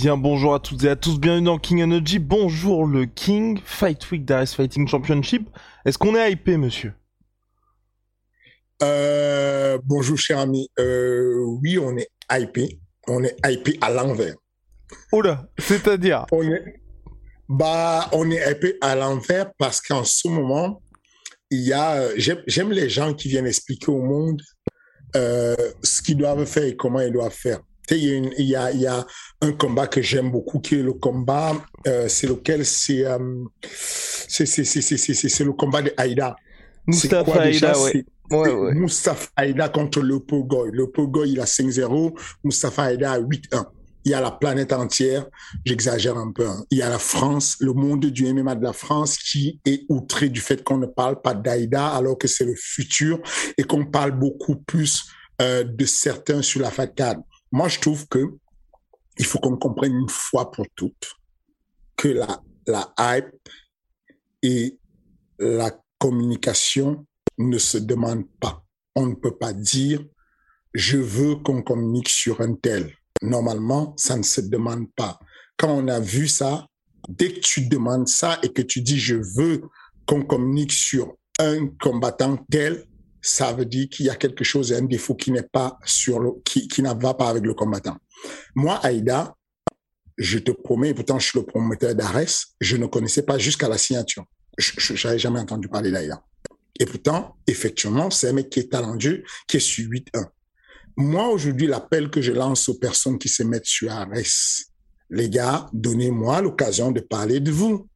Bien 0.00 0.16
bonjour 0.16 0.54
à 0.54 0.60
toutes 0.60 0.82
et 0.84 0.88
à 0.88 0.96
tous, 0.96 1.20
bienvenue 1.20 1.44
dans 1.44 1.58
King 1.58 1.82
Energy. 1.82 2.18
Bonjour 2.18 2.86
le 2.86 3.04
King, 3.04 3.60
Fight 3.62 4.10
Week 4.10 4.24
d'Ares 4.24 4.48
Fighting 4.48 4.88
Championship. 4.88 5.46
Est-ce 5.84 5.98
qu'on 5.98 6.16
est 6.16 6.32
hypé, 6.32 6.56
monsieur? 6.56 6.94
Euh, 8.82 9.78
bonjour, 9.84 10.16
cher 10.16 10.38
ami. 10.38 10.70
Euh, 10.78 11.44
oui, 11.60 11.78
on 11.78 11.98
est 11.98 12.08
hypé. 12.32 12.80
On 13.08 13.22
est 13.22 13.36
hypé 13.46 13.76
à 13.82 13.90
l'envers. 13.90 14.36
Oh 15.12 15.20
là, 15.20 15.46
c'est-à-dire? 15.58 16.24
On 16.32 16.44
est, 16.44 16.80
bah, 17.46 18.08
on 18.12 18.30
est 18.30 18.50
hypé 18.50 18.78
à 18.80 18.96
l'envers 18.96 19.52
parce 19.58 19.82
qu'en 19.82 20.04
ce 20.04 20.28
moment, 20.28 20.80
il 21.50 21.60
y 21.60 21.74
a, 21.74 22.16
j'aime 22.16 22.42
j'aime 22.46 22.72
les 22.72 22.88
gens 22.88 23.12
qui 23.12 23.28
viennent 23.28 23.46
expliquer 23.46 23.90
au 23.90 24.00
monde 24.00 24.40
euh, 25.14 25.54
ce 25.82 26.00
qu'ils 26.00 26.16
doivent 26.16 26.46
faire 26.46 26.64
et 26.64 26.74
comment 26.74 27.00
ils 27.00 27.12
doivent 27.12 27.34
faire. 27.34 27.60
Il 27.96 28.46
y, 28.46 28.56
a 28.56 28.72
y 28.72 28.82
y 28.82 28.86
un 28.86 29.52
combat 29.52 29.86
que 29.86 30.00
j'aime 30.02 30.30
beaucoup 30.30 30.58
qui 30.60 30.76
est 30.76 30.82
le 30.82 30.92
combat, 30.92 31.52
euh, 31.86 32.08
c'est 32.08 32.26
lequel? 32.26 32.64
C'est 32.64 33.04
euh, 33.04 33.44
c'est 34.28 34.46
c'est 34.46 35.44
le 35.44 35.52
combat 35.52 35.82
de 35.82 35.92
Aïda. 35.96 36.36
C'est 36.92 37.08
quoi 37.08 37.18
Mustafa 37.22 37.44
déjà? 37.46 37.68
Aïda, 37.70 37.80
ouais. 37.82 37.90
C'est- 37.92 38.06
Ouais, 38.30 38.44
c'est 38.48 38.54
ouais. 38.54 38.74
Mustafa 38.74 39.28
Aïda 39.34 39.68
contre 39.70 40.00
le 40.02 40.20
Pogoy. 40.20 40.70
Le 40.72 40.86
Pogoy, 40.88 41.30
il 41.32 41.40
a 41.40 41.46
5-0. 41.46 42.16
Mustafa 42.44 42.84
Aïda 42.84 43.12
a 43.14 43.18
8-1. 43.18 43.66
Il 44.04 44.12
y 44.12 44.14
a 44.14 44.20
la 44.20 44.30
planète 44.30 44.72
entière, 44.72 45.26
j'exagère 45.66 46.16
un 46.16 46.32
peu, 46.32 46.46
hein. 46.46 46.64
il 46.70 46.78
y 46.78 46.82
a 46.82 46.88
la 46.88 46.98
France, 46.98 47.56
le 47.60 47.74
monde 47.74 48.06
du 48.06 48.32
MMA 48.32 48.54
de 48.54 48.62
la 48.62 48.72
France 48.72 49.18
qui 49.18 49.60
est 49.66 49.82
outré 49.90 50.30
du 50.30 50.40
fait 50.40 50.64
qu'on 50.64 50.78
ne 50.78 50.86
parle 50.86 51.20
pas 51.20 51.34
d'Aïda 51.34 51.88
alors 51.88 52.16
que 52.16 52.26
c'est 52.26 52.46
le 52.46 52.54
futur 52.56 53.20
et 53.58 53.62
qu'on 53.62 53.84
parle 53.84 54.12
beaucoup 54.12 54.56
plus 54.56 55.04
euh, 55.42 55.64
de 55.64 55.84
certains 55.84 56.40
sur 56.40 56.62
la 56.62 56.70
facade. 56.70 57.18
Moi, 57.52 57.68
je 57.68 57.80
trouve 57.80 58.06
que 58.08 58.36
il 59.18 59.24
faut 59.26 59.38
qu'on 59.38 59.56
comprenne 59.56 59.94
une 59.94 60.08
fois 60.08 60.50
pour 60.50 60.66
toutes 60.74 61.14
que 61.96 62.08
la, 62.08 62.40
la 62.66 62.94
hype 62.98 63.48
et 64.42 64.78
la 65.38 65.70
communication 65.98 67.06
ne 67.38 67.58
se 67.58 67.78
demandent 67.78 68.28
pas. 68.40 68.64
On 68.94 69.06
ne 69.06 69.14
peut 69.14 69.36
pas 69.36 69.52
dire 69.52 70.02
je 70.72 70.98
veux 70.98 71.36
qu'on 71.36 71.62
communique 71.62 72.08
sur 72.08 72.40
un 72.40 72.54
tel. 72.54 72.94
Normalement, 73.22 73.94
ça 73.96 74.16
ne 74.16 74.22
se 74.22 74.40
demande 74.40 74.86
pas. 74.94 75.18
Quand 75.56 75.70
on 75.70 75.88
a 75.88 76.00
vu 76.00 76.28
ça, 76.28 76.66
dès 77.08 77.32
que 77.32 77.40
tu 77.40 77.66
demandes 77.66 78.08
ça 78.08 78.38
et 78.42 78.52
que 78.52 78.62
tu 78.62 78.80
dis 78.80 78.98
je 78.98 79.16
veux 79.16 79.62
qu'on 80.06 80.22
communique 80.22 80.72
sur 80.72 81.14
un 81.38 81.68
combattant 81.80 82.36
tel, 82.50 82.86
ça 83.22 83.52
veut 83.52 83.64
dire 83.64 83.88
qu'il 83.88 84.06
y 84.06 84.10
a 84.10 84.16
quelque 84.16 84.44
chose, 84.44 84.72
un 84.72 84.82
défaut 84.82 85.14
qui 85.14 85.30
n'est 85.32 85.42
pas 85.42 85.78
sur 85.84 86.20
le, 86.20 86.30
qui, 86.44 86.68
qui 86.68 86.82
ne 86.82 86.92
pas 86.92 87.28
avec 87.28 87.44
le 87.44 87.54
combattant. 87.54 87.96
Moi, 88.54 88.76
Aïda, 88.82 89.34
je 90.16 90.38
te 90.38 90.50
promets, 90.50 90.90
et 90.90 90.94
pourtant 90.94 91.18
je 91.18 91.28
suis 91.28 91.38
le 91.38 91.46
promoteur 91.46 91.94
d'Ares, 91.94 92.46
je 92.60 92.76
ne 92.76 92.86
connaissais 92.86 93.22
pas 93.22 93.38
jusqu'à 93.38 93.68
la 93.68 93.78
signature. 93.78 94.24
Je 94.58 95.06
n'avais 95.06 95.18
jamais 95.18 95.40
entendu 95.40 95.68
parler 95.68 95.90
d'Aïda. 95.90 96.22
Et 96.78 96.86
pourtant, 96.86 97.36
effectivement, 97.46 98.10
c'est 98.10 98.28
un 98.28 98.32
mec 98.32 98.50
qui 98.50 98.60
est 98.60 98.72
talentueux, 98.72 99.24
qui 99.46 99.58
est 99.58 99.60
sur 99.60 99.88
8-1. 99.88 100.26
Moi, 100.96 101.28
aujourd'hui, 101.28 101.66
l'appel 101.66 102.10
que 102.10 102.20
je 102.20 102.32
lance 102.32 102.68
aux 102.68 102.78
personnes 102.78 103.18
qui 103.18 103.28
se 103.28 103.42
mettent 103.42 103.66
sur 103.66 103.90
Ares, 103.90 104.08
les 105.10 105.28
gars, 105.28 105.68
donnez-moi 105.72 106.40
l'occasion 106.42 106.90
de 106.90 107.00
parler 107.00 107.40
de 107.40 107.50
vous. 107.50 107.88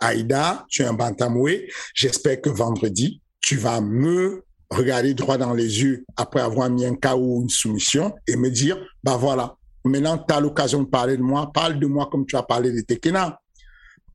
Aïda, 0.00 0.66
tu 0.68 0.82
es 0.82 0.84
un 0.84 0.92
bantamoué. 0.92 1.70
J'espère 1.94 2.40
que 2.40 2.48
vendredi, 2.48 3.20
tu 3.40 3.56
vas 3.56 3.80
me 3.80 4.44
regarder 4.70 5.14
droit 5.14 5.36
dans 5.36 5.52
les 5.52 5.82
yeux 5.82 6.04
après 6.16 6.40
avoir 6.40 6.70
mis 6.70 6.84
un 6.84 6.94
KO 6.94 7.16
ou 7.18 7.42
une 7.42 7.48
soumission 7.48 8.14
et 8.26 8.36
me 8.36 8.50
dire, 8.50 8.78
bah 9.02 9.16
voilà, 9.16 9.56
maintenant 9.84 10.18
tu 10.18 10.32
as 10.34 10.40
l'occasion 10.40 10.82
de 10.82 10.88
parler 10.88 11.16
de 11.16 11.22
moi, 11.22 11.50
parle 11.52 11.78
de 11.78 11.86
moi 11.86 12.08
comme 12.10 12.26
tu 12.26 12.36
as 12.36 12.42
parlé 12.42 12.72
de 12.72 12.80
Tekena. 12.80 13.40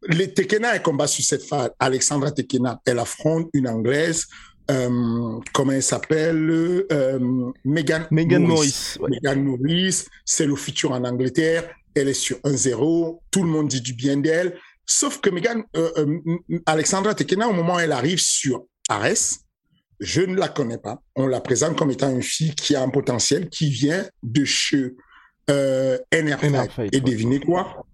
Les 0.08 0.34
Tekena 0.34 0.76
est 0.76 0.82
combat 0.84 1.08
sur 1.08 1.24
cette 1.24 1.44
phase. 1.44 1.72
Alexandra 1.80 2.32
Tekena, 2.32 2.80
elle 2.86 3.00
affronte 3.00 3.50
une 3.54 3.68
Anglaise, 3.68 4.28
euh, 4.72 5.40
comment 5.54 5.74
elle 5.74 5.84
s'appelle, 5.84 6.86
euh, 6.92 7.52
Megan, 7.64 8.08
Megan 8.12 8.44
Morris. 8.46 8.96
ouais. 9.00 9.10
Megan 9.10 9.44
Morris, 9.44 10.06
c'est 10.24 10.46
le 10.46 10.56
futur 10.56 10.92
en 10.92 11.04
Angleterre. 11.04 11.70
Elle 11.96 12.10
est 12.10 12.14
sur 12.14 12.38
1-0. 12.44 13.22
Tout 13.32 13.44
le 13.44 13.50
monde 13.50 13.68
dit 13.68 13.82
du 13.82 13.94
bien 13.94 14.18
d'elle. 14.18 14.58
Sauf 14.86 15.20
que 15.20 15.30
Megan, 15.30 15.64
euh, 15.76 15.92
euh, 15.98 16.20
Alexandra 16.66 17.16
Tekena, 17.16 17.48
au 17.48 17.54
moment 17.54 17.76
où 17.76 17.80
elle 17.80 17.92
arrive 17.92 18.20
sur 18.20 18.66
Ares, 18.90 19.40
je 20.00 20.22
ne 20.22 20.36
la 20.36 20.50
connais 20.50 20.78
pas. 20.78 21.02
On 21.16 21.28
la 21.28 21.42
présente 21.42 21.78
comme 21.78 21.92
étant 21.92 22.10
une 22.10 22.24
fille 22.24 22.54
qui 22.56 22.76
a 22.76 22.82
un 22.82 22.90
potentiel, 22.90 23.50
qui 23.50 23.70
vient 23.70 24.06
de 24.24 24.46
chez 24.46 24.96
euh, 25.50 25.98
NR 26.12 26.40
Fight. 26.40 26.52
NR 26.52 26.72
Fight, 26.72 26.96
Et 26.96 27.02
devinez 27.02 27.40
quoi? 27.40 27.86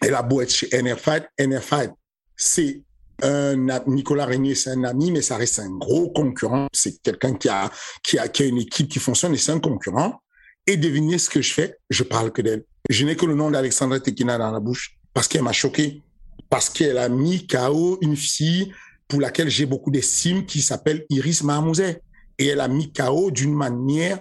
Elle 0.00 0.14
a 0.14 0.22
beau 0.22 0.40
être 0.40 0.52
chez 0.52 0.68
NR 0.72 0.98
Fight. 0.98 1.24
NR 1.38 1.62
Fight, 1.62 1.90
c'est 2.36 2.82
un 3.22 3.56
Nicolas 3.86 4.26
Régnier, 4.26 4.54
c'est 4.54 4.70
un 4.70 4.84
ami, 4.84 5.10
mais 5.10 5.22
ça 5.22 5.36
reste 5.36 5.58
un 5.58 5.70
gros 5.70 6.10
concurrent. 6.10 6.68
C'est 6.72 7.02
quelqu'un 7.02 7.34
qui 7.34 7.48
a, 7.48 7.70
qui, 8.02 8.18
a, 8.18 8.28
qui 8.28 8.44
a 8.44 8.46
une 8.46 8.58
équipe 8.58 8.88
qui 8.88 8.98
fonctionne 8.98 9.34
et 9.34 9.38
c'est 9.38 9.52
un 9.52 9.60
concurrent. 9.60 10.20
Et 10.66 10.76
devinez 10.76 11.18
ce 11.18 11.30
que 11.30 11.42
je 11.42 11.52
fais? 11.52 11.76
Je 11.90 12.04
parle 12.04 12.30
que 12.30 12.42
d'elle. 12.42 12.64
Je 12.90 13.04
n'ai 13.04 13.16
que 13.16 13.26
le 13.26 13.34
nom 13.34 13.50
d'Alexandra 13.50 14.00
Tekina 14.00 14.38
dans 14.38 14.50
la 14.50 14.60
bouche 14.60 14.96
parce 15.14 15.26
qu'elle 15.26 15.42
m'a 15.42 15.52
choqué. 15.52 16.02
Parce 16.50 16.70
qu'elle 16.70 16.98
a 16.98 17.08
mis 17.08 17.46
KO 17.46 17.98
une 18.00 18.16
fille 18.16 18.72
pour 19.08 19.20
laquelle 19.20 19.48
j'ai 19.48 19.66
beaucoup 19.66 19.90
d'estime 19.90 20.44
qui 20.44 20.60
s'appelle 20.60 21.04
Iris 21.08 21.42
Mahmouzet. 21.42 22.02
Et 22.38 22.46
elle 22.46 22.60
a 22.60 22.68
mis 22.68 22.92
KO 22.92 23.30
d'une 23.30 23.54
manière, 23.54 24.20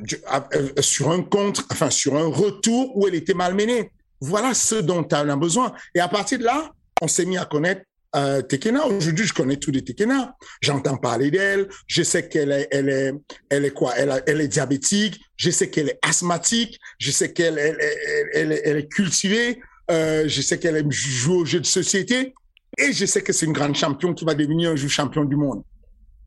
euh, 0.00 0.70
sur 0.80 1.10
un 1.10 1.22
contre, 1.22 1.64
enfin, 1.70 1.90
sur 1.90 2.16
un 2.16 2.26
retour 2.26 2.96
où 2.96 3.06
elle 3.06 3.14
était 3.14 3.34
malmenée. 3.34 3.92
Voilà 4.20 4.54
ce 4.54 4.76
dont 4.76 5.06
elle 5.06 5.30
a 5.30 5.36
besoin. 5.36 5.72
Et 5.94 6.00
à 6.00 6.08
partir 6.08 6.38
de 6.38 6.44
là, 6.44 6.72
on 7.00 7.06
s'est 7.06 7.26
mis 7.26 7.36
à 7.36 7.44
connaître 7.44 7.82
euh, 8.16 8.42
Tekena. 8.42 8.86
Aujourd'hui, 8.86 9.26
je 9.26 9.34
connais 9.34 9.56
tous 9.56 9.70
les 9.70 9.84
Tekena. 9.84 10.34
J'entends 10.60 10.96
parler 10.96 11.30
d'elle. 11.30 11.68
Je 11.86 12.02
sais 12.02 12.28
qu'elle 12.28 12.50
est, 12.50 12.68
elle 12.70 12.88
est, 12.88 13.12
elle 13.50 13.64
est 13.64 13.72
quoi? 13.72 13.94
Elle, 13.96 14.40
est 14.40 14.48
diabétique. 14.48 15.20
Je 15.36 15.50
sais 15.50 15.68
qu'elle 15.68 15.90
est 15.90 15.98
asthmatique. 16.02 16.78
Je 16.98 17.10
sais 17.10 17.32
qu'elle 17.32 17.58
elle, 17.58 18.60
elle 18.64 18.76
est 18.78 18.88
cultivée. 18.88 19.60
Euh, 19.90 20.24
je 20.26 20.40
sais 20.40 20.58
qu'elle 20.58 20.76
aime 20.76 20.90
jouer 20.90 21.36
aux 21.36 21.44
jeux 21.44 21.60
de 21.60 21.66
société. 21.66 22.34
Et 22.78 22.92
je 22.92 23.06
sais 23.06 23.22
que 23.22 23.32
c'est 23.32 23.46
une 23.46 23.52
grande 23.52 23.74
championne 23.74 24.14
qui 24.14 24.24
va 24.24 24.34
devenir 24.34 24.70
un 24.72 24.76
jour 24.76 24.90
champion 24.90 25.24
du 25.24 25.36
monde. 25.36 25.62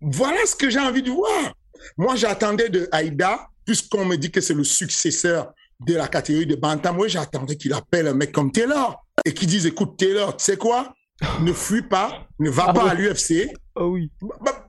Voilà 0.02 0.38
ce 0.46 0.56
que 0.56 0.70
j'ai 0.70 0.80
envie 0.80 1.04
de 1.04 1.12
voir. 1.12 1.54
Moi, 1.98 2.16
j'attendais 2.16 2.70
de 2.70 2.88
Aïda, 2.92 3.48
puisqu'on 3.66 4.06
me 4.06 4.16
dit 4.16 4.32
que 4.32 4.42
c'est 4.42 4.54
le 4.54 4.64
successeur 4.64 5.52
de 5.86 5.94
la 5.96 6.08
catégorie 6.08 6.46
de 6.48 6.56
Bantam, 6.56 6.96
moi, 6.96 7.08
j'attendais 7.08 7.56
qu'il 7.56 7.74
appelle 7.74 8.08
un 8.08 8.14
mec 8.14 8.32
comme 8.32 8.52
Taylor 8.52 9.04
et 9.26 9.34
qu'il 9.34 9.48
dise, 9.48 9.66
écoute, 9.66 9.98
Taylor, 9.98 10.36
tu 10.38 10.44
sais 10.44 10.58
quoi? 10.58 10.94
Ne 11.42 11.52
fuis 11.54 11.82
pas, 11.84 12.26
ne 12.40 12.50
va 12.50 12.66
Ah 12.68 12.74
pas 12.74 12.90
à 12.92 12.94
l'UFC. 12.94 13.52
Ah 13.76 13.86
oui. 13.86 14.12
Bah, 14.42 14.68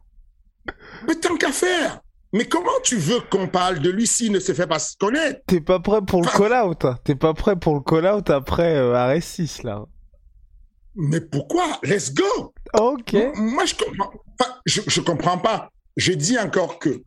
mais 1.07 1.15
tant 1.15 1.37
qu'à 1.37 1.53
faire. 1.53 2.01
Mais 2.35 2.45
comment 2.45 2.71
tu 2.83 2.97
veux 2.97 3.21
qu'on 3.31 3.49
parle 3.49 3.79
de 3.79 3.89
lui 3.91 4.07
s'il 4.07 4.33
ne 4.33 4.39
se 4.41 4.53
fait 4.53 4.67
pas 4.67 4.79
se 4.79 4.97
connaître? 4.99 5.41
T'es 5.47 5.61
pas 5.63 5.81
prêt 5.81 6.01
pour 6.07 6.21
le 6.23 6.29
call-out. 6.29 6.85
hein. 6.85 6.99
T'es 7.05 7.15
pas 7.15 7.33
prêt 7.33 7.57
pour 7.57 7.75
le 7.75 7.81
call-out 7.81 8.29
après 8.29 8.77
euh, 8.77 8.95
Ares 8.95 9.23
6, 9.23 9.63
là. 9.63 9.85
Mais 10.99 11.21
pourquoi? 11.21 11.79
Let's 11.85 12.12
go! 12.12 12.53
Ok. 12.75 13.15
Moi, 13.37 13.65
je 13.65 13.75
comprends. 13.75 14.11
Enfin, 14.39 14.55
je, 14.67 14.81
je 14.87 15.00
comprends 15.00 15.39
pas. 15.39 15.71
Je 15.97 16.12
dis 16.12 16.39
encore 16.39 16.79
que 16.79 17.03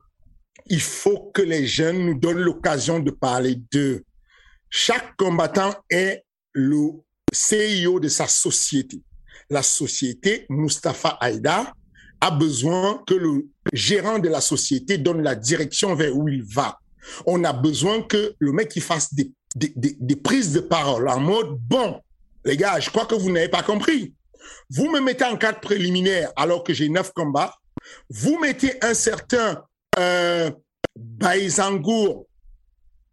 il 0.67 0.81
faut 0.81 1.31
que 1.33 1.41
les 1.41 1.67
jeunes 1.67 2.05
nous 2.05 2.17
donnent 2.17 2.39
l'occasion 2.39 2.99
de 2.99 3.11
parler 3.11 3.55
d'eux. 3.71 4.03
Chaque 4.69 5.17
combattant 5.17 5.75
est 5.89 6.23
le 6.53 6.91
CEO 7.33 7.99
de 7.99 8.07
sa 8.07 8.27
société. 8.27 9.01
La 9.49 9.61
société 9.61 10.45
Mustapha 10.49 11.17
Haïda 11.19 11.73
a 12.21 12.31
besoin 12.31 13.03
que 13.05 13.15
le 13.15 13.49
gérant 13.73 14.19
de 14.19 14.29
la 14.29 14.39
société 14.39 14.97
donne 14.97 15.21
la 15.21 15.35
direction 15.35 15.95
vers 15.95 16.15
où 16.15 16.29
il 16.29 16.43
va. 16.43 16.79
On 17.25 17.43
a 17.43 17.51
besoin 17.51 18.03
que 18.03 18.33
le 18.39 18.51
mec 18.53 18.73
il 18.75 18.81
fasse 18.81 19.13
des, 19.13 19.33
des, 19.55 19.73
des, 19.75 20.15
prises 20.15 20.53
de 20.53 20.61
parole 20.61 21.09
en 21.09 21.19
mode 21.19 21.57
bon, 21.67 21.99
les 22.45 22.57
gars, 22.57 22.79
je 22.79 22.89
crois 22.89 23.05
que 23.05 23.15
vous 23.15 23.31
n'avez 23.31 23.49
pas 23.49 23.63
compris. 23.63 24.13
Vous 24.69 24.89
me 24.89 24.99
mettez 24.99 25.25
en 25.25 25.38
cadre 25.38 25.59
préliminaire 25.59 26.31
alors 26.35 26.63
que 26.63 26.73
j'ai 26.73 26.89
neuf 26.89 27.11
combats. 27.13 27.53
Vous 28.09 28.39
mettez 28.39 28.73
un 28.83 28.93
certain 28.93 29.63
euh, 29.99 30.51
Baïzangour 30.95 32.25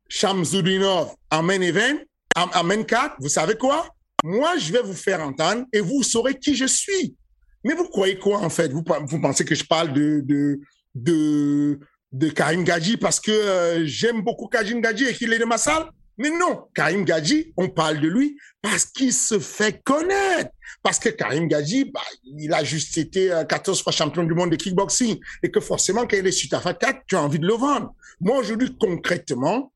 Shamsudinov 0.08 1.14
en 1.30 1.42
main 1.42 1.60
event, 1.60 1.98
en, 2.36 2.64
main 2.64 2.82
4. 2.82 3.16
Vous 3.20 3.28
savez 3.28 3.56
quoi? 3.56 3.88
Moi, 4.25 4.56
je 4.58 4.72
vais 4.72 4.82
vous 4.82 4.94
faire 4.94 5.20
entendre 5.20 5.64
et 5.72 5.80
vous 5.80 6.02
saurez 6.02 6.38
qui 6.38 6.56
je 6.56 6.66
suis. 6.66 7.16
Mais 7.64 7.75
vous 7.75 7.88
croyez 7.88 8.19
quoi 8.19 8.38
en 8.38 8.50
fait? 8.50 8.72
Vous, 8.72 8.84
vous 9.06 9.20
pensez 9.20 9.44
que 9.44 9.54
je 9.54 9.64
parle 9.64 9.92
de, 9.92 10.22
de, 10.25 10.60
de, 10.94 11.78
de 12.12 12.28
Karim 12.30 12.64
Gadji 12.64 12.96
parce 12.96 13.20
que 13.20 13.30
euh, 13.30 13.84
j'aime 13.84 14.22
beaucoup 14.22 14.46
Karim 14.46 14.80
Gadji 14.80 15.04
et 15.04 15.14
qu'il 15.14 15.32
est 15.32 15.38
de 15.38 15.44
ma 15.44 15.58
salle? 15.58 15.90
Mais 16.18 16.30
non, 16.30 16.66
Karim 16.74 17.04
Gadji, 17.04 17.52
on 17.56 17.68
parle 17.68 18.00
de 18.00 18.08
lui 18.08 18.36
parce 18.60 18.86
qu'il 18.86 19.12
se 19.12 19.38
fait 19.38 19.80
connaître. 19.84 20.50
Parce 20.82 20.98
que 20.98 21.10
Karim 21.10 21.46
Gadji, 21.46 21.84
bah, 21.84 22.00
il 22.24 22.52
a 22.52 22.64
juste 22.64 22.98
été 22.98 23.32
14 23.48 23.78
euh, 23.78 23.82
fois 23.82 23.92
champion 23.92 24.24
du 24.24 24.34
monde 24.34 24.50
de 24.50 24.56
kickboxing 24.56 25.18
et 25.42 25.50
que 25.50 25.60
forcément, 25.60 26.06
quand 26.06 26.16
il 26.16 26.26
est 26.26 26.32
sur 26.32 26.50
ta 26.50 26.60
Fat 26.60 26.74
4, 26.74 27.02
tu 27.06 27.14
as 27.14 27.22
envie 27.22 27.38
de 27.38 27.46
le 27.46 27.54
vendre. 27.54 27.94
Moi, 28.20 28.36
aujourd'hui, 28.36 28.76
concrètement, 28.78 29.72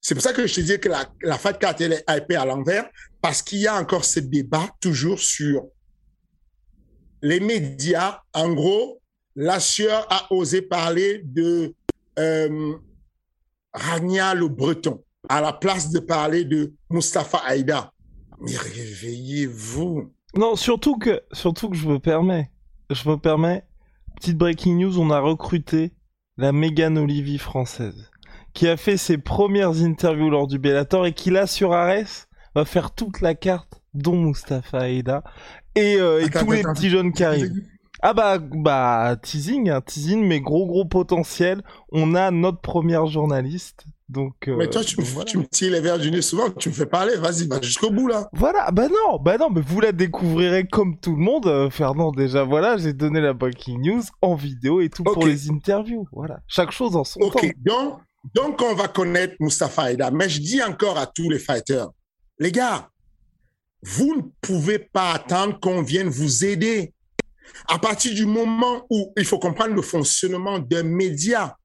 c'est 0.00 0.14
pour 0.14 0.22
ça 0.22 0.32
que 0.32 0.46
je 0.46 0.54
te 0.54 0.60
dis 0.60 0.78
que 0.80 0.88
la, 0.88 1.08
la 1.22 1.38
Fat 1.38 1.54
4, 1.54 1.80
elle 1.82 1.92
est 1.92 2.04
hypée 2.10 2.36
à 2.36 2.44
l'envers 2.44 2.88
parce 3.22 3.40
qu'il 3.40 3.58
y 3.58 3.68
a 3.68 3.76
encore 3.76 4.04
ce 4.04 4.20
débat 4.20 4.68
toujours 4.80 5.20
sur 5.20 5.68
les 7.22 7.40
médias, 7.40 8.20
en 8.34 8.52
gros, 8.52 9.00
la 9.36 9.60
sueur 9.60 10.06
a 10.10 10.32
osé 10.32 10.62
parler 10.62 11.22
de 11.24 11.74
euh, 12.18 12.74
Ragnar 13.72 14.34
le 14.34 14.48
Breton 14.48 15.03
à 15.28 15.40
la 15.40 15.52
place 15.52 15.90
de 15.90 15.98
parler 15.98 16.44
de 16.44 16.74
Mustapha 16.90 17.38
Haïda. 17.38 17.92
Mais 18.40 18.56
réveillez-vous. 18.56 20.10
Non, 20.36 20.56
surtout 20.56 20.98
que, 20.98 21.22
surtout 21.32 21.68
que 21.70 21.76
je 21.76 21.88
me 21.88 21.98
permets, 21.98 22.50
je 22.90 23.08
me 23.08 23.16
permets, 23.16 23.64
petite 24.16 24.36
breaking 24.36 24.76
news, 24.76 24.98
on 24.98 25.10
a 25.10 25.20
recruté 25.20 25.92
la 26.36 26.52
Megan 26.52 26.98
Olivier 26.98 27.38
française, 27.38 28.10
qui 28.52 28.66
a 28.66 28.76
fait 28.76 28.96
ses 28.96 29.18
premières 29.18 29.80
interviews 29.82 30.30
lors 30.30 30.48
du 30.48 30.58
Bellator 30.58 31.06
et 31.06 31.12
qui 31.12 31.30
là 31.30 31.46
sur 31.46 31.72
Ares 31.72 32.26
va 32.54 32.64
faire 32.64 32.92
toute 32.92 33.20
la 33.20 33.34
carte, 33.34 33.80
dont 33.94 34.16
Mustapha 34.16 34.80
Haïda 34.80 35.22
et, 35.76 35.96
euh, 35.96 36.26
tous 36.32 36.50
les 36.50 36.62
petits 36.62 36.90
jeunes 36.90 37.12
qui 37.12 37.24
arrivent. 37.24 37.62
Ah 38.02 38.12
bah 38.12 38.38
bah 38.38 39.16
teasing, 39.22 39.70
hein, 39.70 39.80
teasing, 39.80 40.26
mais 40.26 40.40
gros 40.40 40.66
gros 40.66 40.84
potentiel. 40.84 41.62
On 41.90 42.14
a 42.14 42.30
notre 42.30 42.60
première 42.60 43.06
journaliste. 43.06 43.86
Donc, 44.08 44.48
euh, 44.48 44.56
mais 44.56 44.68
toi, 44.68 44.84
tu, 44.84 45.00
me, 45.00 45.24
tu 45.24 45.38
me 45.38 45.46
tires 45.46 45.72
les 45.72 45.80
verres 45.80 45.98
du 45.98 46.10
nez 46.10 46.20
souvent, 46.20 46.50
tu 46.50 46.68
me 46.68 46.74
fais 46.74 46.84
parler, 46.84 47.16
vas-y, 47.16 47.48
va 47.48 47.60
jusqu'au 47.62 47.90
bout 47.90 48.06
là. 48.06 48.28
Voilà, 48.34 48.70
bah 48.70 48.88
non, 48.88 49.18
bah 49.18 49.38
non, 49.38 49.48
mais 49.48 49.62
vous 49.62 49.80
la 49.80 49.92
découvrirez 49.92 50.66
comme 50.66 50.98
tout 51.00 51.16
le 51.16 51.22
monde. 51.22 51.46
Euh, 51.46 51.70
Fernand, 51.70 52.12
déjà, 52.12 52.44
voilà, 52.44 52.76
j'ai 52.76 52.92
donné 52.92 53.22
la 53.22 53.32
breaking 53.32 53.80
news 53.80 54.02
en 54.20 54.34
vidéo 54.34 54.82
et 54.82 54.90
tout 54.90 55.04
pour 55.04 55.26
les 55.26 55.50
interviews. 55.50 56.06
Voilà, 56.12 56.40
chaque 56.46 56.70
chose 56.70 56.96
en 56.96 57.04
son 57.04 57.20
temps. 57.20 57.26
Ok, 57.28 57.50
donc, 57.56 58.00
donc 58.34 58.60
on 58.62 58.74
va 58.74 58.88
connaître 58.88 59.36
Mustafa 59.40 59.92
Aida, 59.92 60.10
mais 60.10 60.28
je 60.28 60.40
dis 60.40 60.62
encore 60.62 60.98
à 60.98 61.06
tous 61.06 61.30
les 61.30 61.38
fighters, 61.38 61.88
les 62.38 62.52
gars, 62.52 62.90
vous 63.82 64.16
ne 64.16 64.22
pouvez 64.42 64.78
pas 64.78 65.12
attendre 65.12 65.58
qu'on 65.60 65.82
vienne 65.82 66.08
vous 66.08 66.44
aider. 66.44 66.92
À 67.68 67.78
partir 67.78 68.14
du 68.14 68.26
moment 68.26 68.86
où 68.90 69.12
il 69.16 69.24
faut 69.24 69.38
comprendre 69.38 69.74
le 69.74 69.82
fonctionnement 69.82 70.58
d'un 70.58 70.82
média, 70.82 71.56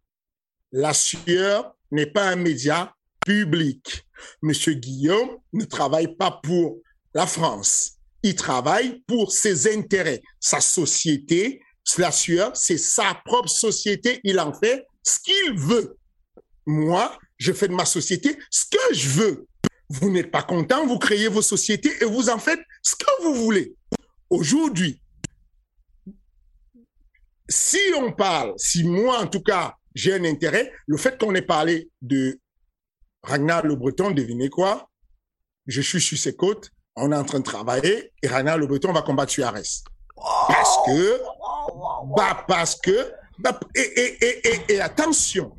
la 0.72 0.94
sueur 0.94 1.76
n'est 1.92 2.12
pas 2.12 2.30
un 2.30 2.36
média 2.36 2.94
public. 3.26 4.06
Monsieur 4.42 4.74
Guillaume 4.74 5.38
ne 5.54 5.66
travaille 5.66 6.16
pas 6.16 6.40
pour 6.44 6.80
la 7.14 7.28
France. 7.28 7.94
Il 8.24 8.36
travaille 8.36 9.02
pour 9.08 9.32
ses 9.32 9.74
intérêts. 9.74 10.22
Sa 10.40 10.60
société, 10.60 11.62
la 11.98 12.12
sueur, 12.12 12.56
c'est 12.56 12.78
sa 12.78 13.16
propre 13.26 13.50
société. 13.50 14.20
Il 14.24 14.40
en 14.40 14.54
fait 14.54 14.86
ce 15.04 15.20
qu'il 15.20 15.58
veut. 15.58 15.98
Moi, 16.66 17.18
je 17.38 17.54
fais 17.54 17.68
de 17.68 17.74
ma 17.74 17.86
société 17.86 18.38
ce 18.52 18.66
que 18.66 18.94
je 18.94 19.10
veux. 19.10 19.48
Vous 19.90 20.12
n'êtes 20.12 20.30
pas 20.30 20.44
content, 20.44 20.86
vous 20.86 21.00
créez 21.00 21.28
vos 21.30 21.42
sociétés 21.42 21.92
et 22.02 22.06
vous 22.06 22.30
en 22.30 22.38
faites 22.38 22.60
ce 22.84 22.96
que 22.96 23.24
vous 23.24 23.34
voulez. 23.34 23.74
Aujourd'hui, 24.30 25.02
si 27.50 27.80
on 27.98 28.12
parle, 28.12 28.54
si 28.58 28.84
moi 28.84 29.24
en 29.24 29.28
tout 29.28 29.42
cas 29.42 29.74
j'ai 29.96 30.14
un 30.14 30.24
intérêt, 30.24 30.72
le 30.88 30.98
fait 30.98 31.20
qu'on 31.20 31.34
ait 31.36 31.42
parlé 31.42 31.90
de 32.02 32.40
Ragnar 33.24 33.66
Le 33.66 33.76
Breton, 33.76 34.12
devinez 34.12 34.50
quoi? 34.50 34.90
Je 35.68 35.82
suis 35.82 36.02
sur 36.02 36.18
ses 36.18 36.36
côtes, 36.36 36.72
on 36.96 37.12
est 37.12 37.16
en 37.16 37.24
train 37.24 37.40
de 37.40 37.44
travailler 37.44 38.12
et 38.22 38.28
Ragnar 38.28 38.58
Le 38.58 38.68
Breton 38.68 38.92
va 38.92 39.02
combattre 39.02 39.32
Suarez. 39.32 39.64
Parce 40.48 40.78
que, 40.86 41.22
bah 42.16 42.44
parce 42.48 42.76
que, 42.76 43.12
bah, 43.40 43.60
et, 43.76 43.82
et, 43.82 44.48
et, 44.48 44.74
et, 44.74 44.82
attention, 44.82 45.56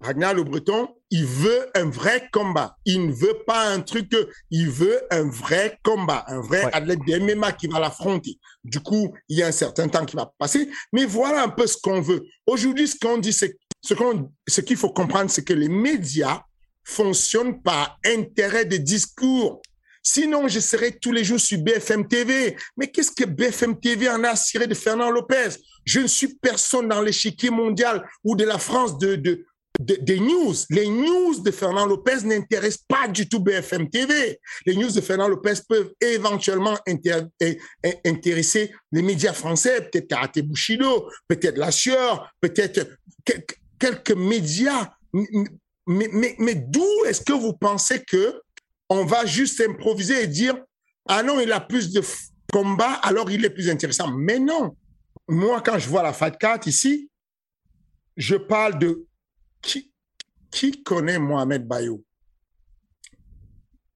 Ragnar 0.00 0.34
Le 0.34 0.44
Breton, 0.44 0.88
il 1.10 1.24
veut 1.24 1.70
un 1.74 1.88
vrai 1.88 2.28
combat. 2.32 2.76
Il 2.84 3.06
ne 3.06 3.12
veut 3.12 3.42
pas 3.46 3.68
un 3.68 3.80
truc, 3.80 4.14
il 4.50 4.68
veut 4.68 5.00
un 5.10 5.28
vrai 5.28 5.78
combat, 5.82 6.24
un 6.28 6.40
vrai 6.40 6.68
athlète 6.72 7.00
de 7.06 7.18
MMA 7.18 7.52
qui 7.52 7.66
va 7.66 7.80
l'affronter. 7.80 8.38
Du 8.64 8.80
coup, 8.80 9.14
il 9.28 9.38
y 9.38 9.42
a 9.42 9.46
un 9.46 9.52
certain 9.52 9.88
temps 9.88 10.04
qui 10.04 10.16
va 10.16 10.32
passer. 10.38 10.68
Mais 10.92 11.06
voilà 11.06 11.42
un 11.42 11.48
peu 11.48 11.66
ce 11.66 11.78
qu'on 11.78 12.00
veut. 12.00 12.24
Aujourd'hui, 12.46 12.88
ce 12.88 12.96
qu'on 12.98 13.18
dit, 13.18 13.32
c'est 13.32 13.56
ce 13.80 13.94
qu'on, 13.94 14.30
ce 14.46 14.60
qu'il 14.60 14.76
faut 14.76 14.90
comprendre, 14.90 15.30
c'est 15.30 15.44
que 15.44 15.52
les 15.52 15.68
médias 15.68 16.42
fonctionnent 16.84 17.62
par 17.62 17.98
intérêt 18.04 18.64
de 18.64 18.76
discours. 18.76 19.62
Sinon, 20.02 20.48
je 20.48 20.60
serais 20.60 20.92
tous 20.92 21.12
les 21.12 21.22
jours 21.24 21.40
sur 21.40 21.58
BFM 21.58 22.08
TV. 22.08 22.56
Mais 22.76 22.88
qu'est-ce 22.90 23.12
que 23.12 23.24
BFM 23.24 23.78
TV 23.78 24.08
en 24.08 24.24
a 24.24 24.30
à 24.30 24.66
de 24.66 24.74
Fernand 24.74 25.10
Lopez? 25.10 25.50
Je 25.84 26.00
ne 26.00 26.06
suis 26.06 26.34
personne 26.34 26.88
dans 26.88 27.02
l'échiquier 27.02 27.50
mondial 27.50 28.06
ou 28.24 28.34
de 28.34 28.44
la 28.44 28.58
France 28.58 28.98
de, 28.98 29.16
de, 29.16 29.44
des 29.78 30.18
news. 30.18 30.54
Les 30.70 30.88
news 30.88 31.40
de 31.40 31.50
Fernand 31.50 31.86
Lopez 31.86 32.24
n'intéressent 32.24 32.84
pas 32.88 33.06
du 33.06 33.28
tout 33.28 33.40
BFM 33.40 33.88
TV. 33.88 34.40
Les 34.66 34.74
news 34.74 34.90
de 34.90 35.00
Fernand 35.00 35.28
Lopez 35.28 35.54
peuvent 35.68 35.92
éventuellement 36.00 36.76
intéresser 38.04 38.72
les 38.92 39.02
médias 39.02 39.32
français, 39.32 39.82
peut-être 39.82 40.08
Karate 40.08 40.40
Bushido, 40.40 41.08
peut-être 41.28 41.58
La 41.58 41.70
Sueur, 41.70 42.32
peut-être 42.40 42.88
quelques 43.78 44.12
médias. 44.12 44.90
Mais, 45.86 46.54
d'où 46.54 47.04
est-ce 47.06 47.22
que 47.22 47.32
vous 47.32 47.52
pensez 47.52 48.02
que 48.02 48.40
on 48.90 49.04
va 49.04 49.26
juste 49.26 49.60
improviser 49.60 50.24
et 50.24 50.26
dire 50.26 50.56
ah 51.08 51.22
non, 51.22 51.40
il 51.40 51.52
a 51.52 51.60
plus 51.60 51.92
de 51.92 52.02
combats, 52.52 52.94
alors 53.02 53.30
il 53.30 53.44
est 53.44 53.50
plus 53.50 53.70
intéressant. 53.70 54.12
Mais 54.12 54.38
non. 54.38 54.76
Moi, 55.28 55.60
quand 55.62 55.78
je 55.78 55.88
vois 55.88 56.02
la 56.02 56.12
Fat 56.12 56.30
4 56.32 56.66
ici, 56.66 57.10
je 58.16 58.36
parle 58.36 58.78
de 58.78 59.07
qui, 59.62 59.92
qui 60.50 60.82
connaît 60.82 61.18
Mohamed 61.18 61.66
Bayo? 61.66 62.04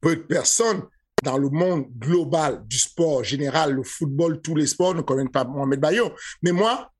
Peu 0.01 0.17
de 0.17 0.23
personnes 0.23 0.83
dans 1.23 1.39
le 1.39 1.49
monde 1.49 1.87
global 1.99 2.65
du 2.67 2.79
sport 2.79 3.23
général, 3.23 3.73
le 3.73 3.83
football, 3.83 4.41
tous 4.43 4.57
les 4.57 4.67
sports 4.67 4.95
ne 4.95 5.03
connaissent 5.03 5.31
pas 5.33 5.45
Mohamed 5.45 5.81
Bayo. 5.81 6.13
Mais 6.43 6.53
moi, 6.53 6.91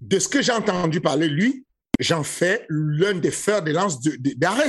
de 0.00 0.18
ce 0.18 0.28
que 0.28 0.42
j'ai 0.42 0.52
entendu 0.52 1.00
parler, 1.00 1.28
lui, 1.28 1.66
j'en 1.98 2.22
fais 2.22 2.66
l'un 2.68 3.14
des 3.14 3.30
fers 3.30 3.62
de 3.62 3.72
lance 3.72 4.00
d'Ares. 4.00 4.62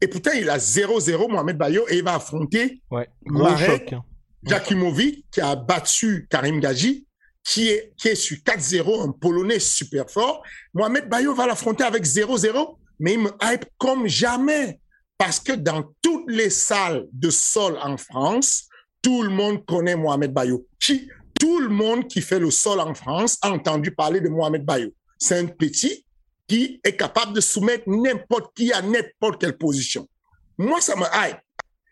et 0.00 0.08
pourtant, 0.08 0.32
il 0.32 0.48
a 0.50 0.58
0-0, 0.58 1.30
Mohamed 1.30 1.56
Bayo, 1.56 1.84
et 1.88 1.98
il 1.98 2.04
va 2.04 2.14
affronter 2.14 2.82
ouais, 2.90 3.08
Marek 3.24 3.92
hein. 3.92 4.04
Jakimovic, 4.42 5.26
qui 5.30 5.40
a 5.40 5.56
battu 5.56 6.26
Karim 6.28 6.60
Gaji, 6.60 7.06
qui 7.44 7.68
est, 7.68 8.14
sur 8.14 8.38
4-0, 8.38 9.08
un 9.08 9.12
Polonais 9.12 9.60
super 9.60 10.10
fort. 10.10 10.42
Mohamed 10.72 11.08
Bayo 11.08 11.34
va 11.34 11.46
l'affronter 11.46 11.84
avec 11.84 12.04
0-0, 12.04 12.76
mais 12.98 13.12
il 13.12 13.20
me 13.20 13.30
hype 13.42 13.66
comme 13.78 14.08
jamais. 14.08 14.80
Parce 15.18 15.38
que 15.38 15.52
dans 15.52 15.84
toutes 16.02 16.28
les 16.28 16.50
salles 16.50 17.06
de 17.12 17.30
sol 17.30 17.78
en 17.82 17.96
France, 17.96 18.68
tout 19.02 19.22
le 19.22 19.28
monde 19.28 19.64
connaît 19.66 19.94
Mohamed 19.94 20.32
Bayo. 20.32 20.66
Qui, 20.80 21.08
tout 21.38 21.60
le 21.60 21.68
monde 21.68 22.08
qui 22.08 22.22
fait 22.22 22.38
le 22.38 22.50
sol 22.50 22.80
en 22.80 22.94
France 22.94 23.38
a 23.42 23.50
entendu 23.50 23.90
parler 23.90 24.20
de 24.20 24.28
Mohamed 24.28 24.64
Bayo. 24.64 24.92
C'est 25.18 25.38
un 25.38 25.46
petit 25.46 26.04
qui 26.48 26.80
est 26.82 26.96
capable 26.96 27.34
de 27.34 27.40
soumettre 27.40 27.84
n'importe 27.86 28.54
qui 28.56 28.72
à 28.72 28.82
n'importe 28.82 29.40
quelle 29.40 29.56
position. 29.56 30.08
Moi, 30.58 30.80
ça 30.80 30.96
me 30.96 31.04
hype. 31.04 31.38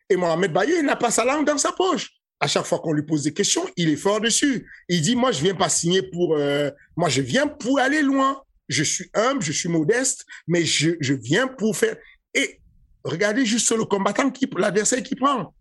Et 0.09 0.16
Mohamed 0.16 0.52
Bayo, 0.52 0.76
il 0.78 0.85
n'a 0.85 0.97
pas 0.97 1.11
sa 1.11 1.25
langue 1.25 1.47
dans 1.47 1.59
sa 1.59 1.73
poche 1.73 2.11
à 2.42 2.49
chaque 2.49 2.66
fois 2.66 2.80
qu'on 2.80 2.92
lui 2.92 3.04
pose 3.04 3.22
des 3.22 3.32
questions, 3.32 3.64
il 3.76 3.88
est 3.88 3.96
fort 3.96 4.20
dessus. 4.20 4.68
Il 4.88 5.00
dit, 5.00 5.14
moi, 5.14 5.30
je 5.30 5.40
viens 5.40 5.54
pas 5.54 5.68
signer 5.68 6.02
pour... 6.02 6.34
Euh, 6.34 6.72
moi, 6.96 7.08
je 7.08 7.22
viens 7.22 7.46
pour 7.46 7.78
aller 7.78 8.02
loin. 8.02 8.42
Je 8.68 8.82
suis 8.82 9.08
humble, 9.14 9.40
je 9.42 9.52
suis 9.52 9.68
modeste, 9.68 10.26
mais 10.49 10.64
je, 10.64 10.90
je 10.99 11.14
viens 11.14 11.46
pour 11.46 11.76
faire... 11.76 11.96
Et 12.34 12.61
regardez 13.04 13.46
juste 13.46 13.70
le 13.70 13.84
combattant, 13.84 14.28
qui, 14.28 14.49
l'adversaire 14.56 15.04
qui 15.04 15.14
prend. 15.14 15.54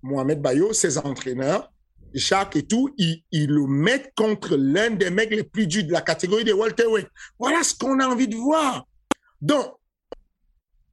Mohamed 0.00 0.40
Bayo, 0.40 0.72
ses 0.72 0.96
entraîneurs, 0.96 1.72
Jacques 2.14 2.54
et 2.54 2.62
tout, 2.62 2.94
ils, 2.96 3.24
le 3.32 3.66
mettent 3.66 4.12
contre 4.16 4.56
l'un 4.56 4.90
des 4.90 5.10
mecs 5.10 5.30
les 5.30 5.42
plus 5.42 5.66
durs 5.66 5.86
de 5.86 5.92
la 5.92 6.02
catégorie 6.02 6.44
des 6.44 6.52
welterweight. 6.52 7.08
Voilà 7.36 7.64
ce 7.64 7.74
qu'on 7.74 7.98
a 7.98 8.06
envie 8.06 8.28
de 8.28 8.36
voir. 8.36 8.86
Donc, 9.40 9.74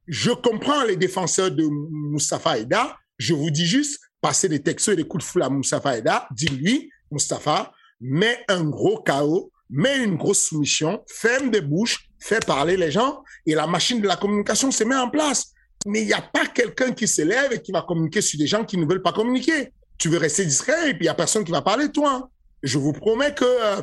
je 0.08 0.32
comprends 0.32 0.82
les 0.82 0.96
défenseurs 0.96 1.52
de 1.52 1.68
Mustafa 1.70 2.58
Eda. 2.58 2.96
Je 3.16 3.32
vous 3.32 3.50
dis 3.50 3.66
juste, 3.66 4.00
passez 4.26 4.48
des 4.48 4.60
textos 4.60 4.92
et 4.92 4.96
des 4.96 5.04
coups 5.04 5.24
de 5.24 5.30
foule 5.30 5.44
à 5.44 5.48
Mustafa 5.48 5.98
Eda. 5.98 6.26
Dis-lui, 6.32 6.90
Mustafa, 7.12 7.72
mets 8.00 8.44
un 8.48 8.64
gros 8.64 9.00
chaos, 9.00 9.52
mets 9.70 10.02
une 10.02 10.16
grosse 10.16 10.48
soumission, 10.48 11.04
ferme 11.06 11.48
des 11.52 11.60
bouches, 11.60 12.08
fais 12.18 12.40
parler 12.40 12.76
les 12.76 12.90
gens 12.90 13.22
et 13.46 13.54
la 13.54 13.68
machine 13.68 14.00
de 14.00 14.08
la 14.08 14.16
communication 14.16 14.72
se 14.72 14.82
met 14.82 14.96
en 14.96 15.10
place. 15.10 15.52
Mais 15.86 16.00
il 16.00 16.06
n'y 16.08 16.12
a 16.12 16.22
pas 16.22 16.44
quelqu'un 16.46 16.90
qui 16.90 17.06
s'élève 17.06 17.52
et 17.52 17.62
qui 17.62 17.70
va 17.70 17.82
communiquer 17.82 18.20
sur 18.20 18.36
des 18.36 18.48
gens 18.48 18.64
qui 18.64 18.76
ne 18.76 18.84
veulent 18.84 19.02
pas 19.02 19.12
communiquer. 19.12 19.72
Tu 19.96 20.08
veux 20.08 20.18
rester 20.18 20.44
discret 20.44 20.90
et 20.90 20.94
puis 20.94 21.02
il 21.02 21.08
n'y 21.08 21.08
a 21.08 21.14
personne 21.14 21.44
qui 21.44 21.52
va 21.52 21.62
parler 21.62 21.86
de 21.86 21.92
toi. 21.92 22.28
Je 22.64 22.78
vous 22.78 22.92
promets 22.92 23.32
que 23.32 23.44
euh, 23.44 23.80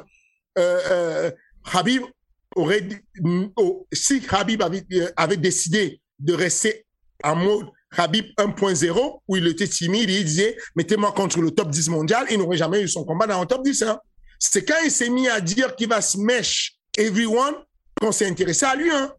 euh, 0.58 0.80
euh 0.92 1.32
Habib 1.72 2.02
aurait, 2.58 2.86
si 3.94 4.22
Habib 4.30 4.62
avait, 4.62 4.86
avait 5.16 5.38
décidé 5.38 6.02
de 6.20 6.34
rester 6.34 6.86
en 7.24 7.38
mode 7.38 7.68
Habib 7.98 8.26
1.0, 8.38 9.20
où 9.28 9.36
il 9.38 9.48
était 9.48 9.68
timide, 9.68 10.10
il 10.10 10.26
disait, 10.26 10.58
mettez-moi 10.76 11.12
contre 11.12 11.40
le 11.40 11.52
top 11.52 11.70
10 11.70 11.90
mondial, 11.90 12.26
il 12.30 12.38
n'aurait 12.38 12.58
jamais 12.58 12.82
eu 12.82 12.88
son 12.88 13.04
combat 13.04 13.28
dans 13.28 13.42
le 13.42 13.46
top 13.46 13.64
10. 13.64 13.84
Hein. 13.84 14.00
C'est 14.40 14.66
quand 14.66 14.82
il 14.84 14.92
s'est 14.92 15.10
mis 15.10 15.28
à 15.28 15.40
dire 15.40 15.76
qu'il 15.76 15.90
va 15.90 16.02
smash 16.02 16.76
everyone 16.98 17.56
qu'on 18.00 18.12
s'est 18.12 18.28
intéressé 18.28 18.66
à 18.66 18.76
lui. 18.76 18.90
Hein 18.92 19.14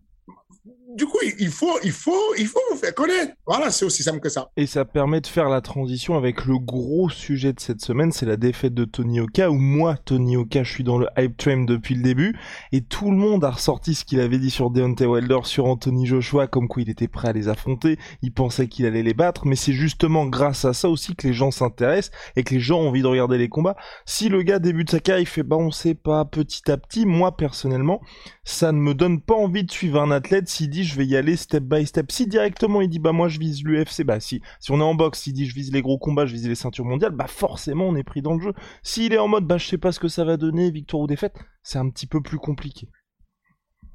du 0.95 1.07
coup, 1.07 1.19
il 1.39 1.49
faut, 1.49 1.79
il 1.83 1.91
faut, 1.91 2.35
il 2.39 2.47
faut 2.47 2.61
vous 2.71 2.77
faire 2.77 2.95
connaître. 2.95 3.33
Voilà, 3.47 3.71
c'est 3.71 3.85
aussi 3.85 4.03
simple 4.03 4.21
que 4.21 4.29
ça. 4.29 4.51
Et 4.57 4.67
ça 4.67 4.85
permet 4.85 5.21
de 5.21 5.27
faire 5.27 5.49
la 5.49 5.61
transition 5.61 6.17
avec 6.17 6.45
le 6.45 6.59
gros 6.59 7.09
sujet 7.09 7.53
de 7.53 7.61
cette 7.61 7.81
semaine, 7.81 8.13
c'est 8.13 8.27
la 8.27 8.37
défaite 8.37 8.75
de 8.75 8.85
Tony 8.85 9.21
Oka, 9.21 9.51
où 9.51 9.59
moi, 9.59 9.97
Tony 9.97 10.37
Oka, 10.37 10.63
je 10.63 10.73
suis 10.73 10.85
dans 10.85 10.99
le 10.99 11.09
hype 11.19 11.37
train 11.37 11.65
depuis 11.65 11.95
le 11.95 12.03
début, 12.03 12.39
et 12.73 12.81
tout 12.81 13.11
le 13.11 13.17
monde 13.17 13.45
a 13.45 13.51
ressorti 13.51 13.95
ce 13.95 14.05
qu'il 14.05 14.21
avait 14.21 14.39
dit 14.39 14.51
sur 14.51 14.71
Deontay 14.71 15.07
Wilder, 15.07 15.41
sur 15.45 15.67
Anthony 15.67 16.07
Joshua, 16.07 16.47
comme 16.47 16.69
quoi 16.69 16.83
il 16.83 16.91
était 16.91 17.09
prêt 17.09 17.29
à 17.29 17.33
les 17.33 17.49
affronter, 17.49 17.99
il 18.23 18.33
pensait 18.33 18.69
qu'il 18.69 18.87
allait 18.87 19.03
les 19.03 19.15
battre, 19.15 19.47
mais 19.47 19.57
c'est 19.57 19.73
justement 19.73 20.27
grâce 20.27 20.65
à 20.65 20.73
ça 20.73 20.89
aussi 20.89 21.17
que 21.17 21.27
les 21.27 21.35
gens 21.35 21.51
s'intéressent, 21.51 22.17
et 22.37 22.45
que 22.45 22.55
les 22.55 22.61
gens 22.61 22.81
ont 22.81 22.89
envie 22.89 23.03
de 23.03 23.09
regarder 23.09 23.39
les 23.39 23.49
combats. 23.49 23.77
Si 24.05 24.29
le 24.29 24.43
gars 24.43 24.59
débute 24.59 24.91
sa 24.91 25.01
carrière, 25.01 25.23
il 25.23 25.27
fait, 25.27 25.43
bah 25.43 25.57
on 25.57 25.71
sait 25.71 25.95
pas, 25.95 26.25
petit 26.25 26.71
à 26.71 26.77
petit, 26.77 27.05
moi, 27.05 27.37
personnellement, 27.37 28.01
ça 28.45 28.73
ne 28.73 28.79
me 28.79 28.95
donne 28.95 29.21
pas 29.21 29.35
envie 29.35 29.65
de 29.65 29.71
suivre 29.71 30.01
un 30.01 30.11
athlète 30.11 30.49
s'il 30.49 30.71
dit 30.71 30.84
je 30.85 30.97
vais 30.97 31.07
y 31.07 31.17
aller 31.17 31.37
step 31.37 31.65
by 31.65 31.87
step. 31.87 32.11
Si 32.13 32.27
directement 32.27 32.81
il 32.81 32.89
dit 32.89 32.99
bah 32.99 33.13
moi 33.13 33.29
je 33.29 33.39
vise 33.39 33.63
l'UFC, 33.65 34.05
bah 34.05 34.21
si 34.21 34.41
si 34.61 34.71
on 34.71 34.81
est 34.81 34.85
en 34.85 34.95
boxe, 34.95 35.21
s'il 35.23 35.33
dit 35.33 35.47
je 35.47 35.55
vise 35.55 35.73
les 35.73 35.83
gros 35.83 35.99
combats, 35.99 36.27
je 36.27 36.35
vise 36.35 36.49
les 36.49 36.55
ceintures 36.55 36.85
mondiales, 36.85 37.13
bah 37.13 37.27
forcément 37.27 37.89
on 37.89 37.97
est 37.97 38.05
pris 38.05 38.23
dans 38.23 38.35
le 38.35 38.41
jeu. 38.41 38.53
S'il 38.83 39.13
est 39.13 39.19
en 39.19 39.29
mode 39.29 39.47
bah 39.47 39.59
je 39.59 39.67
sais 39.67 39.79
pas 39.79 39.93
ce 39.93 40.01
que 40.01 40.09
ça 40.09 40.25
va 40.25 40.37
donner, 40.37 40.71
victoire 40.71 41.03
ou 41.03 41.07
défaite, 41.07 41.37
c'est 41.63 41.79
un 41.79 41.89
petit 41.91 42.07
peu 42.07 42.21
plus 42.21 42.39
compliqué. 42.39 42.89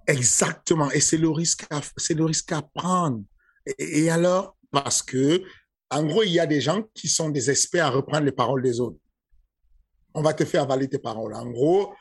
Exactement, 0.08 0.90
et 0.92 1.00
c'est 1.00 1.18
le 1.18 1.30
risque 1.30 1.66
à, 1.70 1.82
c'est 1.98 2.16
le 2.16 2.26
risque 2.26 2.52
à 2.52 2.62
prendre. 2.62 3.22
Et, 3.66 4.06
et 4.06 4.10
alors 4.10 4.58
parce 4.72 5.02
que 5.02 5.44
en 5.90 6.04
gros 6.04 6.24
il 6.24 6.32
y 6.32 6.40
a 6.40 6.46
des 6.46 6.62
gens 6.62 6.84
qui 6.94 7.08
sont 7.08 7.30
des 7.30 7.50
experts 7.50 7.86
à 7.86 7.90
reprendre 7.90 8.26
les 8.26 8.32
paroles 8.32 8.62
des 8.62 8.80
autres. 8.80 8.98
On 10.14 10.22
va 10.22 10.34
te 10.34 10.44
faire 10.44 10.64
avaler 10.64 10.90
tes 10.90 10.98
paroles. 10.98 11.36
En 11.36 11.46
gros, 11.46 11.94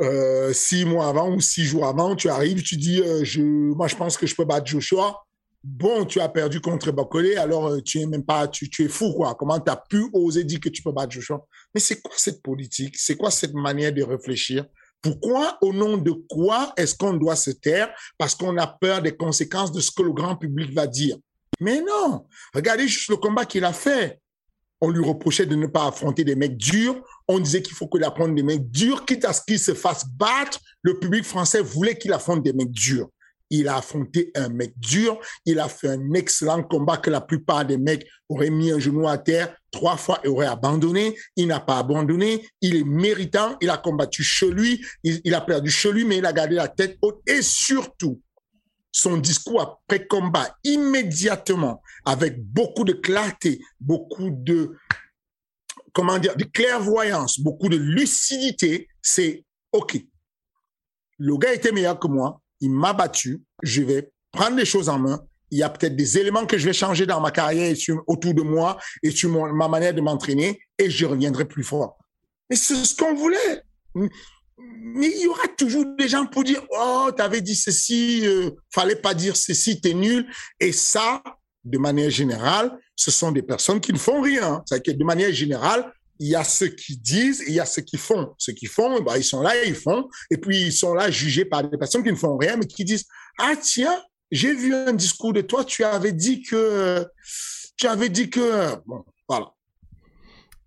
euh, 0.00 0.52
six 0.52 0.84
mois 0.84 1.08
avant 1.08 1.34
ou 1.34 1.40
six 1.40 1.64
jours 1.64 1.86
avant, 1.86 2.16
tu 2.16 2.28
arrives, 2.28 2.62
tu 2.62 2.76
dis, 2.76 3.00
euh, 3.00 3.24
moi, 3.74 3.88
je 3.88 3.96
pense 3.96 4.16
que 4.16 4.26
je 4.26 4.34
peux 4.34 4.44
battre 4.44 4.66
Joshua. 4.66 5.22
Bon, 5.62 6.06
tu 6.06 6.20
as 6.20 6.28
perdu 6.30 6.60
contre 6.60 6.90
Bokole, 6.90 7.36
alors 7.36 7.66
euh, 7.68 7.80
tu 7.82 8.00
es 8.00 8.06
même 8.06 8.24
pas, 8.24 8.48
tu, 8.48 8.70
tu 8.70 8.84
es 8.84 8.88
fou, 8.88 9.12
quoi. 9.12 9.34
Comment 9.34 9.60
tu 9.60 9.70
as 9.70 9.76
pu 9.76 10.08
oser 10.14 10.44
dire 10.44 10.58
que 10.58 10.70
tu 10.70 10.82
peux 10.82 10.92
battre 10.92 11.12
Joshua? 11.12 11.44
Mais 11.74 11.80
c'est 11.80 12.00
quoi 12.00 12.14
cette 12.16 12.42
politique? 12.42 12.96
C'est 12.96 13.16
quoi 13.16 13.30
cette 13.30 13.52
manière 13.52 13.92
de 13.92 14.02
réfléchir? 14.02 14.64
Pourquoi, 15.02 15.58
au 15.60 15.72
nom 15.72 15.98
de 15.98 16.12
quoi 16.28 16.72
est-ce 16.76 16.94
qu'on 16.94 17.12
doit 17.14 17.36
se 17.36 17.50
taire 17.50 17.90
parce 18.16 18.34
qu'on 18.34 18.56
a 18.56 18.66
peur 18.66 19.02
des 19.02 19.16
conséquences 19.16 19.72
de 19.72 19.80
ce 19.80 19.90
que 19.90 20.02
le 20.02 20.12
grand 20.12 20.36
public 20.36 20.72
va 20.72 20.86
dire? 20.86 21.16
Mais 21.60 21.82
non, 21.82 22.26
regardez 22.54 22.88
juste 22.88 23.10
le 23.10 23.16
combat 23.16 23.44
qu'il 23.44 23.64
a 23.64 23.72
fait 23.72 24.18
on 24.80 24.90
lui 24.90 25.04
reprochait 25.04 25.46
de 25.46 25.56
ne 25.56 25.66
pas 25.66 25.86
affronter 25.86 26.24
des 26.24 26.34
mecs 26.34 26.56
durs. 26.56 26.96
On 27.28 27.38
disait 27.38 27.62
qu'il 27.62 27.74
faut 27.74 27.86
qu'il 27.86 28.02
affronte 28.04 28.34
des 28.34 28.42
mecs 28.42 28.70
durs, 28.70 29.04
quitte 29.04 29.24
à 29.24 29.32
ce 29.32 29.42
qu'il 29.46 29.58
se 29.58 29.74
fasse 29.74 30.06
battre. 30.08 30.58
Le 30.82 30.98
public 30.98 31.24
français 31.24 31.60
voulait 31.60 31.96
qu'il 31.96 32.12
affronte 32.12 32.42
des 32.42 32.52
mecs 32.52 32.72
durs. 32.72 33.08
Il 33.50 33.66
a 33.66 33.76
affronté 33.76 34.30
un 34.36 34.48
mec 34.48 34.72
dur. 34.78 35.20
Il 35.44 35.58
a 35.58 35.68
fait 35.68 35.88
un 35.88 36.12
excellent 36.14 36.62
combat 36.62 36.96
que 36.96 37.10
la 37.10 37.20
plupart 37.20 37.64
des 37.64 37.78
mecs 37.78 38.06
auraient 38.28 38.50
mis 38.50 38.70
un 38.70 38.78
genou 38.78 39.08
à 39.08 39.18
terre 39.18 39.54
trois 39.72 39.96
fois 39.96 40.20
et 40.22 40.28
auraient 40.28 40.46
abandonné. 40.46 41.16
Il 41.36 41.48
n'a 41.48 41.58
pas 41.58 41.78
abandonné. 41.78 42.48
Il 42.60 42.76
est 42.76 42.84
méritant. 42.84 43.56
Il 43.60 43.68
a 43.70 43.76
combattu 43.76 44.22
chez 44.22 44.50
lui. 44.50 44.84
Il, 45.02 45.20
il 45.24 45.34
a 45.34 45.40
perdu 45.40 45.68
chez 45.68 45.92
lui, 45.92 46.04
mais 46.04 46.18
il 46.18 46.26
a 46.26 46.32
gardé 46.32 46.54
la 46.54 46.68
tête 46.68 46.96
haute. 47.02 47.20
Et 47.26 47.42
surtout, 47.42 48.20
son 48.92 49.16
discours 49.18 49.60
après 49.60 50.06
combat 50.06 50.56
immédiatement 50.64 51.82
avec 52.04 52.42
beaucoup 52.42 52.84
de 52.84 52.92
clarté, 52.92 53.60
beaucoup 53.80 54.30
de 54.30 54.76
comment 55.92 56.18
dire, 56.18 56.36
de 56.36 56.44
clairvoyance, 56.44 57.40
beaucoup 57.40 57.68
de 57.68 57.76
lucidité, 57.76 58.88
c'est 59.02 59.44
OK. 59.72 60.00
Le 61.18 61.36
gars 61.36 61.52
était 61.52 61.72
meilleur 61.72 61.98
que 61.98 62.08
moi, 62.08 62.40
il 62.60 62.70
m'a 62.70 62.92
battu, 62.92 63.42
je 63.62 63.82
vais 63.82 64.10
prendre 64.32 64.56
les 64.56 64.64
choses 64.64 64.88
en 64.88 64.98
main. 64.98 65.20
Il 65.50 65.58
y 65.58 65.62
a 65.62 65.68
peut-être 65.68 65.96
des 65.96 66.18
éléments 66.18 66.46
que 66.46 66.56
je 66.58 66.66
vais 66.66 66.72
changer 66.72 67.06
dans 67.06 67.20
ma 67.20 67.32
carrière 67.32 67.74
et 67.74 67.92
autour 68.06 68.34
de 68.34 68.42
moi 68.42 68.78
et 69.02 69.10
sur 69.10 69.30
ma 69.52 69.68
manière 69.68 69.92
de 69.92 70.00
m'entraîner 70.00 70.60
et 70.78 70.88
je 70.88 71.06
reviendrai 71.06 71.44
plus 71.44 71.64
fort. 71.64 71.98
Et 72.50 72.56
c'est 72.56 72.76
ce 72.76 72.94
qu'on 72.94 73.14
voulait 73.14 73.62
mais 74.94 75.08
il 75.08 75.22
y 75.22 75.26
aura 75.26 75.46
toujours 75.48 75.84
des 75.96 76.08
gens 76.08 76.26
pour 76.26 76.44
dire 76.44 76.62
oh 76.70 77.10
t'avais 77.16 77.40
dit 77.40 77.54
ceci 77.54 78.26
euh, 78.26 78.50
fallait 78.72 78.96
pas 78.96 79.14
dire 79.14 79.36
ceci 79.36 79.80
t'es 79.80 79.94
nul. 79.94 80.26
Et 80.58 80.72
ça 80.72 81.22
de 81.64 81.78
manière 81.78 82.10
générale 82.10 82.78
ce 82.96 83.10
sont 83.10 83.32
des 83.32 83.42
personnes 83.42 83.80
qui 83.80 83.92
ne 83.92 83.98
font 83.98 84.20
rien. 84.20 84.62
C'est 84.66 84.84
que 84.84 84.90
de 84.90 85.04
manière 85.04 85.32
générale 85.32 85.92
il 86.18 86.28
y 86.28 86.34
a 86.34 86.44
ceux 86.44 86.68
qui 86.68 86.98
disent 86.98 87.40
et 87.42 87.48
il 87.48 87.54
y 87.54 87.60
a 87.60 87.66
ceux 87.66 87.82
qui 87.82 87.96
font. 87.96 88.34
Ceux 88.38 88.52
qui 88.52 88.66
font 88.66 89.00
bah, 89.00 89.16
ils 89.16 89.24
sont 89.24 89.42
là 89.42 89.52
ils 89.64 89.74
font. 89.74 90.08
Et 90.30 90.38
puis 90.38 90.60
ils 90.60 90.72
sont 90.72 90.94
là 90.94 91.10
jugés 91.10 91.44
par 91.44 91.68
des 91.68 91.78
personnes 91.78 92.02
qui 92.02 92.10
ne 92.10 92.16
font 92.16 92.36
rien 92.36 92.56
mais 92.56 92.66
qui 92.66 92.84
disent 92.84 93.06
ah 93.38 93.54
tiens 93.60 94.02
j'ai 94.30 94.54
vu 94.54 94.74
un 94.74 94.92
discours 94.92 95.32
de 95.32 95.40
toi 95.40 95.64
tu 95.64 95.84
avais 95.84 96.12
dit 96.12 96.42
que 96.42 97.06
tu 97.76 97.86
avais 97.86 98.08
dit 98.08 98.28
que 98.28 98.76
bon 98.86 99.04
voilà 99.28 99.52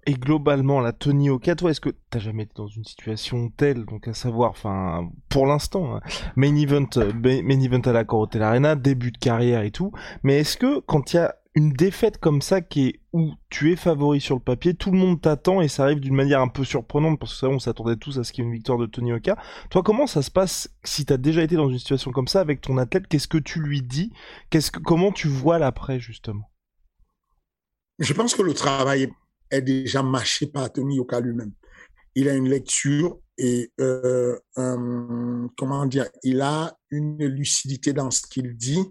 et 0.06 0.14
globalement, 0.14 0.80
la 0.80 0.92
Tony 0.92 1.30
Oka, 1.30 1.56
toi, 1.56 1.72
est-ce 1.72 1.82
que 1.82 1.90
t'as 2.10 2.20
jamais 2.20 2.44
été 2.44 2.54
dans 2.56 2.68
une 2.68 2.84
situation 2.84 3.50
telle, 3.50 3.86
donc 3.86 4.08
à 4.08 4.14
savoir, 4.14 4.52
enfin, 4.52 5.10
pour 5.30 5.46
l'instant, 5.46 5.96
hein, 5.96 6.02
main 6.36 6.56
event, 6.56 6.88
euh, 6.98 7.12
main 7.14 7.60
event 7.60 7.82
à 7.82 7.94
la 7.94 8.04
Hotel 8.08 8.44
Arena, 8.44 8.76
début 8.76 9.12
de 9.12 9.18
carrière 9.18 9.64
et 9.64 9.72
tout, 9.72 9.92
mais 10.24 10.40
est-ce 10.40 10.58
que 10.58 10.80
quand 10.82 11.14
il 11.14 11.18
y 11.18 11.20
a 11.20 11.36
une 11.56 11.72
défaite 11.72 12.18
comme 12.18 12.42
ça 12.42 12.62
qui 12.62 12.88
est 12.88 13.00
où 13.12 13.34
tu 13.50 13.72
es 13.72 13.76
favori 13.76 14.20
sur 14.20 14.36
le 14.36 14.42
papier, 14.42 14.74
tout 14.74 14.92
le 14.92 14.98
monde 14.98 15.22
t'attend 15.22 15.62
et 15.62 15.68
ça 15.68 15.84
arrive 15.84 16.00
d'une 16.00 16.16
manière 16.16 16.42
un 16.42 16.48
peu 16.48 16.64
surprenante 16.64 17.20
parce 17.20 17.34
que 17.34 17.40
ça, 17.40 17.48
on 17.48 17.60
s'attendait 17.60 17.96
tous 17.96 18.18
à 18.18 18.24
ce 18.24 18.34
qu'il 18.34 18.44
y 18.44 18.48
ait 18.48 18.50
une 18.50 18.56
victoire 18.56 18.80
de 18.80 18.88
Tony 18.88 19.14
Oka. 19.14 19.38
Toi, 19.70 19.84
comment 19.84 20.08
ça 20.08 20.24
se 20.24 20.32
passe 20.32 20.70
si 20.84 21.06
t'as 21.06 21.18
déjà 21.18 21.44
été 21.44 21.56
dans 21.56 21.70
une 21.70 21.78
situation 21.78 22.12
comme 22.12 22.28
ça 22.28 22.40
avec 22.40 22.62
ton 22.62 22.78
athlète? 22.80 23.08
Qu'est-ce 23.08 23.28
que 23.28 23.38
tu 23.38 23.60
lui 23.60 23.84
dis? 23.84 24.12
Qu'est-ce 24.50 24.72
que 24.72 24.80
comment 24.80 25.12
tu 25.12 25.28
vois 25.28 25.60
l'après 25.60 26.00
justement? 26.00 26.50
Je 28.00 28.14
pense 28.14 28.34
que 28.34 28.42
le 28.42 28.56
travail 28.56 29.12
est 29.54 29.62
déjà 29.62 30.04
mâché 30.04 30.48
par 30.48 30.72
Tony 30.72 30.98
Yoka 30.98 31.20
lui-même. 31.20 31.52
Il 32.16 32.30
a 32.30 32.34
une 32.34 32.50
lecture 32.50 33.20
et 33.38 33.72
euh, 33.80 34.38
comment 35.58 35.86
dire, 35.86 36.08
il 36.24 36.42
a 36.42 36.78
une 36.92 37.26
lucidité 37.26 37.94
dans 37.94 38.12
ce 38.12 38.22
qu'il 38.22 38.56
dit 38.56 38.86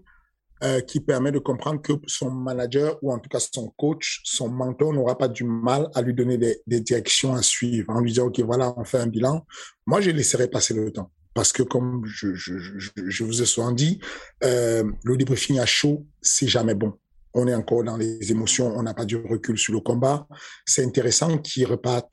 euh, 0.65 0.81
qui 0.81 1.01
permet 1.01 1.33
de 1.33 1.41
comprendre 1.41 1.83
que 1.83 1.93
son 2.07 2.31
manager 2.31 2.97
ou 3.03 3.13
en 3.13 3.19
tout 3.19 3.29
cas 3.29 3.41
son 3.41 3.71
coach, 3.77 4.21
son 4.25 4.49
mentor 4.49 4.93
n'aura 4.93 5.19
pas 5.19 5.27
du 5.27 5.43
mal 5.43 5.89
à 5.95 6.03
lui 6.03 6.15
donner 6.15 6.39
des, 6.39 6.61
des, 6.69 6.81
directions 6.81 7.35
à 7.35 7.43
suivre 7.43 7.91
en 7.91 8.01
lui 8.01 8.13
disant 8.13 8.27
ok 8.27 8.39
voilà 8.41 8.73
on 8.77 8.85
fait 8.85 8.99
un 8.99 9.09
bilan. 9.09 9.45
Moi 9.87 10.01
je 10.01 10.11
laisserai 10.11 10.47
passer 10.49 10.75
le 10.75 10.93
temps 10.93 11.11
parce 11.35 11.53
que 11.53 11.65
comme 11.65 12.03
je, 12.05 12.35
je, 12.35 12.59
je, 12.59 12.91
je 12.97 13.25
vous 13.25 13.43
ai 13.43 13.47
souvent 13.47 13.73
dit, 13.73 13.99
euh, 14.45 14.85
le 15.03 15.17
débriefing 15.17 15.59
à 15.59 15.67
chaud 15.67 16.07
c'est 16.21 16.47
jamais 16.47 16.75
bon 16.75 16.93
on 17.35 17.49
est 17.49 17.55
encore 17.55 17.85
dans 17.85 17.97
les 17.97 18.31
émotions, 18.31 18.73
on 18.77 18.83
n'a 18.83 18.95
pas 18.95 19.05
du 19.05 19.17
recul 19.17 19.59
sur 19.59 19.73
le 19.73 19.81
combat. 19.81 20.27
C'est 20.67 20.85
intéressant 20.85 21.39
qu'ils 21.39 21.67
repartent 21.67 22.13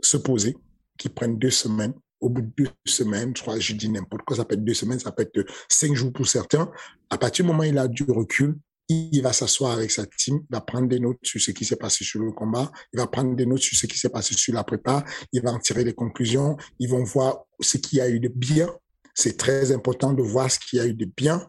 se 0.00 0.16
poser, 0.16 0.56
qu'ils 0.98 1.12
prennent 1.12 1.38
deux 1.38 1.50
semaines. 1.50 1.94
Au 2.20 2.28
bout 2.28 2.42
de 2.42 2.52
deux 2.56 2.68
semaines, 2.86 3.34
je 3.36 3.60
je 3.60 3.72
dis 3.74 3.88
n'importe 3.88 4.22
quoi, 4.22 4.36
ça 4.36 4.44
peut 4.44 4.54
être 4.54 4.64
deux 4.64 4.74
semaines, 4.74 5.00
ça 5.00 5.10
peut 5.10 5.22
être 5.22 5.44
cinq 5.68 5.94
jours 5.94 6.12
pour 6.12 6.26
certains. 6.28 6.70
À 7.10 7.18
partir 7.18 7.44
du 7.44 7.50
moment 7.50 7.64
où 7.64 7.66
il 7.66 7.78
a 7.78 7.88
du 7.88 8.04
recul, 8.04 8.56
il 8.88 9.22
va 9.22 9.32
s'asseoir 9.32 9.72
avec 9.72 9.90
sa 9.90 10.06
team, 10.06 10.40
il 10.48 10.54
va 10.54 10.60
prendre 10.60 10.88
des 10.88 11.00
notes 11.00 11.18
sur 11.22 11.40
ce 11.40 11.50
qui 11.50 11.64
s'est 11.64 11.76
passé 11.76 12.04
sur 12.04 12.20
le 12.22 12.30
combat, 12.30 12.70
il 12.92 12.98
va 12.98 13.08
prendre 13.08 13.34
des 13.34 13.46
notes 13.46 13.62
sur 13.62 13.76
ce 13.76 13.86
qui 13.86 13.98
s'est 13.98 14.08
passé 14.08 14.34
sur 14.34 14.54
la 14.54 14.62
prépa, 14.62 15.04
il 15.32 15.42
va 15.42 15.50
en 15.50 15.58
tirer 15.58 15.82
des 15.82 15.94
conclusions, 15.94 16.56
ils 16.78 16.88
vont 16.88 17.02
voir 17.02 17.44
ce 17.60 17.78
qu'il 17.78 17.98
y 17.98 18.00
a 18.00 18.08
eu 18.08 18.20
de 18.20 18.28
bien. 18.28 18.68
C'est 19.14 19.36
très 19.36 19.72
important 19.72 20.12
de 20.12 20.22
voir 20.22 20.50
ce 20.50 20.58
qu'il 20.58 20.78
y 20.78 20.82
a 20.82 20.86
eu 20.86 20.94
de 20.94 21.08
bien 21.16 21.44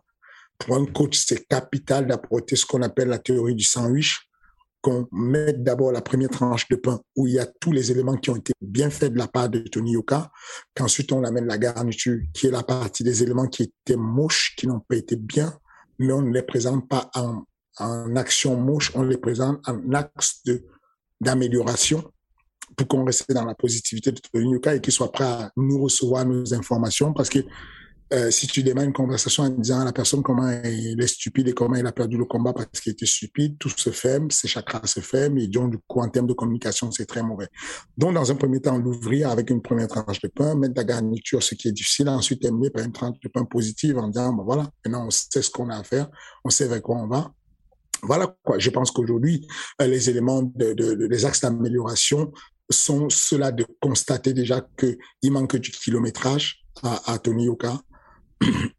pour 0.63 0.77
un 0.77 0.85
coach, 0.85 1.25
c'est 1.27 1.47
capital 1.47 2.07
d'apporter 2.07 2.55
ce 2.55 2.65
qu'on 2.65 2.81
appelle 2.81 3.09
la 3.09 3.19
théorie 3.19 3.55
du 3.55 3.63
sandwich. 3.63 4.27
qu'on 4.81 5.07
mette 5.13 5.63
d'abord 5.63 5.93
la 5.93 6.01
première 6.01 6.29
tranche 6.29 6.67
de 6.67 6.75
pain 6.75 6.99
où 7.15 7.25
il 7.25 7.35
y 7.35 7.39
a 7.39 7.45
tous 7.45 7.71
les 7.71 7.89
éléments 7.89 8.17
qui 8.17 8.29
ont 8.31 8.35
été 8.35 8.51
bien 8.59 8.89
faits 8.89 9.13
de 9.13 9.17
la 9.17 9.29
part 9.29 9.47
de 9.47 9.59
Tony 9.59 9.93
Yoka, 9.93 10.29
qu'ensuite 10.75 11.13
on 11.13 11.23
amène 11.23 11.45
la 11.45 11.57
garniture 11.57 12.19
qui 12.33 12.47
est 12.47 12.51
la 12.51 12.63
partie 12.63 13.05
des 13.05 13.23
éléments 13.23 13.47
qui 13.47 13.63
étaient 13.63 13.95
moches, 13.95 14.53
qui 14.57 14.67
n'ont 14.67 14.81
pas 14.81 14.97
été 14.97 15.15
bien, 15.15 15.57
mais 15.99 16.11
on 16.11 16.21
ne 16.21 16.33
les 16.33 16.41
présente 16.41 16.89
pas 16.89 17.09
en, 17.15 17.45
action 18.17 18.57
moche, 18.57 18.91
on 18.93 19.03
les 19.03 19.17
présente 19.17 19.61
en 19.69 19.93
axe 19.93 20.43
d'amélioration 21.21 22.03
pour 22.75 22.87
qu'on 22.89 23.05
reste 23.05 23.31
dans 23.31 23.45
la 23.45 23.55
positivité 23.55 24.11
de 24.11 24.19
Tony 24.19 24.51
Yoka 24.51 24.75
et 24.75 24.81
qu'il 24.81 24.91
soit 24.91 25.13
prêt 25.13 25.23
à 25.23 25.51
nous 25.55 25.81
recevoir 25.81 26.25
nos 26.25 26.53
informations 26.53 27.13
parce 27.13 27.29
que 27.29 27.39
euh, 28.11 28.29
si 28.31 28.47
tu 28.47 28.63
démarres 28.63 28.83
une 28.83 28.93
conversation 28.93 29.43
en 29.43 29.49
disant 29.49 29.79
à 29.79 29.85
la 29.85 29.93
personne 29.93 30.21
comment 30.21 30.49
il 30.49 31.01
est 31.01 31.07
stupide 31.07 31.47
et 31.47 31.53
comment 31.53 31.75
il 31.75 31.85
a 31.85 31.91
perdu 31.91 32.17
le 32.17 32.25
combat 32.25 32.53
parce 32.53 32.81
qu'il 32.81 32.91
était 32.91 33.05
stupide, 33.05 33.57
tout 33.57 33.69
se 33.69 33.89
ferme, 33.91 34.29
ses 34.29 34.47
chakras 34.47 34.85
se 34.85 34.99
ferment 34.99 35.37
et 35.37 35.47
donc 35.47 35.71
du 35.71 35.77
coup 35.87 35.99
en 35.99 36.09
termes 36.09 36.27
de 36.27 36.33
communication 36.33 36.91
c'est 36.91 37.05
très 37.05 37.23
mauvais. 37.23 37.47
Donc 37.97 38.13
dans 38.13 38.29
un 38.31 38.35
premier 38.35 38.59
temps 38.59 38.77
l'ouvrir 38.77 39.29
avec 39.29 39.49
une 39.49 39.61
première 39.61 39.87
tranche 39.87 40.19
de 40.21 40.27
pain, 40.27 40.55
mettre 40.55 40.73
la 40.75 40.83
garniture 40.83 41.41
ce 41.41 41.55
qui 41.55 41.69
est 41.69 41.71
difficile, 41.71 42.09
ensuite 42.09 42.41
terminer 42.41 42.69
par 42.69 42.83
une 42.83 42.91
tranche 42.91 43.19
de 43.23 43.29
pain 43.29 43.45
positive 43.45 43.97
en 43.97 44.07
disant 44.09 44.33
bon 44.33 44.43
voilà 44.43 44.69
maintenant 44.85 45.07
on 45.07 45.11
sait 45.11 45.41
ce 45.41 45.49
qu'on 45.49 45.69
a 45.69 45.77
à 45.77 45.83
faire, 45.83 46.09
on 46.43 46.49
sait 46.49 46.67
vers 46.67 46.81
quoi 46.81 46.97
on 46.97 47.07
va. 47.07 47.31
Voilà 48.03 48.35
quoi. 48.43 48.59
Je 48.59 48.69
pense 48.69 48.91
qu'aujourd'hui 48.91 49.47
euh, 49.81 49.87
les 49.87 50.09
éléments 50.09 50.43
de, 50.43 50.73
de, 50.73 50.93
de 50.93 51.05
les 51.05 51.25
axes 51.25 51.41
d'amélioration 51.41 52.31
sont 52.69 53.09
ceux-là 53.09 53.51
de 53.51 53.65
constater 53.81 54.33
déjà 54.33 54.61
que 54.75 54.97
il 55.21 55.31
manque 55.31 55.55
du 55.55 55.71
kilométrage 55.71 56.63
à, 56.83 57.13
à 57.13 57.17
Tony 57.17 57.45
Yoka 57.45 57.79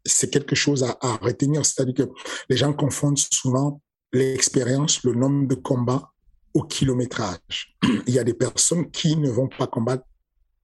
c'est 0.05 0.29
quelque 0.29 0.55
chose 0.55 0.83
à, 0.83 0.97
à 1.01 1.15
retenir. 1.17 1.65
C'est-à-dire 1.65 2.05
que 2.05 2.11
les 2.49 2.57
gens 2.57 2.73
confondent 2.73 3.17
souvent 3.17 3.81
l'expérience, 4.13 5.03
le 5.03 5.13
nombre 5.13 5.47
de 5.47 5.55
combats 5.55 6.11
au 6.53 6.63
kilométrage. 6.63 7.75
Il 8.07 8.13
y 8.13 8.19
a 8.19 8.23
des 8.23 8.33
personnes 8.33 8.89
qui 8.89 9.17
ne 9.17 9.29
vont 9.29 9.49
pas 9.49 9.67
combattre 9.67 10.05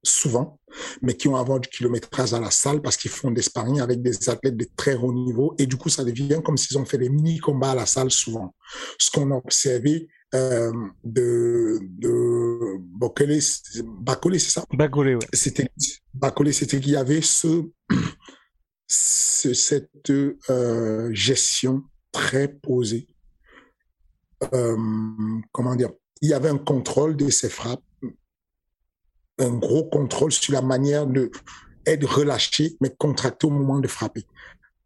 souvent, 0.04 0.58
mais 1.00 1.14
qui 1.14 1.28
ont 1.28 1.36
avoir 1.36 1.60
du 1.60 1.68
kilométrage 1.68 2.34
à 2.34 2.40
la 2.40 2.50
salle 2.50 2.82
parce 2.82 2.96
qu'ils 2.96 3.10
font 3.10 3.30
des 3.30 3.42
sparring 3.42 3.80
avec 3.80 4.02
des 4.02 4.28
athlètes 4.28 4.56
de 4.56 4.66
très 4.76 4.96
haut 4.96 5.12
niveau 5.12 5.54
et 5.58 5.66
du 5.66 5.76
coup 5.76 5.90
ça 5.90 6.02
devient 6.02 6.40
comme 6.44 6.56
s'ils 6.56 6.76
ont 6.76 6.84
fait 6.84 6.98
des 6.98 7.08
mini 7.08 7.38
combats 7.38 7.70
à 7.70 7.74
la 7.76 7.86
salle 7.86 8.10
souvent. 8.10 8.54
Ce 8.98 9.10
qu'on 9.10 9.30
a 9.30 9.36
observé 9.36 10.08
euh, 10.34 10.72
de 11.04 11.78
de 11.82 12.78
Bokele, 12.80 13.38
Bakole, 14.00 14.40
c'est 14.40 14.50
ça? 14.50 14.64
Bakole, 14.72 15.16
ouais. 15.16 15.26
C'était 15.32 15.68
Bakole, 16.14 16.52
c'était 16.52 16.80
qu'il 16.80 16.92
y 16.92 16.96
avait 16.96 17.22
ce 17.22 17.64
cette 18.92 20.10
euh, 20.10 21.10
gestion 21.12 21.82
très 22.10 22.48
posée. 22.48 23.06
Euh, 24.52 24.76
comment 25.52 25.74
dire? 25.74 25.90
Il 26.20 26.28
y 26.28 26.34
avait 26.34 26.50
un 26.50 26.58
contrôle 26.58 27.16
de 27.16 27.30
ses 27.30 27.48
frappes, 27.48 27.82
un 29.38 29.56
gros 29.56 29.84
contrôle 29.88 30.32
sur 30.32 30.52
la 30.52 30.62
manière 30.62 31.06
de 31.06 31.30
être 31.86 32.04
relâché, 32.04 32.76
mais 32.80 32.94
contracté 32.96 33.46
au 33.46 33.50
moment 33.50 33.78
de 33.78 33.88
frapper. 33.88 34.24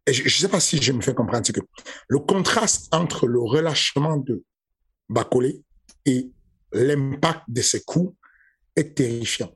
Je 0.09 0.23
ne 0.23 0.29
sais 0.29 0.47
pas 0.47 0.59
si 0.59 0.81
je 0.81 0.93
me 0.93 1.01
fais 1.01 1.13
comprendre, 1.13 1.45
c'est 1.45 1.53
que 1.53 1.61
le 2.07 2.19
contraste 2.19 2.87
entre 2.93 3.27
le 3.27 3.39
relâchement 3.39 4.17
de 4.17 4.43
Bacolé 5.09 5.61
et 6.05 6.31
l'impact 6.71 7.43
de 7.49 7.61
ses 7.61 7.81
coups 7.81 8.15
est 8.75 8.95
terrifiant. 8.95 9.53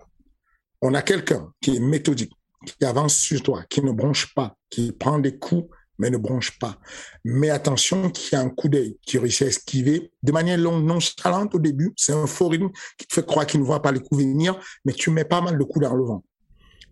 On 0.81 0.93
a 0.93 1.01
quelqu'un 1.01 1.51
qui 1.61 1.75
est 1.75 1.79
méthodique, 1.79 2.33
qui 2.65 2.85
avance 2.85 3.15
sur 3.15 3.41
toi, 3.41 3.63
qui 3.69 3.81
ne 3.81 3.91
bronche 3.91 4.33
pas, 4.33 4.55
qui 4.69 4.91
prend 4.91 5.19
des 5.19 5.37
coups, 5.37 5.67
mais 5.97 6.09
ne 6.09 6.17
bronche 6.17 6.57
pas. 6.57 6.77
Mais 7.23 7.49
attention, 7.49 8.09
qui 8.09 8.35
a 8.35 8.41
un 8.41 8.49
coup 8.49 8.69
d'œil, 8.69 8.97
qui 9.05 9.17
réussit 9.17 9.43
à 9.43 9.45
esquiver 9.47 10.11
de 10.23 10.31
manière 10.31 10.57
longue, 10.57 10.83
nonchalante 10.83 11.53
au 11.55 11.59
début. 11.59 11.93
C'est 11.95 12.13
un 12.13 12.25
faux 12.25 12.47
rythme 12.47 12.69
qui 12.97 13.05
te 13.05 13.13
fait 13.13 13.25
croire 13.25 13.45
qu'il 13.45 13.59
ne 13.59 13.65
voit 13.65 13.81
pas 13.81 13.91
les 13.91 13.99
coups 13.99 14.21
venir, 14.21 14.59
mais 14.83 14.93
tu 14.93 15.11
mets 15.11 15.25
pas 15.25 15.41
mal 15.41 15.57
de 15.57 15.63
coups 15.63 15.85
dans 15.85 15.95
le 15.95 16.03
vent. 16.03 16.23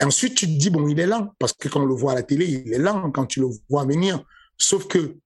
Ensuite, 0.02 0.36
tu 0.36 0.46
te 0.46 0.52
dis, 0.52 0.70
bon, 0.70 0.88
il 0.88 1.00
est 1.00 1.08
lent, 1.08 1.34
parce 1.40 1.54
que 1.54 1.68
quand 1.68 1.82
on 1.82 1.86
le 1.86 1.96
voit 1.96 2.14
à 2.14 2.16
la 2.16 2.24
télé, 2.24 2.46
il 2.46 2.74
est 2.74 2.78
lent 2.78 3.12
quand 3.12 3.26
tu 3.26 3.42
le 3.42 3.48
vois 3.70 3.86
venir. 3.86 4.24
Sauf 4.58 4.88
que 4.88 5.18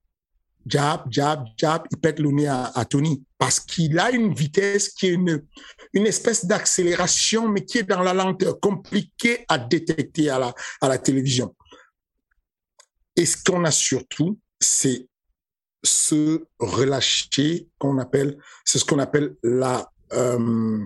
jab, 0.66 1.06
jab, 1.10 1.44
jab, 1.56 1.82
il 1.90 1.98
pète 1.98 2.18
le 2.18 2.30
nez 2.30 2.48
à, 2.48 2.84
Tony 2.88 3.22
parce 3.38 3.60
qu'il 3.60 3.98
a 3.98 4.10
une 4.10 4.32
vitesse 4.32 4.88
qui 4.88 5.06
est 5.06 5.12
une, 5.12 5.44
une 5.92 6.06
espèce 6.06 6.44
d'accélération, 6.46 7.48
mais 7.48 7.64
qui 7.64 7.78
est 7.78 7.82
dans 7.82 8.02
la 8.02 8.14
lenteur, 8.14 8.58
compliquée 8.60 9.44
à 9.48 9.58
détecter 9.58 10.30
à 10.30 10.38
la, 10.38 10.54
à 10.80 10.88
la 10.88 10.98
télévision. 10.98 11.54
Et 13.16 13.26
ce 13.26 13.36
qu'on 13.42 13.64
a 13.64 13.70
surtout, 13.70 14.38
c'est 14.60 15.08
ce 15.84 16.44
relâcher 16.58 17.68
qu'on 17.78 17.98
appelle, 17.98 18.38
c'est 18.64 18.78
ce 18.78 18.84
qu'on 18.84 18.98
appelle 18.98 19.36
la, 19.42 19.90
euh, 20.14 20.78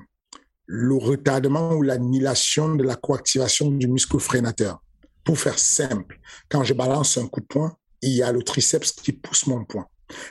le 0.66 0.94
retardement 0.94 1.72
ou 1.72 1.83
l'annihilation 1.83 2.74
de 2.74 2.85
la 2.85 2.96
coactivation 2.96 3.70
du 3.70 3.88
muscle 3.88 4.18
freinateur. 4.18 4.83
Pour 5.24 5.38
faire 5.38 5.59
simple, 5.59 6.18
quand 6.48 6.64
je 6.64 6.74
balance 6.74 7.16
un 7.16 7.26
coup 7.26 7.40
de 7.40 7.46
poing, 7.46 7.76
il 8.02 8.12
y 8.12 8.22
a 8.22 8.32
le 8.32 8.42
triceps 8.42 8.92
qui 8.92 9.12
pousse 9.12 9.46
mon 9.46 9.64
poing. 9.64 9.87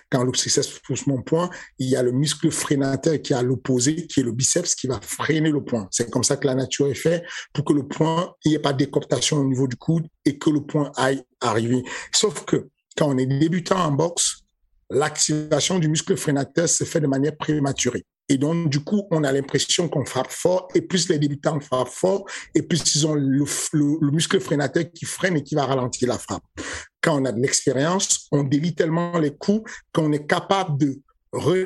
Quand 0.10 0.24
le 0.24 0.32
triceps 0.32 0.80
pousse 0.80 1.06
mon 1.08 1.22
poing, 1.22 1.50
il 1.78 1.88
y 1.88 1.96
a 1.96 2.04
le 2.04 2.12
muscle 2.12 2.50
freinateur 2.50 3.22
qui 3.22 3.34
est 3.34 3.36
à 3.36 3.44
l'opposé, 3.44 4.08
qui 4.08 4.22
est 4.22 4.24
le 4.24 4.32
biceps, 4.32 4.76
qui 4.76 4.88
va 4.88 5.00
freiner 5.02 5.52
le 5.52 5.64
poing. 5.64 5.88
C'est 5.92 6.10
comme 6.10 6.24
ça 6.24 6.38
que 6.38 6.48
la 6.48 6.56
nature 6.56 6.88
est 6.88 6.96
faite 6.96 7.24
pour 7.54 7.64
que 7.64 7.74
le 7.74 7.88
poing, 7.88 8.34
il 8.44 8.50
n'y 8.50 8.56
ait 8.56 8.60
pas 8.60 8.74
de 8.74 8.80
décoptation 8.80 9.38
au 9.38 9.46
niveau 9.46 9.68
du 9.68 9.76
coude 9.76 10.08
et 10.26 10.38
que 10.38 10.50
le 10.50 10.62
poing 10.62 10.92
aille 10.96 11.22
arriver. 11.42 11.84
Sauf 12.12 12.44
que 12.46 12.70
quand 12.98 13.10
on 13.10 13.18
est 13.18 13.28
débutant 13.28 13.78
en 13.78 13.92
boxe, 13.92 14.44
l'activation 14.90 15.80
du 15.80 15.88
muscle 15.88 16.16
freinateur 16.18 16.68
se 16.68 16.84
fait 16.84 17.00
de 17.00 17.08
manière 17.08 17.36
prématurée. 17.38 18.06
Et 18.30 18.38
donc, 18.38 18.70
du 18.70 18.84
coup, 18.84 19.08
on 19.12 19.24
a 19.24 19.32
l'impression 19.32 19.88
qu'on 19.88 20.04
frappe 20.04 20.32
fort, 20.32 20.68
et 20.76 20.82
plus 20.82 21.08
les 21.08 21.18
débutants 21.18 21.60
frappent 21.62 21.88
fort, 21.88 22.26
et 22.54 22.62
plus 22.62 22.96
ils 22.96 23.08
ont 23.08 23.16
le, 23.16 23.46
le, 23.74 23.98
le, 24.02 24.12
muscle 24.12 24.40
freinateur 24.42 24.84
qui 24.94 25.06
freine 25.06 25.38
et 25.38 25.44
qui 25.44 25.56
va 25.56 25.66
ralentir 25.66 26.10
la 26.10 26.18
frappe. 26.18 26.44
Quand 27.08 27.22
on 27.22 27.24
a 27.24 27.32
de 27.32 27.40
l'expérience, 27.40 28.28
on 28.34 28.44
délie 28.44 28.76
tellement 28.76 29.18
les 29.18 29.34
coups 29.34 29.72
qu'on 29.94 30.12
est 30.12 30.28
capable 30.28 30.78
de 30.78 31.02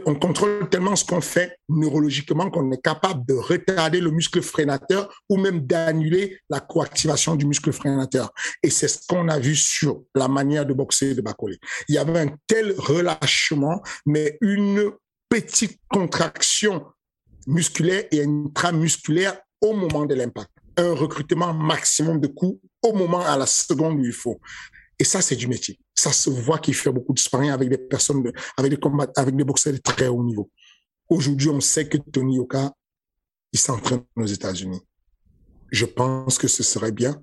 on 0.05 0.13
contrôle 0.13 0.69
tellement 0.69 0.95
ce 0.95 1.03
qu'on 1.03 1.19
fait 1.19 1.57
neurologiquement 1.67 2.51
qu'on 2.51 2.71
est 2.71 2.81
capable 2.81 3.25
de 3.25 3.33
retarder 3.33 4.01
le 4.01 4.11
muscle 4.11 4.43
freinateur 4.43 5.11
ou 5.29 5.37
même 5.37 5.65
d'annuler 5.65 6.37
la 6.47 6.59
coactivation 6.59 7.35
du 7.35 7.47
muscle 7.47 7.71
freinateur. 7.71 8.31
Et 8.61 8.69
c'est 8.69 8.87
ce 8.87 8.99
qu'on 9.07 9.29
a 9.29 9.39
vu 9.39 9.55
sur 9.55 10.03
la 10.13 10.27
manière 10.27 10.63
de 10.63 10.73
boxer 10.73 11.15
de 11.15 11.21
Bacolé. 11.21 11.57
Il 11.87 11.95
y 11.95 11.97
avait 11.97 12.19
un 12.19 12.35
tel 12.45 12.75
relâchement, 12.77 13.81
mais 14.05 14.37
une 14.41 14.91
petite 15.27 15.79
contraction 15.89 16.85
musculaire 17.47 18.03
et 18.11 18.23
intramusculaire 18.23 19.39
au 19.59 19.73
moment 19.73 20.05
de 20.05 20.13
l'impact. 20.13 20.51
Un 20.77 20.93
recrutement 20.93 21.51
maximum 21.51 22.19
de 22.19 22.27
coups 22.27 22.59
au 22.83 22.93
moment, 22.93 23.25
à 23.25 23.37
la 23.37 23.47
seconde 23.47 23.99
où 23.99 24.05
il 24.05 24.13
faut. 24.13 24.39
Et 25.01 25.03
ça, 25.03 25.19
c'est 25.19 25.35
du 25.35 25.47
métier. 25.47 25.79
Ça 25.95 26.11
se 26.11 26.29
voit 26.29 26.59
qu'il 26.59 26.75
fait 26.75 26.91
beaucoup 26.91 27.13
de 27.13 27.17
sparring 27.17 27.49
avec 27.49 27.69
des 27.69 27.79
personnes, 27.79 28.21
avec 28.55 28.69
des 28.69 28.77
combats, 28.77 29.07
avec 29.15 29.35
des 29.35 29.43
boxeurs 29.43 29.73
de 29.73 29.79
très 29.79 30.07
haut 30.07 30.23
niveau. 30.23 30.51
Aujourd'hui, 31.09 31.49
on 31.49 31.59
sait 31.59 31.89
que 31.89 31.97
Tony 31.97 32.35
Yoka, 32.35 32.71
il 33.51 33.57
s'entraîne 33.57 34.03
aux 34.15 34.27
États-Unis. 34.27 34.79
Je 35.71 35.85
pense 35.87 36.37
que 36.37 36.47
ce 36.47 36.61
serait 36.61 36.91
bien 36.91 37.19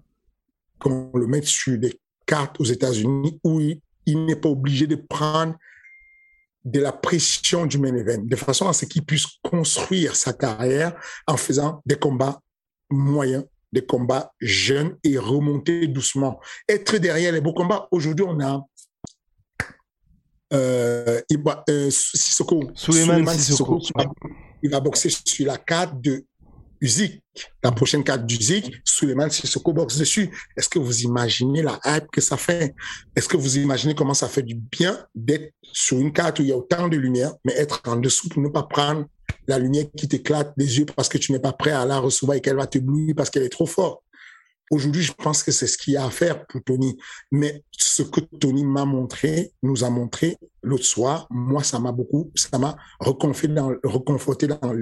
qu'on 0.81 1.13
le 1.15 1.29
mette 1.29 1.45
sur 1.45 1.79
des 1.79 2.01
cartes 2.27 2.61
aux 2.61 2.65
États-Unis 2.65 3.39
où 3.45 3.61
il, 3.61 3.81
il 4.07 4.25
n'est 4.25 4.35
pas 4.35 4.49
obligé 4.49 4.89
de 4.89 4.97
prendre 4.97 5.55
de 6.65 6.81
la 6.81 6.91
pression 6.91 7.65
du 7.65 7.79
main 7.79 7.95
event, 7.95 8.25
de 8.25 8.35
façon 8.35 8.67
à 8.67 8.73
ce 8.73 8.87
qu'il 8.87 9.05
puisse 9.05 9.27
construire 9.41 10.17
sa 10.17 10.33
carrière 10.33 11.01
en 11.29 11.37
faisant 11.37 11.81
des 11.87 11.95
combats 11.95 12.43
moyens, 12.91 13.45
des 13.73 13.85
combats 13.85 14.33
jeunes 14.41 14.97
et 15.05 15.19
remonter 15.19 15.87
doucement. 15.87 16.41
Être 16.69 16.97
derrière 16.97 17.33
les 17.33 17.41
beaux 17.41 17.53
combats. 17.53 17.89
Aujourd'hui, 17.91 18.25
on 18.29 18.41
a 18.41 18.65
euh, 20.53 21.21
Iba, 21.29 21.65
euh, 21.69 21.91
Sissoko, 21.91 22.71
Suleiman 22.75 23.27
Sissoko. 23.35 23.81
Sissoko. 23.81 24.09
Il 24.63 24.71
va 24.71 24.81
boxer 24.81 25.11
sur 25.11 25.47
la 25.47 25.59
carte 25.59 26.01
de 26.01 26.25
Usyk, 26.81 27.23
la 27.63 27.73
prochaine 27.73 28.05
carte 28.05 28.25
d'Usyk, 28.25 28.81
Suleiman 28.85 29.29
Sissoko 29.31 29.73
boxe 29.73 29.99
dessus. 29.99 30.31
Est-ce 30.57 30.69
que 30.69 30.79
vous 30.79 31.03
imaginez 31.03 31.63
la 31.63 31.79
hype 31.85 32.11
que 32.11 32.21
ça 32.21 32.37
fait? 32.37 32.75
Est-ce 33.15 33.29
que 33.29 33.37
vous 33.37 33.59
imaginez 33.59 33.95
comment 33.95 34.15
ça 34.15 34.29
fait 34.29 34.43
du 34.43 34.55
bien 34.55 35.07
d'être 35.15 35.53
sur 35.63 35.99
une 35.99 36.13
carte 36.13 36.39
où 36.39 36.43
il 36.43 36.49
y 36.49 36.53
a 36.53 36.57
autant 36.57 36.89
de 36.89 36.97
lumière, 36.97 37.35
mais 37.45 37.53
être 37.55 37.83
en 37.87 37.97
dessous 37.97 38.29
pour 38.29 38.43
ne 38.43 38.49
pas 38.49 38.63
prendre 38.63 39.07
la 39.49 39.59
lumière 39.59 39.87
qui 39.97 40.07
t'éclate 40.07 40.53
des 40.57 40.79
yeux 40.79 40.87
parce 40.87 41.09
que 41.09 41.19
tu 41.19 41.33
n'es 41.33 41.41
pas 41.41 41.53
prêt 41.53 41.73
à 41.73 41.85
la 41.85 41.99
recevoir 41.99 42.37
et 42.37 42.41
qu'elle 42.41 42.57
va 42.57 42.67
te 42.67 42.79
blouir 42.79 43.15
parce 43.17 43.31
qu'elle 43.31 43.43
est 43.43 43.49
trop 43.49 43.67
forte. 43.67 44.03
Aujourd'hui, 44.71 45.03
je 45.03 45.13
pense 45.13 45.43
que 45.43 45.51
c'est 45.51 45.67
ce 45.67 45.79
qu'il 45.79 45.95
y 45.95 45.97
a 45.97 46.05
à 46.05 46.11
faire 46.11 46.47
pour 46.47 46.63
Tony. 46.63 46.99
Mais 47.33 47.65
ce 47.73 48.03
que 48.03 48.21
Tony 48.21 48.65
m'a 48.67 48.85
montré, 48.85 49.53
nous 49.63 49.83
a 49.83 49.89
montré 49.89 50.37
l'autre 50.63 50.85
soir, 50.85 51.27
moi, 51.31 51.63
ça 51.63 51.79
m'a 51.79 51.91
beaucoup, 51.91 52.31
ça 52.35 52.59
m'a 52.59 52.77
reconforté 53.01 53.49
dans, 53.49 53.73
reconforté 53.83 54.47
dans 54.47 54.73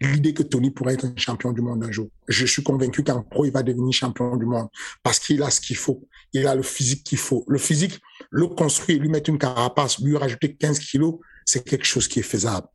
l'idée 0.00 0.34
que 0.34 0.42
Tony 0.42 0.72
pourrait 0.72 0.94
être 0.94 1.04
un 1.04 1.14
champion 1.16 1.52
du 1.52 1.60
monde 1.60 1.84
un 1.84 1.92
jour. 1.92 2.08
Je 2.26 2.44
suis 2.44 2.64
convaincu 2.64 3.04
qu'en 3.04 3.22
pro, 3.22 3.44
il 3.44 3.52
va 3.52 3.62
devenir 3.62 3.92
champion 3.92 4.36
du 4.36 4.46
monde 4.46 4.66
parce 5.04 5.20
qu'il 5.20 5.40
a 5.44 5.50
ce 5.50 5.60
qu'il 5.60 5.76
faut. 5.76 6.02
Il 6.32 6.48
a 6.48 6.56
le 6.56 6.62
physique 6.62 7.04
qu'il 7.04 7.18
faut. 7.18 7.44
Le 7.46 7.58
physique, 7.58 8.00
le 8.30 8.48
construire, 8.48 9.00
lui 9.00 9.08
mettre 9.08 9.30
une 9.30 9.38
carapace, 9.38 10.00
lui 10.00 10.16
rajouter 10.16 10.56
15 10.56 10.80
kilos, 10.80 11.20
c'est 11.44 11.62
quelque 11.62 11.86
chose 11.86 12.08
qui 12.08 12.18
est 12.18 12.24
faisable. 12.24 12.66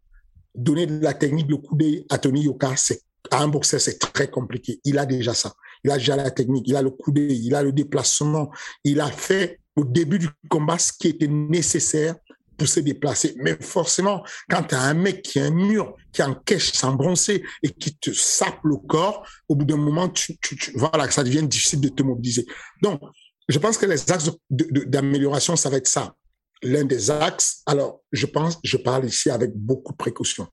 Donner 0.55 0.85
de 0.85 0.99
la 0.99 1.13
technique, 1.13 1.49
le 1.49 1.57
coup 1.57 1.77
à 2.09 2.17
Tony 2.17 2.43
Yoka, 2.43 2.75
c'est 2.75 3.01
à 3.31 3.41
un 3.41 3.47
boxeur, 3.47 3.79
c'est 3.79 3.99
très 3.99 4.29
compliqué. 4.29 4.79
Il 4.83 4.97
a 4.97 5.05
déjà 5.05 5.33
ça. 5.33 5.53
Il 5.83 5.91
a 5.91 5.97
déjà 5.97 6.15
la 6.15 6.31
technique, 6.31 6.67
il 6.67 6.75
a 6.75 6.81
le 6.81 6.89
coup 6.89 7.12
d'œil, 7.12 7.45
il 7.45 7.55
a 7.55 7.63
le 7.63 7.71
déplacement. 7.71 8.51
Il 8.83 9.01
a 9.01 9.12
fait 9.12 9.59
au 9.75 9.83
début 9.83 10.19
du 10.19 10.29
combat 10.49 10.77
ce 10.77 10.91
qui 10.93 11.07
était 11.09 11.27
nécessaire 11.27 12.15
pour 12.57 12.67
se 12.67 12.81
déplacer. 12.81 13.35
Mais 13.38 13.57
forcément, 13.62 14.23
quand 14.49 14.63
tu 14.63 14.75
as 14.75 14.81
un 14.81 14.93
mec 14.93 15.21
qui 15.21 15.39
a 15.39 15.45
un 15.45 15.51
mur, 15.51 15.95
qui 16.12 16.21
encaisse 16.21 16.71
sans 16.73 16.97
et 17.29 17.69
qui 17.69 17.95
te 17.95 18.12
sape 18.12 18.59
le 18.63 18.75
corps, 18.75 19.25
au 19.47 19.55
bout 19.55 19.65
d'un 19.65 19.77
moment, 19.77 20.09
tu, 20.09 20.38
tu, 20.39 20.57
tu, 20.57 20.73
voilà, 20.75 21.09
ça 21.09 21.23
devient 21.23 21.43
difficile 21.43 21.79
de 21.79 21.89
te 21.89 22.03
mobiliser. 22.03 22.45
Donc, 22.81 22.99
je 23.47 23.57
pense 23.57 23.77
que 23.77 23.85
les 23.85 24.12
axes 24.12 24.29
d'amélioration, 24.49 25.55
ça 25.55 25.69
va 25.69 25.77
être 25.77 25.88
ça. 25.88 26.13
L'un 26.62 26.84
des 26.84 27.10
axes, 27.10 27.62
alors 27.65 28.02
je 28.12 28.26
pense, 28.26 28.60
je 28.63 28.78
parle 28.78 29.06
ici 29.06 29.30
avec 29.30 29.54
beaucoup 29.56 29.93
de 29.93 29.98
précaution. 29.98 30.48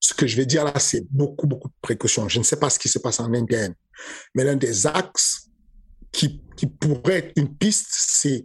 Ce 0.00 0.14
que 0.14 0.26
je 0.26 0.36
vais 0.36 0.46
dire 0.46 0.64
là, 0.64 0.78
c'est 0.78 1.04
beaucoup, 1.10 1.46
beaucoup 1.46 1.68
de 1.68 1.74
précaution. 1.82 2.28
Je 2.28 2.38
ne 2.38 2.44
sais 2.44 2.58
pas 2.58 2.70
ce 2.70 2.78
qui 2.78 2.88
se 2.88 2.98
passe 2.98 3.20
en 3.20 3.32
interne, 3.34 3.74
mais 4.34 4.44
l'un 4.44 4.56
des 4.56 4.86
axes 4.86 5.48
qui, 6.12 6.42
qui 6.56 6.66
pourrait 6.66 7.18
être 7.18 7.32
une 7.36 7.54
piste, 7.56 7.88
c'est 7.90 8.44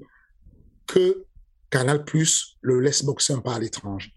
que 0.88 1.26
Canal 1.70 2.04
Plus 2.04 2.58
le 2.62 2.80
laisse 2.80 3.04
boxer 3.04 3.34
un 3.34 3.40
peu 3.40 3.52
à 3.52 3.60
l'étranger. 3.60 4.12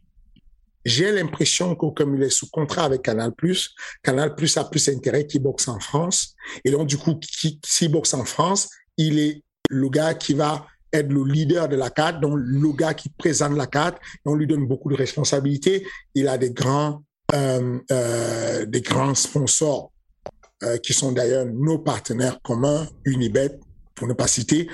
J'ai 0.84 1.10
l'impression 1.10 1.74
que 1.74 1.86
comme 1.86 2.14
il 2.16 2.22
est 2.22 2.30
sous 2.30 2.48
contrat 2.48 2.84
avec 2.84 3.02
Canal 3.02 3.32
Plus, 3.34 3.74
Canal 4.02 4.36
Plus 4.36 4.56
a 4.56 4.64
plus 4.64 4.88
intérêt 4.88 5.26
qu'il 5.26 5.42
boxe 5.42 5.66
en 5.66 5.80
France. 5.80 6.34
Et 6.64 6.70
donc, 6.70 6.86
du 6.86 6.96
coup, 6.96 7.18
s'il 7.64 7.90
boxe 7.90 8.14
en 8.14 8.24
France, 8.24 8.68
il 8.96 9.18
est 9.18 9.42
le 9.68 9.88
gars 9.88 10.14
qui 10.14 10.34
va 10.34 10.64
être 10.92 11.12
le 11.12 11.24
leader 11.24 11.68
de 11.68 11.76
la 11.76 11.90
carte, 11.90 12.20
donc 12.20 12.34
le 12.36 12.72
gars 12.72 12.94
qui 12.94 13.08
présente 13.08 13.56
la 13.56 13.66
carte. 13.66 13.98
On 14.24 14.34
lui 14.34 14.46
donne 14.46 14.66
beaucoup 14.66 14.90
de 14.90 14.96
responsabilités. 14.96 15.86
Il 16.14 16.28
a 16.28 16.38
des 16.38 16.50
grands, 16.50 17.02
euh, 17.34 17.78
euh, 17.90 18.66
des 18.66 18.80
grands 18.80 19.14
sponsors 19.14 19.92
euh, 20.62 20.78
qui 20.78 20.92
sont 20.92 21.12
d'ailleurs 21.12 21.46
nos 21.46 21.78
partenaires 21.78 22.40
communs, 22.42 22.88
Unibet, 23.04 23.58
pour 23.94 24.06
ne 24.06 24.12
pas 24.12 24.28
citer, 24.28 24.68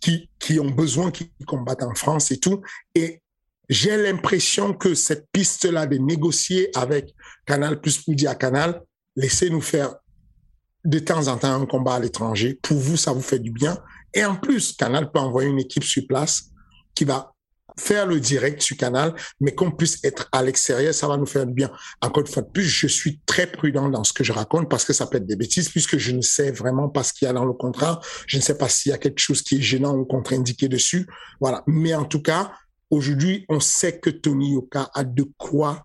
qui, 0.00 0.28
qui 0.38 0.60
ont 0.60 0.70
besoin 0.70 1.10
qu'ils 1.10 1.30
combattent 1.46 1.82
en 1.82 1.94
France 1.94 2.30
et 2.30 2.36
tout. 2.36 2.60
Et 2.94 3.22
j'ai 3.70 3.96
l'impression 3.96 4.74
que 4.74 4.94
cette 4.94 5.26
piste-là 5.32 5.86
de 5.86 5.96
négocier 5.96 6.70
avec 6.76 7.14
Canal 7.46 7.80
plus 7.80 8.02
pour 8.02 8.14
dire 8.14 8.36
Canal, 8.36 8.82
laissez-nous 9.16 9.62
faire 9.62 9.94
de 10.84 10.98
temps 10.98 11.28
en 11.28 11.38
temps 11.38 11.54
un 11.54 11.66
combat 11.66 11.94
à 11.94 12.00
l'étranger. 12.00 12.58
Pour 12.62 12.76
vous, 12.76 12.96
ça 12.96 13.12
vous 13.12 13.22
fait 13.22 13.38
du 13.38 13.50
bien. 13.50 13.78
Et 14.14 14.24
en 14.24 14.36
plus, 14.36 14.72
Canal 14.72 15.10
peut 15.10 15.18
envoyer 15.18 15.48
une 15.50 15.58
équipe 15.58 15.84
sur 15.84 16.06
place 16.06 16.50
qui 16.94 17.04
va 17.04 17.34
faire 17.76 18.06
le 18.06 18.20
direct 18.20 18.62
sur 18.62 18.76
Canal, 18.76 19.14
mais 19.40 19.54
qu'on 19.54 19.70
puisse 19.70 20.02
être 20.04 20.28
à 20.32 20.42
l'extérieur, 20.42 20.94
ça 20.94 21.08
va 21.08 21.16
nous 21.16 21.26
faire 21.26 21.46
du 21.46 21.52
bien. 21.52 21.70
Encore 22.00 22.20
une 22.20 22.28
fois 22.28 22.42
de 22.42 22.50
plus, 22.50 22.64
je 22.64 22.86
suis 22.86 23.20
très 23.26 23.50
prudent 23.50 23.88
dans 23.88 24.04
ce 24.04 24.12
que 24.12 24.22
je 24.22 24.32
raconte 24.32 24.68
parce 24.68 24.84
que 24.84 24.92
ça 24.92 25.06
peut 25.06 25.18
être 25.18 25.26
des 25.26 25.36
bêtises 25.36 25.68
puisque 25.68 25.98
je 25.98 26.12
ne 26.12 26.20
sais 26.20 26.52
vraiment 26.52 26.88
pas 26.88 27.02
ce 27.02 27.12
qu'il 27.12 27.26
y 27.26 27.28
a 27.28 27.32
dans 27.32 27.44
le 27.44 27.52
contrat. 27.52 28.00
Je 28.26 28.36
ne 28.36 28.42
sais 28.42 28.56
pas 28.56 28.68
s'il 28.68 28.90
y 28.90 28.92
a 28.92 28.98
quelque 28.98 29.18
chose 29.18 29.42
qui 29.42 29.56
est 29.56 29.62
gênant 29.62 29.96
ou 29.96 30.04
contre-indiqué 30.04 30.68
dessus. 30.68 31.06
Voilà. 31.40 31.64
Mais 31.66 31.94
en 31.94 32.04
tout 32.04 32.22
cas, 32.22 32.52
aujourd'hui, 32.90 33.44
on 33.48 33.60
sait 33.60 33.98
que 33.98 34.10
Tony 34.10 34.52
Yoka 34.52 34.90
a 34.94 35.04
de 35.04 35.26
quoi 35.36 35.84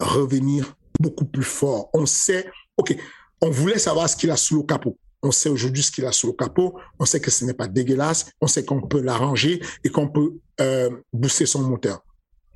revenir 0.00 0.74
beaucoup 1.00 1.24
plus 1.24 1.44
fort. 1.44 1.88
On 1.94 2.04
sait, 2.04 2.50
OK, 2.76 2.94
on 3.40 3.50
voulait 3.50 3.78
savoir 3.78 4.08
ce 4.08 4.16
qu'il 4.16 4.30
a 4.30 4.36
sous 4.36 4.58
le 4.58 4.62
capot. 4.64 4.98
On 5.22 5.30
sait 5.30 5.48
aujourd'hui 5.48 5.82
ce 5.82 5.90
qu'il 5.90 6.04
a 6.04 6.12
sous 6.12 6.28
le 6.28 6.32
capot. 6.32 6.78
On 6.98 7.04
sait 7.04 7.20
que 7.20 7.30
ce 7.30 7.44
n'est 7.44 7.54
pas 7.54 7.68
dégueulasse. 7.68 8.30
On 8.40 8.46
sait 8.46 8.64
qu'on 8.64 8.80
peut 8.80 9.00
l'arranger 9.00 9.62
et 9.84 9.88
qu'on 9.88 10.08
peut 10.08 10.34
euh, 10.60 10.90
booster 11.12 11.46
son 11.46 11.62
moteur. 11.62 12.04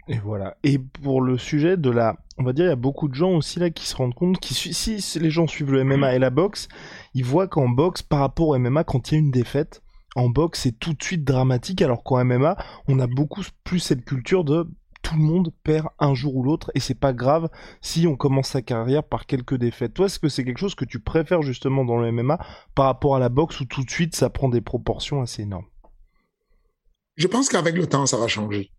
Et 0.09 0.19
voilà. 0.19 0.57
Et 0.63 0.79
pour 0.79 1.21
le 1.21 1.37
sujet 1.37 1.77
de 1.77 1.91
la, 1.91 2.17
on 2.39 2.45
va 2.45 2.53
dire, 2.53 2.67
il 2.67 2.69
y 2.69 2.73
a 2.73 2.77
beaucoup 2.77 3.09
de 3.09 3.15
gens 3.15 3.33
aussi 3.33 3.59
là 3.59 3.71
qui 3.71 3.87
se 3.87 3.97
rendent 3.97 4.15
compte, 4.15 4.39
qui 4.39 4.55
si 4.55 5.19
les 5.19 5.31
gens 5.31 5.47
suivent 5.47 5.73
le 5.73 5.83
MMA 5.85 6.15
et 6.15 6.19
la 6.19 6.31
boxe, 6.31 6.69
ils 7.15 7.25
voient 7.25 7.49
qu'en 7.49 7.69
boxe, 7.69 8.03
par 8.03 8.21
rapport 8.21 8.49
au 8.49 8.59
MMA, 8.59 8.85
quand 8.85 9.11
il 9.11 9.15
y 9.15 9.17
a 9.17 9.21
une 9.21 9.31
défaite, 9.31 9.83
en 10.15 10.29
boxe, 10.29 10.63
c'est 10.63 10.79
tout 10.79 10.95
de 10.95 11.03
suite 11.03 11.25
dramatique, 11.25 11.83
alors 11.83 12.03
qu'en 12.03 12.25
MMA, 12.25 12.57
on 12.89 12.99
a 13.01 13.07
beaucoup 13.07 13.43
plus 13.65 13.81
cette 13.81 14.05
culture 14.05 14.45
de 14.45 14.69
tout 15.07 15.15
le 15.15 15.23
monde 15.23 15.53
perd 15.63 15.87
un 16.01 16.15
jour 16.15 16.35
ou 16.35 16.43
l'autre 16.43 16.73
et 16.75 16.81
c'est 16.81 16.99
pas 16.99 17.13
grave 17.13 17.49
si 17.81 18.09
on 18.09 18.17
commence 18.17 18.49
sa 18.49 18.61
carrière 18.61 19.05
par 19.05 19.27
quelques 19.27 19.55
défaites. 19.55 19.95
Toi, 19.95 20.07
est-ce 20.07 20.19
que 20.19 20.29
c'est 20.29 20.43
quelque 20.43 20.59
chose 20.59 20.75
que 20.75 20.85
tu 20.85 20.99
préfères 20.99 21.43
justement 21.43 21.85
dans 21.85 21.97
le 21.97 22.11
MMA 22.11 22.41
par 22.75 22.87
rapport 22.87 23.15
à 23.15 23.21
la 23.21 23.29
boxe 23.29 23.61
où 23.61 23.67
tout 23.67 23.85
de 23.85 23.91
suite 23.91 24.17
ça 24.17 24.31
prend 24.31 24.49
des 24.49 24.61
proportions 24.61 25.23
assez 25.23 25.43
énormes? 25.43 25.67
Je 27.15 27.29
pense 27.29 27.49
qu'avec 27.49 27.77
le 27.77 27.87
temps, 27.87 28.05
ça 28.05 28.17
va 28.17 28.27
changer. 28.27 28.73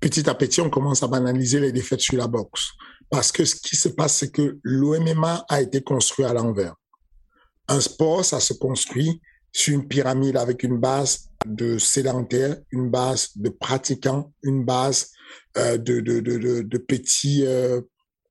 Petit 0.00 0.30
à 0.30 0.34
petit, 0.34 0.62
on 0.62 0.70
commence 0.70 1.02
à 1.02 1.08
banaliser 1.08 1.60
les 1.60 1.72
défaites 1.72 2.00
sur 2.00 2.16
la 2.16 2.26
boxe. 2.26 2.70
Parce 3.10 3.30
que 3.30 3.44
ce 3.44 3.56
qui 3.56 3.76
se 3.76 3.90
passe, 3.90 4.16
c'est 4.16 4.30
que 4.30 4.58
l'OMMA 4.62 5.44
a 5.46 5.60
été 5.60 5.82
construit 5.82 6.24
à 6.24 6.32
l'envers. 6.32 6.74
Un 7.68 7.80
sport, 7.80 8.24
ça 8.24 8.40
se 8.40 8.54
construit 8.54 9.20
sur 9.52 9.74
une 9.74 9.86
pyramide 9.86 10.38
avec 10.38 10.62
une 10.62 10.78
base 10.78 11.28
de 11.44 11.76
sédentaires, 11.76 12.56
une 12.70 12.88
base 12.88 13.36
de 13.36 13.50
pratiquants, 13.50 14.32
une 14.42 14.64
base 14.64 15.10
de, 15.54 16.00
de, 16.00 16.78
petits 16.78 17.44
euh, 17.46 17.80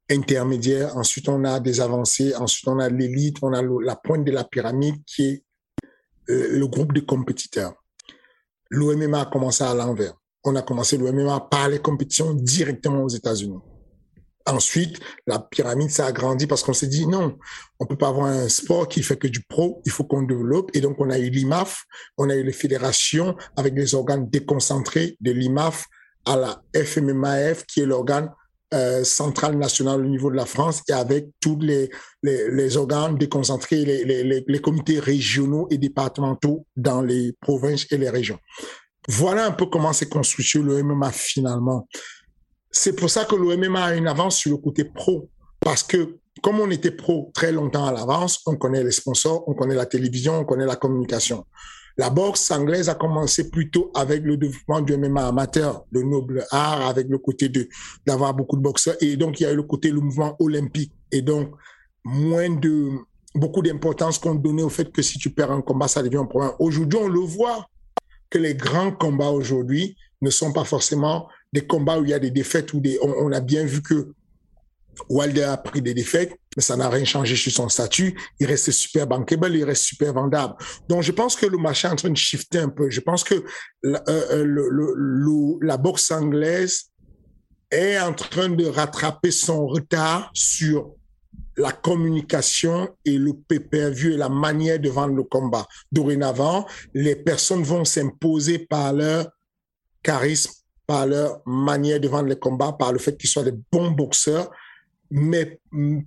intermédiaires. 0.10 0.96
Ensuite, 0.96 1.30
on 1.30 1.44
a 1.44 1.60
des 1.60 1.82
avancées. 1.82 2.36
Ensuite, 2.36 2.68
on 2.68 2.80
a 2.80 2.90
l'élite. 2.90 3.38
On 3.42 3.54
a 3.54 3.62
la 3.62 3.96
pointe 3.96 4.26
de 4.26 4.32
la 4.32 4.44
pyramide 4.44 5.04
qui 5.06 5.24
est 5.24 5.44
euh, 6.30 6.58
le 6.58 6.68
groupe 6.68 6.94
de 6.94 7.02
compétiteurs. 7.02 7.74
L'OMMA 8.70 9.22
a 9.22 9.26
commencé 9.26 9.64
à 9.64 9.74
l'envers. 9.74 10.14
On 10.44 10.56
a 10.56 10.62
commencé 10.62 10.98
l'OMMA 10.98 11.48
par 11.50 11.70
les 11.70 11.80
compétitions 11.80 12.34
directement 12.34 13.04
aux 13.04 13.10
États-Unis. 13.10 13.60
Ensuite, 14.48 15.00
la 15.26 15.40
pyramide 15.40 15.90
s'est 15.90 16.04
agrandie 16.04 16.46
parce 16.46 16.62
qu'on 16.62 16.74
s'est 16.74 16.88
dit 16.88 17.08
non, 17.08 17.36
on 17.80 17.88
peut 17.88 17.98
pas 17.98 18.10
avoir 18.10 18.28
un 18.28 18.48
sport 18.48 18.88
qui 18.88 19.02
fait 19.02 19.18
que 19.18 19.28
du 19.28 19.42
pro, 19.42 19.82
il 19.86 19.92
faut 19.92 20.04
qu'on 20.04 20.22
développe. 20.22 20.70
Et 20.76 20.82
donc, 20.82 20.98
on 21.00 21.10
a 21.10 21.18
eu 21.18 21.32
l'IMAF, 21.32 21.86
on 22.18 22.30
a 22.30 22.36
eu 22.36 22.44
les 22.44 22.52
fédérations 22.52 23.36
avec 23.58 23.74
des 23.74 23.96
organes 23.96 24.30
déconcentrés 24.30 25.18
de 25.20 25.32
l'IMAF 25.32 25.88
à 26.26 26.36
la 26.36 26.62
FMMAF, 26.74 27.66
qui 27.66 27.82
est 27.82 27.86
l'organe 27.86 28.30
euh, 28.74 29.04
central 29.04 29.58
national 29.58 30.02
au 30.02 30.10
niveau 30.10 30.32
de 30.32 30.36
la 30.36 30.46
France, 30.46 30.82
et 30.90 30.94
avec 30.94 31.28
tous 31.40 31.60
les, 31.60 31.90
les, 32.24 32.50
les 32.52 32.78
organes 32.78 33.18
déconcentrés, 33.18 33.86
les, 33.86 34.04
les, 34.04 34.44
les, 34.46 34.60
comités 34.60 35.00
régionaux 35.00 35.68
et 35.70 35.78
départementaux 35.78 36.66
dans 36.76 37.02
les 37.02 37.34
provinces 37.42 37.86
et 37.92 37.98
les 37.98 38.10
régions. 38.10 38.40
Voilà 39.08 39.46
un 39.46 39.52
peu 39.52 39.68
comment 39.68 39.94
s'est 39.94 40.10
construit 40.10 40.46
le 40.62 40.82
MMA 40.82 41.12
finalement. 41.12 41.88
C'est 42.72 42.96
pour 42.96 43.10
ça 43.10 43.26
que 43.26 43.36
le 43.36 43.56
MMA 43.56 43.84
a 43.84 43.96
une 43.96 44.08
avance 44.08 44.38
sur 44.38 44.52
le 44.52 44.58
côté 44.58 44.84
pro, 44.84 45.30
parce 45.60 45.84
que 45.84 46.18
comme 46.42 46.60
on 46.60 46.70
était 46.70 46.92
pro 46.92 47.32
très 47.34 47.52
longtemps 47.52 47.86
à 47.86 47.94
l'avance, 47.94 48.42
on 48.46 48.56
connaît 48.56 48.84
les 48.84 48.92
sponsors, 48.92 49.48
on 49.48 49.54
connaît 49.54 49.76
la 49.76 49.86
télévision, 49.86 50.40
on 50.40 50.46
connaît 50.46 50.66
la 50.66 50.76
communication. 50.76 51.46
La 51.98 52.10
boxe 52.10 52.52
anglaise 52.52 52.90
a 52.90 52.96
commencé 52.96 53.50
plutôt 53.50 53.92
avec 53.96 54.24
le 54.24 54.36
développement 54.36 54.82
du 54.82 54.98
MMA 54.98 55.28
amateur, 55.28 55.86
le 55.92 56.04
noble 56.04 56.46
art, 56.52 56.88
avec 56.88 57.08
le 57.08 57.18
côté 57.18 57.50
d'avoir 58.06 58.34
beaucoup 58.34 58.58
de 58.58 58.62
boxeurs. 58.62 58.96
Et 59.02 59.16
donc, 59.16 59.40
il 59.40 59.44
y 59.44 59.46
a 59.46 59.54
eu 59.54 59.56
le 59.56 59.64
côté, 59.64 59.92
le 59.92 60.02
mouvement 60.02 60.36
olympique. 60.40 60.92
Et 61.12 61.22
donc, 61.22 61.52
moins 62.04 62.50
de, 62.50 62.90
beaucoup 63.34 63.62
d'importance 63.62 64.20
qu'on 64.20 64.36
donnait 64.36 64.64
au 64.64 64.70
fait 64.70 64.92
que 64.92 65.02
si 65.02 65.18
tu 65.18 65.30
perds 65.30 65.52
un 65.52 65.62
combat, 65.62 65.88
ça 65.88 66.04
devient 66.04 66.18
un 66.18 66.26
problème. 66.26 66.52
Aujourd'hui, 66.60 67.00
on 67.02 67.08
le 67.08 67.22
voit 67.22 67.66
que 68.30 68.40
les 68.40 68.56
grands 68.56 68.92
combats 68.92 69.30
aujourd'hui 69.30 69.96
ne 70.22 70.30
sont 70.30 70.52
pas 70.52 70.66
forcément 70.66 71.30
des 71.54 71.66
combats 71.66 71.98
où 72.00 72.04
il 72.04 72.10
y 72.10 72.14
a 72.14 72.20
des 72.20 72.32
défaites 72.32 72.74
ou 72.74 72.82
des, 72.82 73.00
on 73.02 73.32
a 73.32 73.40
bien 73.40 73.64
vu 73.64 73.82
que 73.82 74.14
Wilder 75.10 75.44
a 75.44 75.58
pris 75.58 75.82
des 75.82 75.94
défaites, 75.94 76.38
mais 76.56 76.62
ça 76.62 76.76
n'a 76.76 76.90
rien 76.90 77.06
changé 77.06 77.36
sur 77.36 77.52
son 77.52 77.70
statut. 77.70 78.18
Il 78.40 78.48
reste 78.48 78.72
super 78.72 79.08
bankable, 79.08 79.56
il 79.56 79.64
reste 79.64 79.84
super 79.84 80.14
vendable. 80.14 80.56
Donc, 80.88 81.04
je 81.04 81.12
pense 81.12 81.36
que 81.36 81.46
le 81.46 81.58
marché 81.58 81.88
est 81.88 81.92
en 81.92 81.96
train 81.96 82.10
de 82.10 82.18
shifter 82.18 82.60
un 82.60 82.70
peu. 82.70 82.90
Je 82.90 83.02
pense 83.02 83.24
que 83.24 83.44
la, 83.84 84.02
euh, 84.08 84.26
euh 84.32 84.44
le, 84.46 84.70
le, 85.60 85.78
boxe 85.78 86.12
anglaise 86.12 86.86
est 87.70 88.00
en 88.00 88.14
train 88.14 88.50
de 88.50 88.66
rattraper 88.66 89.32
son 89.32 89.68
retard 89.68 90.32
sur 90.34 90.96
la 91.58 91.72
communication 91.72 92.90
et 93.06 93.18
le 93.18 93.34
pay-per-view 93.34 94.14
et 94.14 94.18
la 94.18 94.30
manière 94.30 94.80
de 94.80 94.90
vendre 94.90 95.16
le 95.16 95.24
combat. 95.24 95.66
Dorénavant, 95.92 96.66
les 96.94 97.16
personnes 97.16 97.64
vont 97.64 97.86
s'imposer 97.86 98.60
par 98.60 98.94
leur 98.94 99.28
charisme, 100.04 100.52
par 100.88 101.06
leur 101.06 101.42
manière 101.46 102.00
de 102.00 102.08
vendre 102.08 102.30
les 102.30 102.40
combats, 102.40 102.74
par 102.74 102.94
le 102.94 103.00
fait 103.00 103.18
qu'ils 103.18 103.30
soient 103.30 103.44
des 103.44 103.58
bons 103.72 103.92
boxeurs 103.92 104.50
mais 105.12 105.60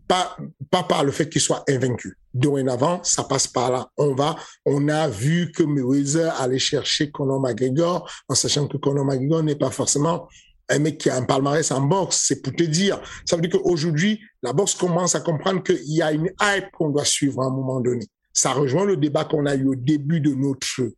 pas, 0.06 0.37
pas 0.70 0.82
par 0.82 1.04
le 1.04 1.12
fait 1.12 1.28
qu'il 1.28 1.40
soit 1.40 1.64
invaincu. 1.68 2.18
Dorénavant, 2.34 3.02
ça 3.02 3.24
passe 3.24 3.46
par 3.46 3.70
là. 3.70 3.88
On 3.96 4.14
va, 4.14 4.37
on 4.64 4.88
a 4.88 5.08
vu 5.08 5.50
que 5.52 5.62
Mayweather 5.62 6.40
allait 6.40 6.58
chercher 6.58 7.11
Conor 7.11 7.40
McGregor, 7.40 8.11
en 8.28 8.34
sachant 8.34 8.66
que 8.68 8.76
Conor 8.76 9.04
McGregor 9.04 9.42
n'est 9.42 9.56
pas 9.56 9.70
forcément 9.70 10.28
un 10.68 10.78
mec 10.78 10.98
qui 10.98 11.11
a 11.11 11.16
un 11.16 11.22
palmarès 11.22 11.70
en 11.70 11.80
boxe. 11.80 12.24
C'est 12.28 12.42
pour 12.42 12.54
te 12.54 12.62
dire. 12.62 13.00
Ça 13.24 13.37
veut 13.37 13.42
dire 13.42 13.52
qu'aujourd'hui, 13.52 14.20
la 14.42 14.52
boxe 14.52 14.74
commence 14.74 15.14
à 15.14 15.20
comprendre 15.20 15.62
qu'il 15.62 15.80
y 15.92 16.02
a 16.02 16.12
une 16.12 16.30
hype 16.40 16.70
qu'on 16.72 16.90
doit 16.90 17.04
suivre 17.04 17.42
à 17.42 17.46
un 17.46 17.50
moment 17.50 17.80
donné. 17.80 18.06
Ça 18.32 18.52
rejoint 18.52 18.84
le 18.84 18.96
débat 18.96 19.24
qu'on 19.24 19.46
a 19.46 19.54
eu 19.54 19.66
au 19.66 19.74
début 19.74 20.20
de 20.20 20.34
notre 20.34 20.92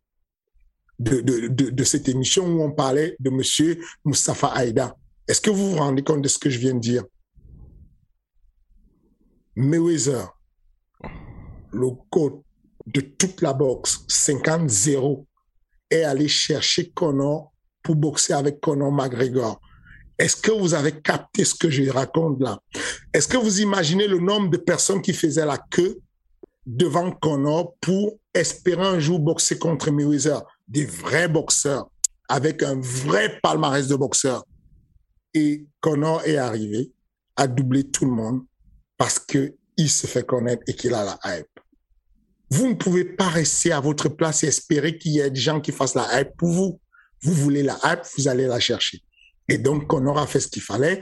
de, 0.99 1.21
de, 1.21 1.47
de, 1.47 1.83
cette 1.83 2.07
émission 2.09 2.45
où 2.45 2.61
on 2.61 2.71
parlait 2.71 3.15
de 3.19 3.31
monsieur 3.31 3.79
Mustafa 4.05 4.49
Haïda 4.49 4.95
Est-ce 5.27 5.41
que 5.41 5.49
vous 5.49 5.71
vous 5.71 5.77
rendez 5.77 6.03
compte 6.03 6.21
de 6.21 6.27
ce 6.27 6.37
que 6.37 6.49
je 6.49 6.59
viens 6.59 6.75
de 6.75 6.79
dire? 6.79 7.03
Mayweather, 9.55 10.29
le 11.73 11.89
code 12.09 12.41
de 12.85 13.01
toute 13.01 13.41
la 13.41 13.53
boxe, 13.53 14.05
50-0, 14.07 15.25
est 15.89 16.03
allé 16.03 16.29
chercher 16.29 16.89
Conor 16.91 17.51
pour 17.83 17.95
boxer 17.95 18.33
avec 18.33 18.61
Conor 18.61 18.93
McGregor. 18.93 19.59
Est-ce 20.17 20.37
que 20.37 20.51
vous 20.51 20.73
avez 20.73 21.01
capté 21.01 21.43
ce 21.43 21.53
que 21.53 21.69
je 21.69 21.89
raconte 21.89 22.39
là? 22.39 22.59
Est-ce 23.13 23.27
que 23.27 23.37
vous 23.37 23.59
imaginez 23.59 24.07
le 24.07 24.19
nombre 24.19 24.49
de 24.49 24.57
personnes 24.57 25.01
qui 25.01 25.13
faisaient 25.13 25.45
la 25.45 25.57
queue 25.57 25.99
devant 26.65 27.11
Conor 27.11 27.75
pour 27.81 28.19
espérer 28.33 28.85
un 28.85 28.99
jour 28.99 29.19
boxer 29.19 29.59
contre 29.59 29.91
Mayweather? 29.91 30.43
Des 30.67 30.85
vrais 30.85 31.27
boxeurs, 31.27 31.89
avec 32.29 32.63
un 32.63 32.79
vrai 32.79 33.37
palmarès 33.43 33.85
de 33.89 33.95
boxeurs. 33.95 34.45
Et 35.33 35.65
Conor 35.81 36.21
est 36.23 36.37
arrivé 36.37 36.93
à 37.35 37.47
doubler 37.47 37.89
tout 37.89 38.05
le 38.05 38.11
monde 38.11 38.45
parce 39.01 39.17
qu'il 39.17 39.89
se 39.89 40.05
fait 40.05 40.23
connaître 40.23 40.61
et 40.67 40.75
qu'il 40.75 40.93
a 40.93 41.03
la 41.03 41.19
hype. 41.25 41.59
Vous 42.51 42.67
ne 42.67 42.75
pouvez 42.75 43.03
pas 43.03 43.29
rester 43.29 43.71
à 43.71 43.79
votre 43.79 44.09
place 44.09 44.43
et 44.43 44.47
espérer 44.47 44.95
qu'il 44.99 45.13
y 45.13 45.19
ait 45.21 45.31
des 45.31 45.39
gens 45.39 45.59
qui 45.59 45.71
fassent 45.71 45.95
la 45.95 46.21
hype 46.21 46.37
pour 46.37 46.49
vous. 46.49 46.79
Vous 47.23 47.33
voulez 47.33 47.63
la 47.63 47.79
hype, 47.83 48.01
vous 48.15 48.27
allez 48.27 48.45
la 48.45 48.59
chercher. 48.59 49.01
Et 49.49 49.57
donc, 49.57 49.91
on 49.91 50.05
aura 50.05 50.27
fait 50.27 50.39
ce 50.39 50.47
qu'il 50.49 50.61
fallait. 50.61 51.01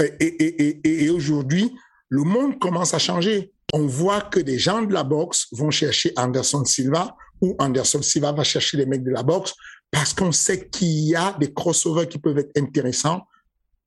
Et, 0.00 1.08
aujourd'hui, 1.08 1.72
le 2.08 2.24
monde 2.24 2.58
commence 2.58 2.94
à 2.94 2.98
changer. 2.98 3.52
On 3.72 3.86
voit 3.86 4.22
que 4.22 4.40
des 4.40 4.58
gens 4.58 4.82
de 4.82 4.92
la 4.92 5.04
boxe 5.04 5.46
vont 5.52 5.70
chercher 5.70 6.12
Anderson 6.16 6.64
Silva 6.64 7.16
ou 7.40 7.54
Anderson 7.60 8.02
Silva 8.02 8.32
va 8.32 8.42
chercher 8.42 8.76
les 8.76 8.86
mecs 8.86 9.04
de 9.04 9.12
la 9.12 9.22
boxe 9.22 9.54
parce 9.92 10.12
qu'on 10.12 10.32
sait 10.32 10.68
qu'il 10.68 10.88
y 10.88 11.14
a 11.14 11.36
des 11.38 11.52
crossovers 11.52 12.08
qui 12.08 12.18
peuvent 12.18 12.38
être 12.38 12.58
intéressants 12.58 13.22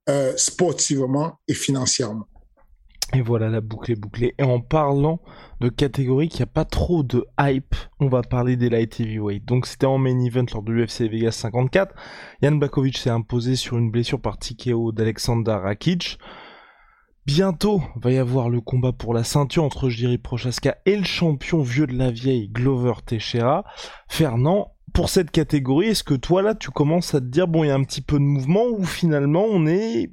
euh, 0.08 0.32
sportivement 0.38 1.38
et 1.46 1.52
financièrement. 1.52 2.26
Et 3.12 3.22
voilà, 3.22 3.48
la 3.48 3.60
boucle 3.60 3.90
est 3.90 4.00
bouclée. 4.00 4.34
Et 4.38 4.44
en 4.44 4.60
parlant 4.60 5.20
de 5.60 5.68
catégories 5.68 6.28
qui 6.28 6.42
a 6.42 6.46
pas 6.46 6.64
trop 6.64 7.02
de 7.02 7.26
hype, 7.40 7.74
on 7.98 8.08
va 8.08 8.22
parler 8.22 8.56
des 8.56 8.70
light 8.70 9.00
heavyweight. 9.00 9.44
Donc 9.44 9.66
c'était 9.66 9.86
en 9.86 9.98
main 9.98 10.18
event 10.20 10.46
lors 10.52 10.62
de 10.62 10.72
l'UFC 10.72 11.02
Vegas 11.10 11.32
54. 11.32 11.94
Jan 12.42 12.52
Bakovic 12.52 12.98
s'est 12.98 13.10
imposé 13.10 13.56
sur 13.56 13.78
une 13.78 13.90
blessure 13.90 14.20
par 14.20 14.38
TKO 14.38 14.92
d'Alexander 14.92 15.52
Rakic. 15.52 16.18
Bientôt 17.26 17.82
va 17.96 18.12
y 18.12 18.18
avoir 18.18 18.48
le 18.48 18.60
combat 18.60 18.92
pour 18.92 19.12
la 19.12 19.24
ceinture 19.24 19.64
entre 19.64 19.88
Jiri 19.88 20.18
Prochaska 20.18 20.78
et 20.86 20.96
le 20.96 21.04
champion 21.04 21.62
vieux 21.62 21.86
de 21.86 21.96
la 21.96 22.10
vieille 22.10 22.48
Glover 22.48 22.94
Teixeira. 23.04 23.64
Fernand, 24.08 24.72
pour 24.94 25.08
cette 25.08 25.30
catégorie, 25.30 25.88
est-ce 25.88 26.04
que 26.04 26.14
toi 26.14 26.42
là 26.42 26.54
tu 26.54 26.70
commences 26.70 27.14
à 27.14 27.20
te 27.20 27.26
dire 27.26 27.46
bon 27.46 27.64
il 27.64 27.68
y 27.68 27.70
a 27.70 27.74
un 27.74 27.84
petit 27.84 28.00
peu 28.00 28.18
de 28.18 28.24
mouvement 28.24 28.66
ou 28.66 28.84
finalement 28.84 29.44
on 29.48 29.66
est 29.66 30.12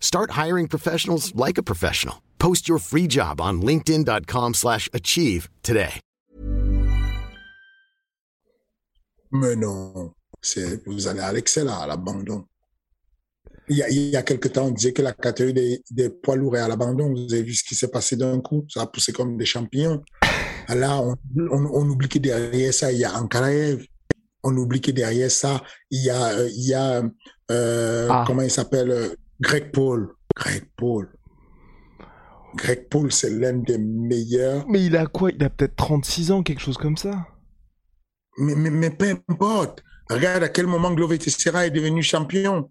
Start 0.00 0.30
hiring 0.30 0.68
professionals 0.68 1.34
like 1.34 1.58
a 1.58 1.62
professional. 1.62 2.22
Post 2.38 2.66
your 2.70 2.78
free 2.78 3.06
job 3.06 3.38
on 3.40 3.60
linkedin.com/achieve 3.60 5.50
today. 5.62 6.00
Mais 9.32 9.56
non, 9.56 10.12
c'est 10.40 10.82
vous 10.86 11.06
allez 11.08 11.20
à 11.20 11.32
l'excellent, 11.32 11.80
à 11.80 11.86
l'abandon. 11.86 12.44
Il 13.68 13.78
y, 13.78 13.82
a, 13.82 13.88
il 13.90 14.10
y 14.10 14.16
a 14.16 14.22
quelque 14.22 14.46
temps, 14.46 14.66
on 14.66 14.70
disait 14.70 14.92
que 14.92 15.02
la 15.02 15.12
catégorie 15.12 15.52
des, 15.52 15.82
des 15.90 16.08
poids 16.08 16.36
lourds 16.36 16.56
est 16.56 16.60
à 16.60 16.68
l'abandon. 16.68 17.12
Vous 17.12 17.34
avez 17.34 17.42
vu 17.42 17.52
ce 17.52 17.64
qui 17.64 17.74
s'est 17.74 17.88
passé 17.88 18.16
d'un 18.16 18.40
coup. 18.40 18.64
Ça 18.68 18.82
a 18.82 18.86
poussé 18.86 19.12
comme 19.12 19.36
des 19.36 19.44
champignons. 19.44 20.04
Là, 20.68 21.00
on, 21.00 21.16
on, 21.36 21.66
on, 21.72 21.88
oublie 21.90 22.08
que 22.08 22.20
derrière 22.20 22.72
ça, 22.72 22.92
il 22.92 22.98
y 22.98 23.04
a 23.04 23.14
Ankaraev. 23.14 23.84
On 24.44 24.56
oublie 24.56 24.80
que 24.80 24.92
derrière 24.92 25.32
ça, 25.32 25.60
il 25.90 26.04
y 26.04 26.10
a, 26.10 26.46
il 26.46 26.64
y 26.64 26.74
a 26.74 27.02
euh, 27.50 28.08
ah. 28.08 28.24
comment 28.24 28.42
il 28.42 28.50
s'appelle 28.52 29.16
Greg 29.40 29.70
Paul. 29.70 30.14
Greg 30.34 30.64
Paul. 30.76 31.10
Greg 32.54 32.88
Paul, 32.88 33.12
c'est 33.12 33.30
l'un 33.30 33.54
des 33.54 33.78
meilleurs. 33.78 34.66
Mais 34.68 34.84
il 34.84 34.96
a 34.96 35.06
quoi? 35.06 35.30
Il 35.30 35.42
a 35.44 35.50
peut-être 35.50 35.76
36 35.76 36.30
ans, 36.30 36.42
quelque 36.42 36.60
chose 36.60 36.78
comme 36.78 36.96
ça. 36.96 37.26
Mais, 38.38 38.54
mais, 38.54 38.70
mais 38.70 38.90
peu 38.90 39.16
importe. 39.28 39.82
Regarde 40.08 40.42
à 40.42 40.48
quel 40.48 40.66
moment 40.66 40.92
Glover 40.92 41.18
Teixeira 41.18 41.66
est 41.66 41.70
devenu 41.70 42.02
champion. 42.02 42.70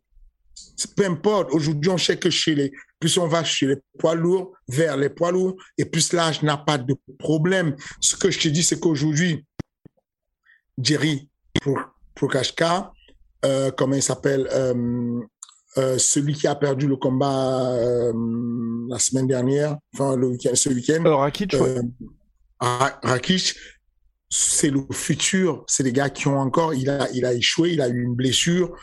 Peu 0.96 1.06
importe. 1.06 1.52
Aujourd'hui, 1.52 1.92
on 1.92 1.98
sait 1.98 2.18
que 2.18 2.30
chez 2.30 2.56
les, 2.56 2.72
plus 3.00 3.18
on 3.18 3.28
va 3.28 3.44
chez 3.44 3.68
les 3.68 3.78
poids 4.00 4.16
lourds, 4.16 4.54
vers 4.68 4.98
les 4.98 5.10
poids 5.10 5.32
lourds, 5.32 5.56
et 5.78 5.86
plus 5.86 6.14
l'âge 6.14 6.42
n'a 6.44 6.58
pas 6.58 6.78
de 6.78 6.96
problème. 7.20 7.76
Ce 8.00 8.16
que 8.16 8.32
je 8.32 8.40
te 8.40 8.48
dis, 8.48 8.64
c'est 8.64 8.80
qu'aujourd'hui, 8.80 9.46
Jerry 10.82 11.30
pour, 11.62 11.80
pour 12.16 12.32
Kashka, 12.32 12.92
euh, 13.46 13.72
comment 13.72 13.96
il 13.96 14.04
s'appelle, 14.04 14.48
euh, 14.52 15.22
euh, 15.78 15.98
celui 15.98 16.34
qui 16.34 16.48
a 16.48 16.56
perdu 16.56 16.88
le 16.88 16.96
combat 16.96 17.72
euh, 17.74 18.14
la 18.90 18.98
semaine 18.98 19.28
dernière, 19.28 19.78
enfin 19.94 20.16
le 20.16 20.38
ce 20.54 20.70
week-end. 20.70 21.04
Euh, 21.06 21.16
Rakic, 21.16 21.54
ouais. 21.54 21.82
Rakic, 22.60 23.56
c'est 24.30 24.70
le 24.70 24.82
futur. 24.92 25.66
C'est 25.68 25.84
des 25.84 25.92
gars 25.92 26.10
qui 26.10 26.28
ont 26.28 26.40
encore, 26.40 26.74
il 26.74 26.90
a, 26.90 27.10
il 27.14 27.26
a 27.26 27.34
échoué, 27.34 27.74
il 27.74 27.82
a 27.82 27.90
eu 27.90 28.02
une 28.02 28.16
blessure, 28.16 28.74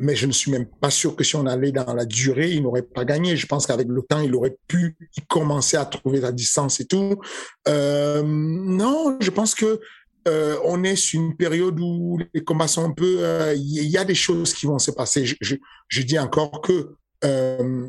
mais 0.00 0.16
je 0.16 0.26
ne 0.26 0.32
suis 0.32 0.50
même 0.50 0.66
pas 0.66 0.90
sûr 0.90 1.14
que 1.14 1.22
si 1.22 1.36
on 1.36 1.46
allait 1.46 1.70
dans 1.70 1.94
la 1.94 2.06
durée, 2.06 2.50
il 2.50 2.64
n'aurait 2.64 2.82
pas 2.82 3.04
gagné. 3.04 3.36
Je 3.36 3.46
pense 3.46 3.66
qu'avec 3.66 3.86
le 3.86 4.02
temps, 4.02 4.20
il 4.20 4.34
aurait 4.34 4.56
pu 4.66 4.96
commencer 5.28 5.76
à 5.76 5.84
trouver 5.84 6.20
la 6.20 6.32
distance 6.32 6.80
et 6.80 6.86
tout. 6.86 7.20
non, 7.68 9.16
je 9.20 9.30
pense 9.30 9.54
que 9.54 9.80
euh, 10.28 10.58
on 10.64 10.84
est 10.84 10.96
sur 10.96 11.20
une 11.20 11.36
période 11.36 11.78
où 11.80 12.18
les 12.32 12.44
combats 12.44 12.68
sont 12.68 12.84
un 12.84 12.92
peu... 12.92 13.14
Il 13.14 13.24
euh, 13.24 13.54
y 13.56 13.96
a 13.96 14.04
des 14.04 14.14
choses 14.14 14.54
qui 14.54 14.66
vont 14.66 14.78
se 14.78 14.90
passer. 14.90 15.24
Je, 15.24 16.02
dis 16.02 16.18
encore 16.18 16.60
que 16.60 16.94
euh, 17.24 17.88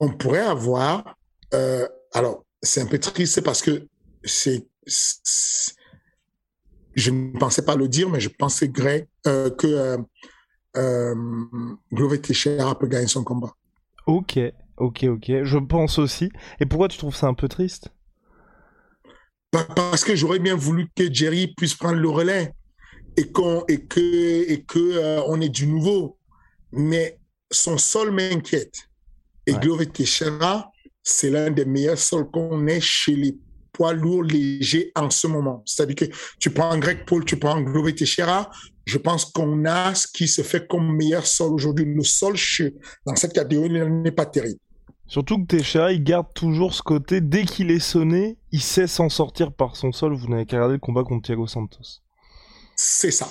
on 0.00 0.10
pourrait 0.10 0.46
avoir... 0.46 1.16
Alors, 2.12 2.44
c'est 2.62 2.80
un 2.80 2.86
peu 2.86 2.98
triste 2.98 3.40
parce 3.42 3.62
que 3.62 3.86
c'est... 4.24 4.66
Je 6.94 7.10
ne 7.10 7.36
pensais 7.38 7.64
pas 7.64 7.74
le 7.74 7.88
dire, 7.88 8.08
mais 8.08 8.20
je 8.20 8.28
pensais 8.28 8.68
Greg, 8.68 9.08
que 9.24 9.96
Glover 11.92 12.20
Teixeira 12.20 12.78
peut 12.78 12.86
gagner 12.86 13.08
son 13.08 13.24
combat. 13.24 13.52
Ok, 14.06 14.38
ok, 14.76 15.04
ok. 15.04 15.32
Je 15.42 15.58
pense 15.58 15.98
aussi. 15.98 16.30
Et 16.60 16.66
pourquoi 16.66 16.88
tu 16.88 16.98
trouves 16.98 17.16
ça 17.16 17.26
un 17.26 17.34
peu 17.34 17.48
triste? 17.48 17.93
Parce 19.62 20.04
que 20.04 20.16
j'aurais 20.16 20.38
bien 20.38 20.56
voulu 20.56 20.88
que 20.94 21.12
Jerry 21.12 21.48
puisse 21.56 21.74
prendre 21.74 21.98
le 21.98 22.08
relais 22.08 22.52
et 23.16 23.30
qu'on 23.30 23.64
et 23.68 23.84
que 23.84 24.50
et 24.50 24.64
que 24.64 24.78
euh, 24.78 25.22
on 25.26 25.40
ait 25.40 25.48
du 25.48 25.66
nouveau. 25.66 26.18
Mais 26.72 27.18
son 27.50 27.78
sol 27.78 28.10
m'inquiète. 28.10 28.74
Et 29.46 29.52
ouais. 29.52 29.60
Glover 29.60 29.86
Teixeira, 29.86 30.70
c'est 31.02 31.30
l'un 31.30 31.50
des 31.50 31.64
meilleurs 31.64 31.98
sols 31.98 32.30
qu'on 32.30 32.66
ait 32.66 32.80
chez 32.80 33.14
les 33.14 33.36
poids 33.72 33.92
lourds 33.92 34.24
légers 34.24 34.90
en 34.94 35.10
ce 35.10 35.26
moment. 35.26 35.62
C'est-à-dire 35.66 35.96
que 35.96 36.14
tu 36.38 36.50
prends 36.50 36.76
Greg 36.78 37.04
Paul, 37.06 37.24
tu 37.24 37.36
prends 37.36 37.60
Glover 37.60 37.94
Teixeira, 37.94 38.50
je 38.84 38.98
pense 38.98 39.24
qu'on 39.24 39.64
a 39.64 39.94
ce 39.94 40.06
qui 40.06 40.28
se 40.28 40.42
fait 40.42 40.66
comme 40.66 40.96
meilleur 40.96 41.26
sol 41.26 41.52
aujourd'hui. 41.52 41.84
Le 41.84 42.02
sol 42.02 42.36
chez, 42.36 42.74
dans 43.06 43.16
cette 43.16 43.32
catégorie 43.32 43.70
n'est 43.70 44.12
pas 44.12 44.26
terrible. 44.26 44.58
Surtout 45.06 45.38
que 45.38 45.46
Teixeira, 45.46 45.92
il 45.92 46.02
garde 46.02 46.32
toujours 46.34 46.74
ce 46.74 46.82
côté, 46.82 47.20
dès 47.20 47.44
qu'il 47.44 47.70
est 47.70 47.80
sonné, 47.80 48.38
il 48.52 48.62
sait 48.62 48.86
s'en 48.86 49.08
sortir 49.08 49.52
par 49.52 49.76
son 49.76 49.92
sol. 49.92 50.14
Vous 50.14 50.28
n'avez 50.28 50.46
qu'à 50.46 50.56
regarder 50.56 50.74
le 50.74 50.80
combat 50.80 51.04
contre 51.04 51.26
Thiago 51.26 51.46
Santos. 51.46 52.00
C'est 52.76 53.10
ça. 53.10 53.28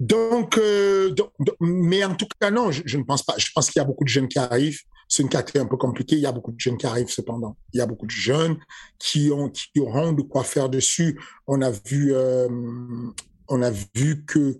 Donc, 0.00 0.58
euh, 0.58 1.14
mais 1.60 2.04
en 2.04 2.16
tout 2.16 2.26
cas, 2.40 2.50
non, 2.50 2.72
je, 2.72 2.98
ne 2.98 3.04
pense 3.04 3.22
pas. 3.22 3.34
Je 3.38 3.46
pense 3.54 3.70
qu'il 3.70 3.78
y 3.78 3.82
a 3.82 3.86
beaucoup 3.86 4.02
de 4.04 4.08
jeunes 4.08 4.26
qui 4.26 4.38
arrivent. 4.38 4.80
C'est 5.08 5.22
une 5.22 5.28
catégorie 5.28 5.64
un 5.64 5.68
peu 5.68 5.76
compliquée. 5.76 6.16
Il 6.16 6.22
y 6.22 6.26
a 6.26 6.32
beaucoup 6.32 6.50
de 6.50 6.58
jeunes 6.58 6.76
qui 6.76 6.86
arrivent 6.86 7.10
cependant. 7.10 7.56
Il 7.72 7.78
y 7.78 7.80
a 7.80 7.86
beaucoup 7.86 8.06
de 8.06 8.10
jeunes 8.10 8.58
qui 8.98 9.30
ont, 9.30 9.48
qui 9.48 9.78
auront 9.78 10.12
de 10.12 10.22
quoi 10.22 10.42
faire 10.42 10.68
dessus. 10.68 11.20
On 11.46 11.62
a 11.62 11.70
vu, 11.70 12.12
euh, 12.14 12.48
on 13.48 13.62
a 13.62 13.70
vu 13.70 14.24
que 14.24 14.58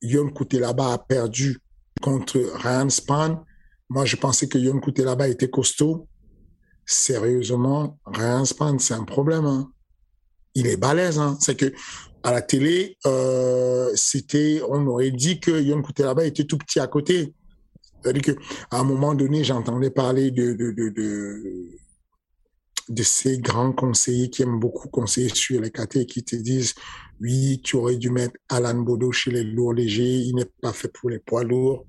Yon 0.00 0.32
là-bas 0.52 0.92
a 0.94 0.98
perdu 0.98 1.58
contre 2.00 2.38
Ryan 2.54 2.88
Span 2.88 3.44
moi, 3.88 4.04
je 4.04 4.16
pensais 4.16 4.48
que 4.48 4.58
Yon 4.58 4.80
là-bas 4.98 5.28
était 5.28 5.50
costaud. 5.50 6.08
Sérieusement, 6.84 7.98
rien 8.04 8.44
Span, 8.44 8.78
c'est 8.78 8.94
un 8.94 9.04
problème. 9.04 9.44
Hein. 9.44 9.70
Il 10.54 10.66
est 10.66 10.76
balèze. 10.76 11.18
Hein. 11.18 11.36
C'est 11.40 11.56
que 11.56 11.72
à 12.22 12.32
la 12.32 12.42
télé, 12.42 12.96
euh, 13.06 13.90
c'était, 13.94 14.60
on 14.68 14.86
aurait 14.86 15.12
dit 15.12 15.38
que 15.38 15.62
Yon 15.62 15.82
là-bas 15.98 16.26
était 16.26 16.44
tout 16.44 16.58
petit 16.58 16.80
à 16.80 16.86
côté. 16.86 17.34
C'est-à-dire 18.02 18.22
qu'à 18.22 18.76
un 18.78 18.84
moment 18.84 19.14
donné, 19.14 19.44
j'entendais 19.44 19.90
parler 19.90 20.30
de, 20.30 20.52
de, 20.52 20.72
de, 20.72 20.88
de, 20.90 21.66
de 22.88 23.02
ces 23.02 23.38
grands 23.38 23.72
conseillers 23.72 24.30
qui 24.30 24.42
aiment 24.42 24.60
beaucoup 24.60 24.88
conseiller 24.88 25.28
sur 25.28 25.60
les 25.60 25.70
KT 25.70 25.96
et 25.96 26.06
qui 26.06 26.24
te 26.24 26.36
disent 26.36 26.74
oui, 27.20 27.60
tu 27.64 27.76
aurais 27.76 27.96
dû 27.96 28.10
mettre 28.10 28.36
Alan 28.48 28.74
Bodo 28.74 29.10
chez 29.10 29.30
les 29.30 29.42
lourds 29.44 29.72
légers, 29.72 30.18
il 30.18 30.34
n'est 30.34 30.50
pas 30.60 30.72
fait 30.72 30.92
pour 30.92 31.10
les 31.10 31.18
poids 31.18 31.44
lourds. 31.44 31.86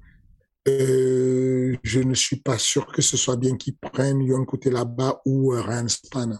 Euh, 0.67 1.75
je 1.84 1.99
ne 1.99 2.13
suis 2.13 2.38
pas 2.38 2.58
sûr 2.58 2.88
que 2.88 3.01
ce 3.01 3.15
soit 3.15 3.38
bien 3.38 3.56
qu'ils 3.56 3.77
prennent 3.77 4.21
Yon 4.21 4.45
Côté 4.45 4.69
là-bas 4.69 5.21
ou 5.25 5.53
euh, 5.53 5.62
Ryan 5.62 5.88
Span. 5.88 6.38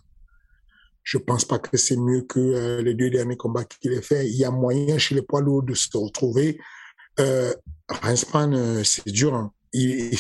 Je 1.04 1.18
pense 1.18 1.46
pas 1.46 1.58
que 1.58 1.78
c'est 1.78 1.96
mieux 1.96 2.22
que 2.24 2.38
euh, 2.40 2.82
les 2.82 2.94
deux 2.94 3.10
derniers 3.10 3.38
combats 3.38 3.64
qu'il 3.64 3.94
a 3.94 4.02
fait. 4.02 4.28
Il 4.28 4.36
y 4.36 4.44
a 4.44 4.52
moyen 4.52 4.98
chez 4.98 5.16
les 5.16 5.22
poids 5.22 5.40
lourds 5.40 5.64
de 5.64 5.74
se 5.74 5.88
retrouver. 5.96 6.60
Euh, 7.22 7.54
euh, 8.04 8.84
c'est 8.84 9.08
dur. 9.08 9.34
Hein. 9.34 9.54
Il, 9.72 10.14
il, 10.14 10.20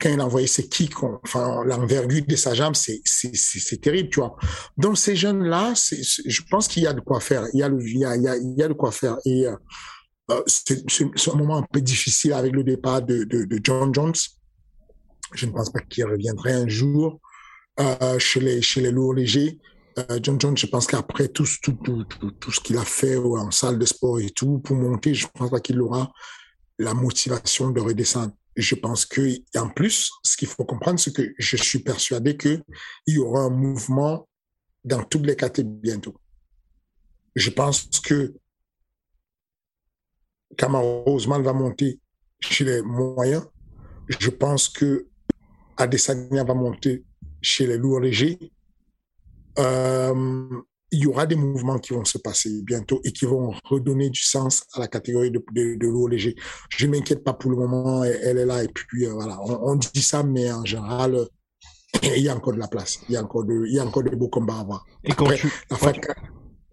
quand 0.00 0.08
il 0.08 0.20
a 0.20 0.24
envoyé 0.24 0.46
ses 0.46 0.66
kicks, 0.66 1.02
enfin, 1.02 1.62
l'envergure 1.64 2.24
de 2.26 2.36
sa 2.36 2.54
jambe, 2.54 2.74
c'est, 2.74 3.02
c'est, 3.04 3.80
terrible, 3.82 4.08
tu 4.08 4.20
vois. 4.20 4.36
Donc, 4.78 4.96
ces 4.96 5.14
jeunes-là, 5.14 5.74
je 5.74 6.40
pense 6.50 6.68
qu'il 6.68 6.84
y 6.84 6.86
a 6.86 6.94
de 6.94 7.00
quoi 7.00 7.20
faire. 7.20 7.44
Il 7.52 7.60
y 7.60 7.62
a, 7.62 7.68
le, 7.68 7.78
il 7.82 7.96
il 7.96 8.00
y 8.00 8.06
a, 8.06 8.36
il 8.36 8.54
y 8.56 8.62
a 8.62 8.68
de 8.68 8.72
quoi 8.72 8.92
faire. 8.92 9.18
Et, 9.26 9.44
c'est, 10.46 10.90
c'est 10.90 11.30
un 11.30 11.36
moment 11.36 11.58
un 11.58 11.62
peu 11.62 11.80
difficile 11.80 12.32
avec 12.32 12.52
le 12.52 12.64
départ 12.64 13.02
de, 13.02 13.26
John 13.62 13.94
Jones. 13.94 14.14
Je 15.34 15.46
ne 15.46 15.52
pense 15.52 15.70
pas 15.70 15.80
qu'il 15.80 16.04
reviendrait 16.04 16.52
un 16.52 16.68
jour 16.68 17.20
euh, 17.80 18.18
chez 18.18 18.40
les, 18.40 18.90
lourds 18.90 19.14
légers. 19.14 19.58
Euh, 19.98 20.18
John 20.22 20.40
Jones, 20.40 20.56
je 20.56 20.66
pense 20.66 20.86
qu'après 20.86 21.28
tout 21.28 21.46
ce 21.46 22.60
qu'il 22.60 22.78
a 22.78 22.84
fait 22.84 23.16
en 23.16 23.50
salle 23.50 23.78
de 23.78 23.84
sport 23.84 24.20
et 24.20 24.30
tout, 24.30 24.58
pour 24.58 24.76
monter, 24.76 25.14
je 25.14 25.26
ne 25.26 25.30
pense 25.32 25.50
pas 25.50 25.60
qu'il 25.60 25.80
aura 25.80 26.10
la 26.78 26.94
motivation 26.94 27.70
de 27.70 27.80
redescendre 27.80 28.32
je 28.58 28.74
pense 28.74 29.06
que, 29.06 29.36
en 29.56 29.68
plus, 29.68 30.10
ce 30.24 30.36
qu'il 30.36 30.48
faut 30.48 30.64
comprendre, 30.64 30.98
c'est 30.98 31.14
que 31.14 31.32
je 31.38 31.56
suis 31.56 31.78
persuadé 31.78 32.36
qu'il 32.36 32.62
y 33.06 33.18
aura 33.18 33.42
un 33.42 33.50
mouvement 33.50 34.28
dans 34.84 35.04
toutes 35.04 35.26
les 35.26 35.36
catégories 35.36 35.78
bientôt. 35.80 36.16
Je 37.36 37.50
pense 37.50 37.88
que 38.02 38.34
Kamaro 40.56 41.04
Osman 41.06 41.42
va 41.42 41.52
monter 41.52 42.00
chez 42.40 42.64
les 42.64 42.82
moyens. 42.82 43.44
Je 44.08 44.30
pense 44.30 44.68
que 44.68 45.06
Adesanya 45.76 46.44
va 46.44 46.54
monter 46.54 47.04
chez 47.40 47.66
les 47.66 47.76
lourds 47.76 48.00
légers. 48.00 48.38
Euh, 49.58 50.48
il 50.90 51.00
y 51.00 51.06
aura 51.06 51.26
des 51.26 51.36
mouvements 51.36 51.78
qui 51.78 51.92
vont 51.92 52.04
se 52.04 52.18
passer 52.18 52.62
bientôt 52.62 53.00
et 53.04 53.12
qui 53.12 53.26
vont 53.26 53.52
redonner 53.64 54.08
du 54.08 54.22
sens 54.22 54.64
à 54.72 54.80
la 54.80 54.88
catégorie 54.88 55.30
de, 55.30 55.44
de, 55.52 55.74
de 55.74 55.86
l'eau 55.86 56.08
léger. 56.08 56.34
Je 56.70 56.86
ne 56.86 56.92
m'inquiète 56.92 57.22
pas 57.22 57.34
pour 57.34 57.50
le 57.50 57.58
moment, 57.58 58.04
elle, 58.04 58.38
est 58.38 58.46
là 58.46 58.64
et 58.64 58.68
puis 58.68 59.06
euh, 59.06 59.12
voilà, 59.12 59.38
on, 59.42 59.72
on, 59.72 59.76
dit 59.76 60.02
ça, 60.02 60.22
mais 60.22 60.50
en 60.50 60.64
général, 60.64 61.14
euh, 61.14 61.26
il 62.02 62.22
y 62.22 62.28
a 62.28 62.34
encore 62.34 62.54
de 62.54 62.58
la 62.58 62.68
place, 62.68 63.00
il 63.08 63.14
y 63.14 63.16
a 63.16 63.22
encore 63.22 63.44
de, 63.44 63.64
il 63.66 63.74
y 63.74 63.78
a 63.78 63.84
encore 63.84 64.02
de 64.02 64.16
beaux 64.16 64.28
combats 64.28 64.56
à 64.56 64.60
avoir. 64.60 64.86
Et 65.04 65.12
quand 65.12 65.26
Après, 65.26 65.36
tu... 65.36 65.52
la 65.70 65.76
FAT, 65.76 65.92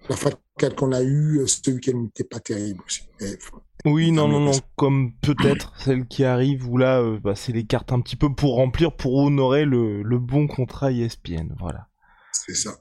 la 0.10 0.16
FAT 0.16 0.32
qu'on 0.76 0.92
a 0.92 1.02
eue 1.02 1.40
euh, 1.40 1.48
ce 1.48 1.70
week-end 1.70 1.98
n'était 1.98 2.24
pas 2.24 2.40
terrible 2.40 2.82
aussi. 2.86 3.02
Et, 3.20 3.38
oui, 3.86 4.12
non, 4.12 4.28
non, 4.28 4.40
non, 4.40 4.52
comme 4.76 5.14
peut-être 5.22 5.74
celle 5.80 6.08
qui 6.08 6.24
arrive 6.24 6.68
où 6.68 6.78
là, 6.78 7.02
euh, 7.02 7.20
bah, 7.20 7.36
c'est 7.36 7.52
les 7.52 7.66
cartes 7.66 7.92
un 7.92 8.02
petit 8.02 8.16
peu 8.16 8.34
pour 8.34 8.56
remplir, 8.56 8.96
pour 8.96 9.16
honorer 9.16 9.66
le, 9.66 10.02
le 10.02 10.20
bon 10.20 10.48
contrat 10.48 10.92
ESPN, 10.92 11.54
voilà. 11.60 11.88
C'est 12.32 12.56
ça. 12.56 12.72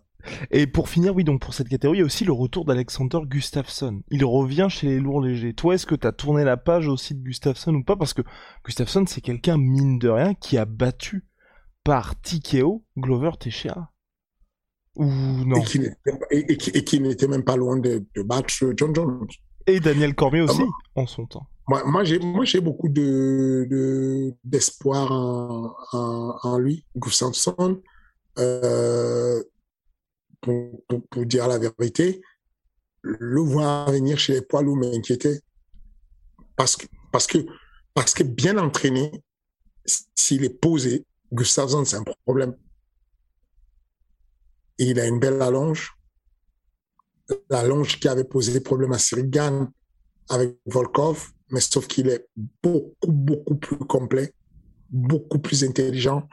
Et 0.51 0.67
pour 0.67 0.89
finir, 0.89 1.15
oui, 1.15 1.23
donc 1.23 1.43
pour 1.43 1.53
cette 1.53 1.69
catégorie, 1.69 1.99
il 1.99 2.01
y 2.01 2.03
a 2.03 2.07
aussi 2.07 2.25
le 2.25 2.33
retour 2.33 2.65
d'Alexander 2.65 3.19
Gustafsson. 3.25 4.01
Il 4.11 4.25
revient 4.25 4.69
chez 4.71 4.87
les 4.87 4.99
lourds 4.99 5.21
légers. 5.21 5.53
Toi, 5.53 5.75
est-ce 5.75 5.85
que 5.85 5.95
tu 5.95 6.07
as 6.07 6.13
tourné 6.13 6.45
la 6.45 6.57
page 6.57 6.89
aussi 6.89 7.15
de 7.15 7.23
Gustafsson 7.23 7.75
ou 7.75 7.85
pas? 7.85 7.97
Parce 7.97 8.15
que 8.15 8.23
Gustafsson, 8.65 9.05
c'est 9.07 9.21
quelqu'un, 9.21 9.59
mine 9.59 9.99
de 9.99 10.09
rien, 10.09 10.33
qui 10.33 10.57
a 10.57 10.65
battu 10.65 11.27
par 11.85 12.19
TKO 12.21 12.83
Glover 12.97 13.33
Teixeira. 13.39 13.93
Ou 14.97 15.07
non 15.07 15.63
Et 16.31 16.57
qui 16.57 17.01
n'était, 17.01 17.27
même 17.27 17.45
pas 17.45 17.57
loin 17.57 17.79
de, 17.79 18.05
de 18.15 18.23
battre 18.23 18.53
John 18.77 18.95
Jones. 18.95 19.27
Et 19.67 19.81
Daniel 19.81 20.15
Cormier 20.15 20.43
aussi, 20.43 20.61
Ah 20.61 20.65
bon 20.95 21.03
en 21.03 21.07
son 21.07 21.27
temps. 21.27 21.47
Moi, 21.67 21.83
moi, 21.85 22.05
j'ai, 22.05 22.61
beaucoup 22.61 22.91
de, 22.91 23.67
de, 23.71 24.35
d'espoir 24.45 25.11
en, 25.11 25.75
en, 25.93 26.39
en 26.43 26.59
lui, 26.59 26.85
Gustafsson. 26.95 27.81
Euh, 28.39 29.43
pour, 30.41 30.85
pour, 30.87 31.07
pour, 31.09 31.25
dire 31.25 31.49
la 31.49 31.59
vérité, 31.59 32.21
le 33.03 33.41
voir 33.41 33.91
venir 33.91 34.19
chez 34.19 34.35
les 34.35 34.43
poids 34.43 34.63
lourds 34.63 34.77
m'inquiétait. 34.77 35.41
Parce 36.57 36.77
que, 36.77 36.87
parce 37.11 37.27
que, 37.27 37.39
parce 37.95 38.13
que 38.13 38.23
bien 38.23 38.59
entraîné, 38.59 39.11
s'il 40.15 40.45
est 40.45 40.61
posé, 40.61 41.07
Gustafsson, 41.33 41.85
c'est 41.85 41.97
un 41.97 42.05
problème. 42.27 42.55
Il 44.79 44.99
a 45.01 45.07
une 45.07 45.19
belle 45.19 45.41
allonge. 45.41 45.93
L'allonge 47.49 47.99
qui 47.99 48.09
avait 48.09 48.25
posé 48.25 48.61
problème 48.61 48.93
à 48.93 48.99
Sirigan 48.99 49.69
avec 50.29 50.59
Volkov, 50.67 51.33
mais 51.51 51.61
sauf 51.61 51.87
qu'il 51.87 52.09
est 52.09 52.27
beaucoup, 52.63 53.13
beaucoup 53.13 53.57
plus 53.57 53.79
complet, 53.79 54.33
beaucoup 54.91 55.39
plus 55.39 55.65
intelligent. 55.65 56.29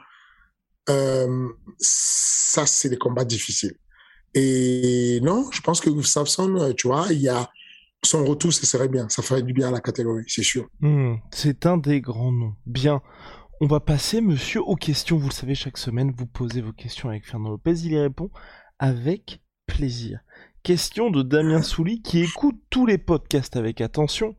Euh, 0.88 1.48
ça, 1.78 2.66
c'est 2.66 2.88
des 2.88 2.98
combats 2.98 3.24
difficiles. 3.24 3.76
Et 4.34 5.20
non, 5.22 5.50
je 5.50 5.60
pense 5.60 5.80
que 5.80 5.90
Gustafsson, 5.90 6.72
tu 6.76 6.88
vois, 6.88 7.08
son 8.04 8.24
retour, 8.24 8.52
ce 8.52 8.66
serait 8.66 8.88
bien. 8.88 9.08
Ça 9.08 9.22
ferait 9.22 9.42
du 9.42 9.52
bien 9.52 9.68
à 9.68 9.70
la 9.70 9.80
catégorie, 9.80 10.24
c'est 10.26 10.42
sûr. 10.42 10.68
Mmh, 10.80 11.16
c'est 11.30 11.66
un 11.66 11.76
des 11.76 12.00
grands 12.00 12.32
noms. 12.32 12.54
Bien. 12.66 13.00
On 13.62 13.66
va 13.66 13.78
passer, 13.78 14.20
monsieur, 14.20 14.60
aux 14.60 14.74
questions. 14.74 15.16
Vous 15.16 15.28
le 15.28 15.32
savez, 15.32 15.54
chaque 15.54 15.78
semaine, 15.78 16.10
vous 16.10 16.26
posez 16.26 16.60
vos 16.60 16.72
questions 16.72 17.10
avec 17.10 17.24
Fernand 17.24 17.50
Lopez. 17.50 17.74
Il 17.84 17.92
y 17.92 17.96
répond 17.96 18.28
avec 18.80 19.40
plaisir. 19.66 20.18
Question 20.64 21.10
de 21.10 21.22
Damien 21.22 21.62
Souli 21.62 22.02
qui 22.02 22.22
écoute 22.22 22.56
tous 22.70 22.86
les 22.86 22.98
podcasts 22.98 23.54
avec 23.54 23.80
attention. 23.80 24.34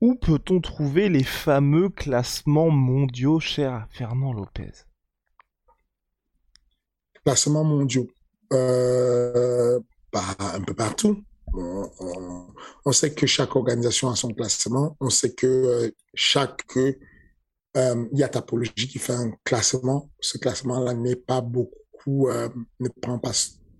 Où 0.00 0.14
peut-on 0.14 0.60
trouver 0.60 1.08
les 1.08 1.24
fameux 1.24 1.88
classements 1.88 2.70
mondiaux 2.70 3.40
chers 3.40 3.72
à 3.72 3.88
Fernand 3.90 4.32
Lopez? 4.32 4.70
Classements 7.24 7.64
mondiaux 7.64 8.06
euh, 8.52 9.80
bah, 10.12 10.22
un 10.38 10.60
peu 10.60 10.74
partout. 10.74 11.24
On, 11.52 11.90
on, 11.98 12.46
on, 12.84 12.92
sait 12.92 13.12
que 13.12 13.26
chaque 13.26 13.56
organisation 13.56 14.08
a 14.08 14.14
son 14.14 14.28
classement. 14.28 14.96
On 15.00 15.10
sait 15.10 15.34
que 15.34 15.46
euh, 15.48 15.90
chaque 16.14 16.64
euh, 17.78 18.04
il 18.12 18.18
y 18.18 18.22
a 18.22 18.28
Tapologie 18.28 18.88
qui 18.88 18.98
fait 18.98 19.14
un 19.14 19.30
classement. 19.44 20.10
Ce 20.20 20.38
classement-là 20.38 20.94
n'est 20.94 21.16
pas 21.16 21.40
beaucoup, 21.40 22.28
euh, 22.28 22.48
ne 22.80 22.88
prend 22.88 23.18
pas 23.18 23.32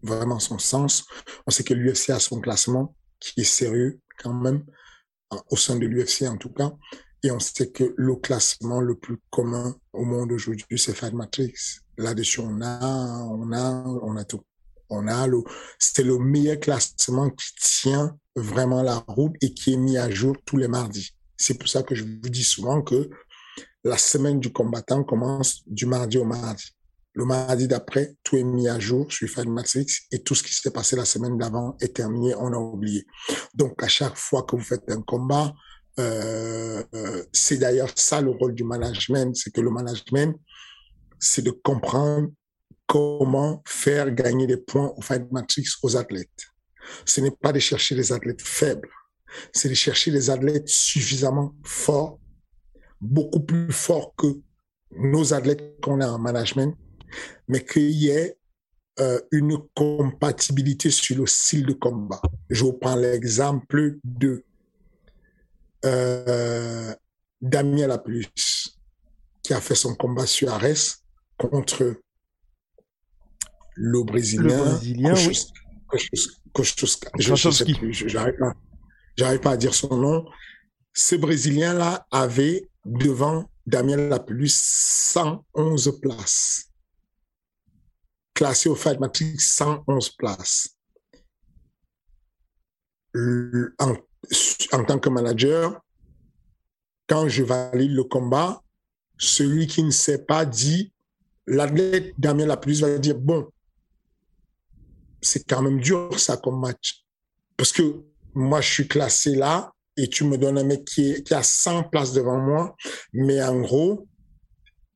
vraiment 0.02 0.38
son 0.38 0.58
sens. 0.58 1.04
On 1.46 1.50
sait 1.50 1.64
que 1.64 1.74
l'UFC 1.74 2.10
a 2.10 2.20
son 2.20 2.40
classement 2.40 2.94
qui 3.18 3.40
est 3.40 3.44
sérieux 3.44 4.00
quand 4.18 4.34
même 4.34 4.64
au 5.50 5.56
sein 5.56 5.76
de 5.76 5.86
l'UFC 5.86 6.22
en 6.22 6.36
tout 6.36 6.50
cas. 6.50 6.72
Et 7.24 7.30
on 7.32 7.40
sait 7.40 7.70
que 7.70 7.94
le 7.96 8.14
classement 8.16 8.80
le 8.80 8.94
plus 8.94 9.18
commun 9.30 9.76
au 9.92 10.04
monde 10.04 10.30
aujourd'hui, 10.30 10.78
c'est 10.78 10.94
Fight 10.94 11.12
Matrix. 11.12 11.80
Là-dessus, 11.96 12.40
on 12.40 12.62
a, 12.62 13.24
on 13.24 13.52
a, 13.52 13.84
on 14.02 14.16
a 14.16 14.24
tout 14.24 14.42
on 14.90 15.06
a 15.06 15.26
le, 15.26 15.42
c'est 15.78 16.02
le 16.02 16.18
meilleur 16.18 16.58
classement 16.58 17.30
qui 17.30 17.54
tient 17.60 18.16
vraiment 18.36 18.82
la 18.82 19.04
route 19.08 19.34
et 19.40 19.52
qui 19.52 19.74
est 19.74 19.76
mis 19.76 19.98
à 19.98 20.10
jour 20.10 20.36
tous 20.44 20.56
les 20.56 20.68
mardis. 20.68 21.14
C'est 21.36 21.58
pour 21.58 21.68
ça 21.68 21.82
que 21.82 21.94
je 21.94 22.04
vous 22.04 22.30
dis 22.30 22.44
souvent 22.44 22.82
que 22.82 23.10
la 23.84 23.98
semaine 23.98 24.40
du 24.40 24.52
combattant 24.52 25.04
commence 25.04 25.62
du 25.66 25.86
mardi 25.86 26.18
au 26.18 26.24
mardi. 26.24 26.74
Le 27.14 27.24
mardi 27.24 27.66
d'après, 27.66 28.14
tout 28.22 28.36
est 28.36 28.44
mis 28.44 28.68
à 28.68 28.78
jour 28.78 29.12
sur 29.12 29.28
Fight 29.28 29.48
Matrix 29.48 29.86
et 30.12 30.20
tout 30.22 30.34
ce 30.34 30.42
qui 30.42 30.54
s'est 30.54 30.70
passé 30.70 30.94
la 30.94 31.04
semaine 31.04 31.36
d'avant 31.36 31.76
est 31.80 31.96
terminé, 31.96 32.34
on 32.36 32.52
a 32.52 32.56
oublié. 32.56 33.06
Donc, 33.54 33.82
à 33.82 33.88
chaque 33.88 34.16
fois 34.16 34.44
que 34.44 34.54
vous 34.54 34.62
faites 34.62 34.88
un 34.90 35.02
combat, 35.02 35.52
euh, 35.98 36.82
euh, 36.94 37.24
c'est 37.32 37.58
d'ailleurs 37.58 37.90
ça 37.96 38.20
le 38.20 38.30
rôle 38.30 38.54
du 38.54 38.62
management, 38.62 39.34
c'est 39.34 39.52
que 39.52 39.60
le 39.60 39.70
management, 39.70 40.38
c'est 41.18 41.42
de 41.42 41.50
comprendre 41.50 42.28
comment 42.86 43.62
faire 43.66 44.12
gagner 44.12 44.46
des 44.46 44.56
points 44.56 44.92
au 44.96 45.02
Fight 45.02 45.30
Matrix 45.32 45.66
aux 45.82 45.96
athlètes. 45.96 46.46
Ce 47.04 47.20
n'est 47.20 47.32
pas 47.32 47.52
de 47.52 47.58
chercher 47.58 47.94
les 47.96 48.12
athlètes 48.12 48.42
faibles, 48.42 48.88
c'est 49.52 49.68
de 49.68 49.74
chercher 49.74 50.10
les 50.10 50.30
athlètes 50.30 50.68
suffisamment 50.68 51.52
forts, 51.64 52.20
beaucoup 53.00 53.40
plus 53.40 53.72
forts 53.72 54.14
que 54.16 54.26
nos 54.92 55.32
athlètes 55.34 55.80
qu'on 55.82 56.00
a 56.00 56.08
en 56.08 56.18
management, 56.18 56.76
mais 57.46 57.64
qu'il 57.64 57.90
y 57.90 58.08
ait 58.08 58.36
euh, 59.00 59.20
une 59.30 59.58
compatibilité 59.74 60.90
sur 60.90 61.18
le 61.18 61.26
style 61.26 61.66
de 61.66 61.72
combat. 61.72 62.20
Je 62.50 62.64
vous 62.64 62.72
prends 62.72 62.96
l'exemple 62.96 63.98
de 64.02 64.44
euh, 65.84 66.94
Damien 67.40 67.86
Laplus, 67.86 68.76
qui 69.42 69.54
a 69.54 69.60
fait 69.60 69.76
son 69.76 69.94
combat 69.94 70.26
sur 70.26 70.52
Ares 70.52 70.98
contre 71.36 71.94
le 73.74 74.02
Brésilien. 74.02 74.42
Le 74.42 74.64
Brésilien, 74.64 75.14
oui. 75.14 75.38
J'arrive 78.06 78.36
pas, 78.38 79.38
pas 79.38 79.50
à 79.52 79.56
dire 79.56 79.74
son 79.74 79.96
nom. 79.96 80.26
Ce 80.92 81.14
Brésilien-là 81.14 82.06
avait 82.10 82.68
devant 82.88 83.50
Damien 83.66 83.96
la 83.96 84.18
plus 84.18 84.54
111 84.54 86.00
places. 86.00 86.70
Classé 88.34 88.68
au 88.68 88.74
Fight 88.74 88.98
Matrix, 88.98 89.36
111 89.38 90.10
places. 90.10 90.76
En, 93.14 93.94
en 94.72 94.84
tant 94.84 94.98
que 94.98 95.08
manager, 95.08 95.80
quand 97.08 97.28
je 97.28 97.42
valide 97.42 97.92
le 97.92 98.04
combat, 98.04 98.62
celui 99.18 99.66
qui 99.66 99.82
ne 99.82 99.90
sait 99.90 100.24
pas 100.24 100.44
dit, 100.46 100.92
l'athlète 101.46 102.14
Damien 102.18 102.46
la 102.46 102.56
plus 102.56 102.80
va 102.80 102.96
dire, 102.98 103.18
bon, 103.18 103.50
c'est 105.20 105.46
quand 105.46 105.62
même 105.62 105.80
dur 105.80 106.18
ça 106.18 106.36
comme 106.36 106.60
match. 106.60 107.04
Parce 107.56 107.72
que 107.72 108.04
moi, 108.34 108.60
je 108.60 108.72
suis 108.72 108.88
classé 108.88 109.34
là 109.34 109.72
et 109.98 110.08
tu 110.08 110.24
me 110.24 110.38
donnes 110.38 110.58
un 110.58 110.64
mec 110.64 110.84
qui, 110.84 111.22
qui 111.24 111.34
a 111.34 111.42
100 111.42 111.84
places 111.84 112.12
devant 112.12 112.38
moi. 112.38 112.76
Mais 113.12 113.42
en 113.42 113.60
gros, 113.60 114.06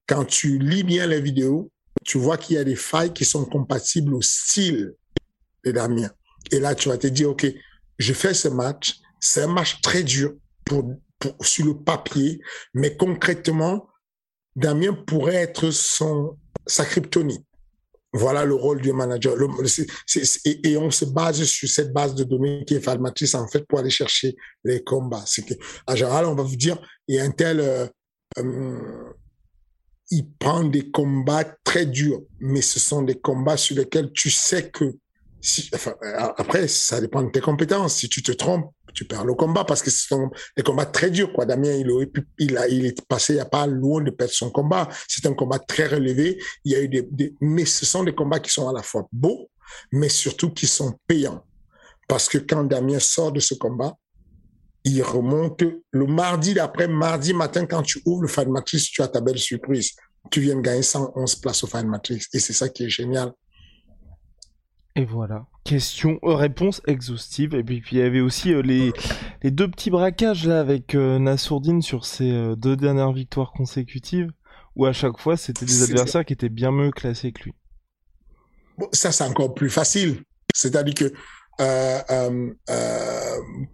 quand 0.07 0.25
tu 0.25 0.59
lis 0.59 0.85
bien 0.85 1.07
les 1.07 1.21
vidéos, 1.21 1.71
tu 2.05 2.19
vois 2.19 2.39
qu'il 2.39 2.57
y 2.57 2.59
a 2.59 2.65
des 2.65 2.77
failles 2.77 3.13
qui 3.13 3.25
sont 3.25 3.45
compatibles 3.45 4.15
au 4.15 4.23
style 4.23 4.95
de 5.65 5.73
Damien. 5.73 6.11
Et 6.53 6.61
là, 6.61 6.75
tu 6.75 6.89
vas 6.89 6.99
te 6.99 7.09
dire, 7.09 7.31
OK, 7.31 7.47
je 7.99 8.13
fais 8.13 8.33
ce 8.33 8.49
match. 8.49 9.01
C'est 9.21 9.43
un 9.43 9.49
match 9.49 9.81
très 9.81 10.05
dur 10.05 10.35
pour, 10.65 10.95
pour, 11.19 11.35
sur 11.45 11.67
le 11.67 11.79
papier, 11.79 12.41
mais 12.73 12.97
concrètement, 12.97 13.89
Damien 14.55 14.93
pourrait 14.93 15.37
être 15.37 15.71
son, 15.71 16.39
sa 16.67 16.85
kryptonite. 16.85 17.45
Voilà 18.13 18.45
le 18.45 18.55
rôle 18.55 18.81
du 18.81 18.93
manager. 18.93 19.37
Et, 20.45 20.77
on 20.77 20.91
se 20.91 21.05
base 21.07 21.43
sur 21.45 21.69
cette 21.69 21.93
base 21.93 22.15
de 22.15 22.25
données 22.25 22.65
qui 22.67 22.75
est 22.75 22.81
Falmatrice 22.81 23.35
en 23.35 23.49
fait 23.49 23.67
pour 23.67 23.79
aller 23.79 23.91
chercher 23.91 24.37
les 24.65 24.83
combats. 24.85 25.25
C'est 25.27 25.59
en 25.87 25.97
général, 25.97 26.27
on 26.27 26.35
va 26.35 26.43
vous 26.43 26.57
dire, 26.57 26.79
il 27.09 27.17
y 27.17 27.19
a 27.19 27.25
un 27.25 27.31
tel, 27.31 27.61
euh, 27.61 27.87
euh, 28.39 29.13
il 30.11 30.31
prend 30.39 30.65
des 30.65 30.91
combats 30.91 31.45
très 31.65 31.87
durs, 31.87 32.21
mais 32.39 32.61
ce 32.61 32.79
sont 32.79 33.03
des 33.03 33.19
combats 33.19 33.57
sur 33.57 33.77
lesquels 33.77 34.13
tu 34.13 34.31
sais 34.31 34.71
que, 34.71 34.97
enfin, 35.74 35.95
après, 36.36 36.68
ça 36.68 37.01
dépend 37.01 37.22
de 37.22 37.30
tes 37.30 37.40
compétences. 37.40 37.97
Si 37.97 38.09
tu 38.09 38.22
te 38.22 38.32
trompes, 38.32 38.72
tu 38.95 39.05
perds 39.05 39.24
le 39.24 39.34
combat 39.34 39.64
parce 39.64 39.82
que 39.82 39.90
ce 39.90 40.07
sont 40.07 40.30
des 40.57 40.62
combats 40.62 40.86
très 40.86 41.11
durs. 41.11 41.32
Quoi. 41.32 41.47
Damien, 41.47 41.72
il, 41.72 41.90
aurait 41.90 42.07
pu, 42.07 42.26
il, 42.38 42.57
a, 42.57 42.68
il 42.68 42.86
est 42.86 43.05
passé 43.07 43.34
il 43.34 43.36
n'y 43.36 43.43
a 43.43 43.47
pas 43.47 43.66
loin 43.66 44.03
de 44.03 44.11
perdre 44.11 44.32
son 44.32 44.51
combat. 44.51 44.88
C'est 45.09 45.26
un 45.26 45.34
combat 45.34 45.59
très 45.59 45.86
relevé. 45.86 46.38
Il 46.64 46.72
y 46.72 46.74
a 46.74 46.80
eu 46.80 46.88
des, 46.88 47.34
mais 47.40 47.64
ce 47.64 47.86
sont 47.86 48.05
des 48.05 48.14
combats 48.14 48.40
qui 48.40 48.51
sont 48.51 48.68
à 48.68 48.72
la 48.72 48.82
fois 48.82 49.09
beaux, 49.12 49.51
mais 49.90 50.09
surtout 50.09 50.51
qui 50.51 50.66
sont 50.66 50.95
payants. 51.07 51.45
Parce 52.09 52.28
que 52.28 52.38
quand 52.38 52.64
Damien 52.64 53.01
sort 53.01 53.32
de 53.32 53.40
ce 53.40 53.55
combat, 53.55 53.97
il 54.84 55.03
remonte 55.03 55.62
le 55.93 56.07
mardi 56.07 56.55
d'après, 56.55 56.88
mardi 56.88 57.32
matin, 57.32 57.66
quand 57.66 57.82
tu 57.82 58.03
ouvres 58.05 58.22
le 58.22 58.28
Fan 58.28 58.51
Matrix, 58.51 58.88
tu 58.93 59.01
as 59.01 59.09
ta 59.09 59.20
belle 59.20 59.38
surprise. 59.38 59.93
Tu 60.30 60.40
viens 60.40 60.57
de 60.57 60.61
gagner 60.61 60.82
111 60.82 61.36
places 61.36 61.64
au 61.64 61.66
Fan 61.66 61.86
Matrix. 61.86 62.22
Et 62.32 62.40
c'est 62.40 62.53
ça 62.53 62.68
qui 62.68 62.84
est 62.84 62.88
génial. 62.88 63.32
Et 64.95 65.05
voilà. 65.05 65.47
Question, 65.64 66.18
euh, 66.22 66.34
réponse 66.34 66.82
exhaustive. 66.86 67.55
Et 67.55 67.64
puis, 67.64 67.80
puis 67.80 67.97
il 67.97 67.99
y 68.01 68.03
avait 68.03 68.20
aussi 68.20 68.53
euh, 68.53 68.62
les, 68.62 68.93
les 69.43 69.51
deux 69.51 69.70
petits 69.70 69.90
braquages 69.90 70.47
là 70.47 70.61
avec 70.61 70.95
euh, 70.95 71.18
Nassourdine 71.18 71.80
sur 71.80 72.05
ses 72.05 72.30
euh, 72.30 72.57
deux 72.57 72.76
dernières 72.76 73.12
victoires 73.12 73.53
consécutives, 73.53 74.30
où 74.76 74.84
à 74.84 74.93
chaque 74.93 75.18
fois 75.18 75.36
c'était 75.36 75.64
des 75.64 75.82
adversaires 75.84 76.24
qui 76.24 76.34
étaient 76.34 76.51
bien 76.51 76.72
mieux 76.72 76.90
classés 76.90 77.32
que 77.32 77.45
lui. 77.45 77.55
Bon, 78.76 78.88
ça 78.93 79.12
c'est 79.12 79.24
encore 79.24 79.55
plus 79.55 79.70
facile. 79.70 80.22
C'est-à-dire 80.55 80.95
que 80.95 81.12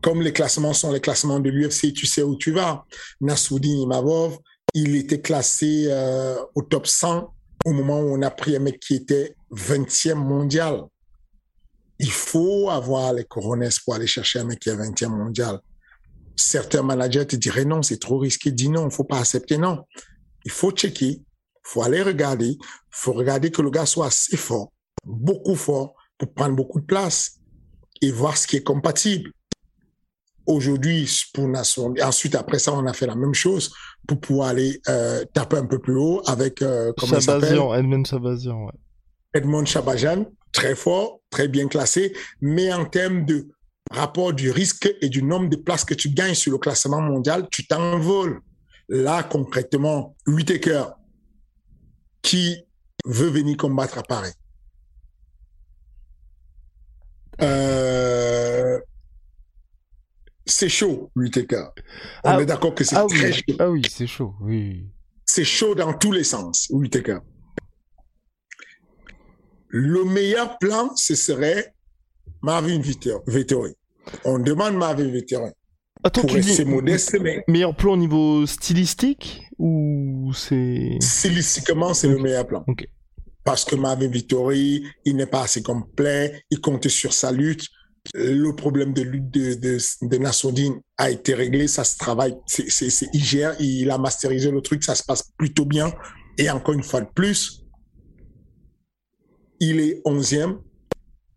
comme 0.02 0.22
les 0.22 0.32
classements 0.32 0.74
sont 0.74 0.92
les 0.92 1.00
classements 1.00 1.40
de 1.40 1.48
l'UFC, 1.48 1.92
tu 1.94 2.06
sais 2.06 2.22
où 2.22 2.36
tu 2.36 2.52
vas. 2.52 2.84
Nassourdine 3.20 3.78
Imavov, 3.78 4.38
il 4.74 4.94
était 4.94 5.20
classé 5.20 5.88
au 6.54 6.62
top 6.62 6.86
100 6.86 7.32
au 7.64 7.72
moment 7.72 8.00
où 8.00 8.14
on 8.14 8.22
a 8.22 8.30
pris 8.30 8.54
un 8.56 8.60
mec 8.60 8.78
qui 8.78 8.94
était 8.94 9.34
20e 9.52 10.14
mondial 10.14 10.84
il 11.99 12.11
faut 12.11 12.70
avoir 12.70 13.12
les 13.12 13.24
coronets 13.24 13.68
pour 13.84 13.94
aller 13.94 14.07
chercher 14.07 14.40
un 14.40 14.44
mec 14.44 14.61
qui 14.61 14.68
est 14.68 14.76
20e 14.76 15.09
mondial. 15.09 15.61
Certains 16.36 16.82
managers 16.82 17.26
te 17.26 17.36
diraient 17.36 17.64
non, 17.64 17.82
c'est 17.82 17.99
trop 17.99 18.18
risqué. 18.18 18.53
Dis 18.53 18.68
non, 18.68 18.88
il 18.88 18.94
faut 18.94 19.05
pas 19.05 19.18
accepter. 19.18 19.59
Non, 19.59 19.84
il 20.44 20.51
faut 20.51 20.70
checker, 20.70 21.11
il 21.11 21.22
faut 21.64 21.82
aller 21.82 22.03
regarder, 22.03 22.51
il 22.51 22.59
faut 22.90 23.12
regarder 23.12 23.51
que 23.51 23.62
le 23.62 23.70
gars 23.70 23.86
soit 23.86 24.07
assez 24.07 24.36
fort, 24.36 24.72
beaucoup 25.05 25.57
fort 25.57 25.94
pour 26.16 26.32
prendre 26.32 26.55
beaucoup 26.55 26.80
de 26.80 26.86
place 26.86 27.38
et 28.01 28.11
voir 28.11 28.36
ce 28.36 28.46
qui 28.46 28.57
est 28.57 28.62
compatible. 28.62 29.32
Aujourd'hui, 30.46 31.11
pour 31.34 31.46
Nation, 31.46 31.92
ensuite 32.03 32.34
après 32.34 32.59
ça, 32.59 32.72
on 32.72 32.86
a 32.86 32.94
fait 32.94 33.07
la 33.07 33.16
même 33.16 33.34
chose 33.34 33.70
pour 34.07 34.18
pouvoir 34.18 34.49
aller 34.49 34.80
euh, 34.88 35.24
taper 35.34 35.59
un 35.59 35.66
peu 35.66 35.78
plus 35.78 35.96
haut 35.96 36.22
avec 36.26 36.62
euh, 36.62 36.92
comment 36.96 37.20
Chabazian, 37.20 37.74
Edmond 37.74 38.05
Chabazian, 38.05 38.64
ouais. 38.64 38.72
Edmond 39.34 39.66
Chabazian, 39.66 40.24
très 40.53 40.74
fort, 40.74 41.20
très 41.30 41.49
bien 41.49 41.68
classé, 41.68 42.14
mais 42.40 42.72
en 42.72 42.84
termes 42.84 43.24
de 43.24 43.49
rapport 43.90 44.32
du 44.32 44.51
risque 44.51 44.92
et 45.01 45.09
du 45.09 45.22
nombre 45.22 45.49
de 45.49 45.57
places 45.57 45.84
que 45.84 45.94
tu 45.94 46.11
gagnes 46.11 46.34
sur 46.34 46.53
le 46.53 46.59
classement 46.59 47.01
mondial, 47.01 47.49
tu 47.51 47.66
t'envoles. 47.66 48.40
Là, 48.88 49.22
concrètement, 49.22 50.16
Whitaker, 50.26 50.84
qui 52.22 52.64
veut 53.05 53.28
venir 53.28 53.57
combattre 53.57 53.99
à 53.99 54.03
Paris? 54.03 54.32
Euh, 57.40 58.78
c'est 60.46 60.68
chaud, 60.68 61.11
Whitaker. 61.14 61.66
On 62.24 62.30
Ah, 62.30 62.40
est 62.40 62.46
d'accord 62.46 62.74
que 62.74 62.84
c'est 62.84 62.96
Ah 62.96 63.05
très 63.09 63.28
oui, 63.30 63.34
chaud. 63.34 63.57
ah 63.59 63.70
oui, 63.70 63.82
c'est 63.88 64.07
chaud, 64.07 64.34
oui. 64.40 64.88
C'est 65.26 65.44
chaud 65.44 65.74
dans 65.74 65.92
tous 65.92 66.12
les 66.12 66.24
sens, 66.24 66.66
Whitaker. 66.70 67.18
Le 69.68 70.04
meilleur 70.04 70.58
plan, 70.58 70.90
ce 70.96 71.14
serait 71.14 71.74
Marvin 72.42 72.80
Vettori. 73.26 73.74
On 74.24 74.38
demande 74.38 74.74
Marvin 74.74 75.08
Vettori. 75.08 75.50
Attends, 76.02 76.22
Pour 76.22 76.30
tu 76.30 76.40
dis 76.40 76.48
rester 76.48 76.64
modeste, 76.64 77.18
mais 77.20 77.42
meilleur 77.48 77.74
plan 77.74 77.94
au 77.94 77.96
niveau 77.96 78.46
stylistique 78.46 79.42
ou 79.58 80.32
c'est 80.32 80.96
stylistiquement, 81.00 81.92
c'est 81.92 82.08
le 82.08 82.18
meilleur 82.18 82.46
plan. 82.46 82.64
Parce 83.44 83.64
que 83.64 83.74
Marvin 83.74 84.08
Vittori, 84.08 84.84
il 85.04 85.16
n'est 85.16 85.26
pas 85.26 85.42
assez 85.42 85.62
complet, 85.62 86.42
il 86.50 86.60
compte 86.60 86.86
sur 86.88 87.12
sa 87.12 87.32
lutte. 87.32 87.66
Le 88.14 88.52
problème 88.52 88.94
de 88.94 89.02
lutte 89.02 89.30
de, 89.30 89.54
de, 89.54 89.78
de 90.02 90.16
Nassourdine 90.18 90.80
a 90.96 91.10
été 91.10 91.34
réglé, 91.34 91.66
ça 91.66 91.84
se 91.84 91.98
travaille, 91.98 92.36
c'est, 92.46 92.88
il 93.12 93.24
gère, 93.24 93.54
il 93.60 93.90
a 93.90 93.98
masterisé 93.98 94.50
le 94.50 94.60
truc, 94.62 94.84
ça 94.84 94.94
se 94.94 95.02
passe 95.02 95.32
plutôt 95.36 95.64
bien. 95.64 95.92
Et 96.38 96.48
encore 96.48 96.74
une 96.74 96.84
fois 96.84 97.00
de 97.00 97.08
plus, 97.12 97.64
il 99.61 99.80
est 99.80 100.02
11e 100.04 100.59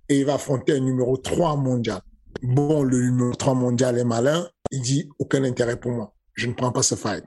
et 0.10 0.20
il 0.20 0.26
va 0.26 0.36
affronter 0.36 0.74
un 0.74 0.80
numéro 0.80 1.18
3 1.18 1.56
mondial. 1.56 2.02
Bon, 2.42 2.84
le 2.84 3.02
numéro 3.02 3.34
3 3.34 3.54
mondial 3.54 3.98
est 3.98 4.04
malin, 4.04 4.48
il 4.72 4.82
dit 4.82 5.10
aucun 5.20 5.44
intérêt 5.44 5.80
pour 5.80 5.92
moi, 5.92 6.14
je 6.34 6.48
ne 6.48 6.54
prends 6.54 6.72
pas 6.72 6.84
ce 6.84 6.96
fight. 6.96 7.24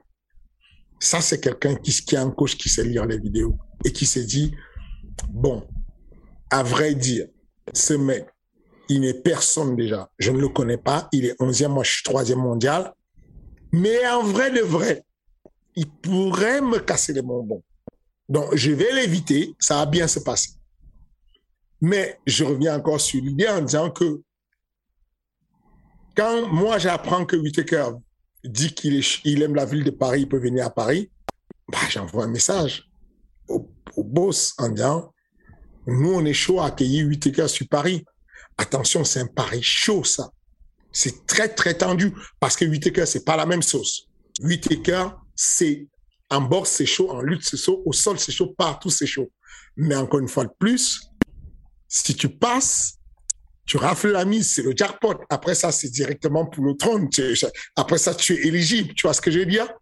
Ça, 1.00 1.20
c'est 1.20 1.40
quelqu'un 1.40 1.74
qui, 1.74 1.92
qui 1.92 2.16
a 2.16 2.22
un 2.22 2.30
coach 2.30 2.56
qui 2.56 2.68
sait 2.68 2.84
lire 2.84 3.04
les 3.04 3.18
vidéos 3.18 3.58
et 3.84 3.92
qui 3.92 4.06
s'est 4.06 4.24
dit, 4.24 4.54
bon, 5.28 5.66
à 6.50 6.62
vrai 6.62 6.94
dire, 6.94 7.26
ce 7.72 7.94
mec, 7.94 8.26
il 8.88 9.00
n'est 9.00 9.14
personne 9.14 9.76
déjà. 9.76 10.10
Je 10.18 10.30
ne 10.30 10.38
le 10.38 10.48
connais 10.48 10.76
pas. 10.76 11.08
Il 11.12 11.24
est 11.24 11.38
11e, 11.40 11.68
moi 11.68 11.84
je 11.84 11.90
suis 11.90 12.02
3e 12.02 12.36
mondial. 12.36 12.92
Mais 13.72 14.06
en 14.06 14.22
vrai 14.22 14.50
de 14.50 14.60
vrai, 14.60 15.04
il 15.74 15.90
pourrait 15.90 16.60
me 16.60 16.78
casser 16.78 17.12
les 17.12 17.22
bonbons. 17.22 17.62
Donc, 18.28 18.54
je 18.54 18.70
vais 18.70 18.92
l'éviter. 18.92 19.54
Ça 19.58 19.76
va 19.76 19.86
bien 19.86 20.06
se 20.06 20.20
passer. 20.20 20.50
Mais 21.84 22.18
je 22.24 22.44
reviens 22.44 22.78
encore 22.78 22.98
sur 22.98 23.20
l'idée 23.20 23.46
en 23.46 23.60
disant 23.60 23.90
que 23.90 24.22
quand 26.16 26.48
moi 26.48 26.78
j'apprends 26.78 27.26
que 27.26 27.36
Whitaker 27.36 27.90
dit 28.42 28.72
qu'il 28.72 29.42
aime 29.42 29.54
la 29.54 29.66
ville 29.66 29.84
de 29.84 29.90
Paris, 29.90 30.22
il 30.22 30.28
peut 30.28 30.38
venir 30.38 30.64
à 30.64 30.70
Paris, 30.70 31.10
bah, 31.68 31.76
j'envoie 31.90 32.24
un 32.24 32.28
message 32.28 32.88
au, 33.48 33.68
boss 33.98 34.54
en 34.56 34.70
disant 34.70 35.12
nous, 35.86 36.14
on 36.14 36.24
est 36.24 36.32
chaud 36.32 36.58
à 36.58 36.68
accueillir 36.68 37.06
Whitaker 37.06 37.48
sur 37.48 37.68
Paris. 37.68 38.02
Attention, 38.56 39.04
c'est 39.04 39.20
un 39.20 39.26
pari 39.26 39.62
chaud, 39.62 40.04
ça. 40.04 40.30
C'est 40.90 41.26
très, 41.26 41.50
très 41.50 41.74
tendu 41.74 42.14
parce 42.40 42.56
que 42.56 42.64
Whitaker, 42.64 43.04
c'est 43.04 43.26
pas 43.26 43.36
la 43.36 43.44
même 43.44 43.60
sauce. 43.60 44.08
Whitaker, 44.40 45.08
c'est 45.34 45.86
en 46.30 46.40
boxe, 46.40 46.70
c'est 46.70 46.86
chaud, 46.86 47.10
en 47.10 47.20
lutte, 47.20 47.44
c'est 47.44 47.58
chaud, 47.58 47.82
au 47.84 47.92
sol, 47.92 48.18
c'est 48.18 48.32
chaud, 48.32 48.54
partout, 48.56 48.88
c'est 48.88 49.06
chaud. 49.06 49.30
Mais 49.76 49.96
encore 49.96 50.20
une 50.20 50.28
fois 50.28 50.44
de 50.44 50.52
plus, 50.58 51.10
si 51.94 52.16
tu 52.16 52.28
passes, 52.28 52.98
tu 53.66 53.76
rafles 53.76 54.10
la 54.10 54.24
mise, 54.24 54.52
c'est 54.52 54.62
le 54.62 54.72
jackpot. 54.74 55.14
Après 55.30 55.54
ça, 55.54 55.70
c'est 55.70 55.90
directement 55.90 56.44
pour 56.44 56.64
le 56.64 56.76
trône. 56.76 57.08
Après 57.76 57.98
ça, 57.98 58.14
tu 58.14 58.34
es 58.34 58.48
éligible. 58.48 58.92
Tu 58.94 59.06
vois 59.06 59.14
ce 59.14 59.20
que 59.20 59.30
je 59.30 59.38
veux 59.38 59.46
dire? 59.46 59.72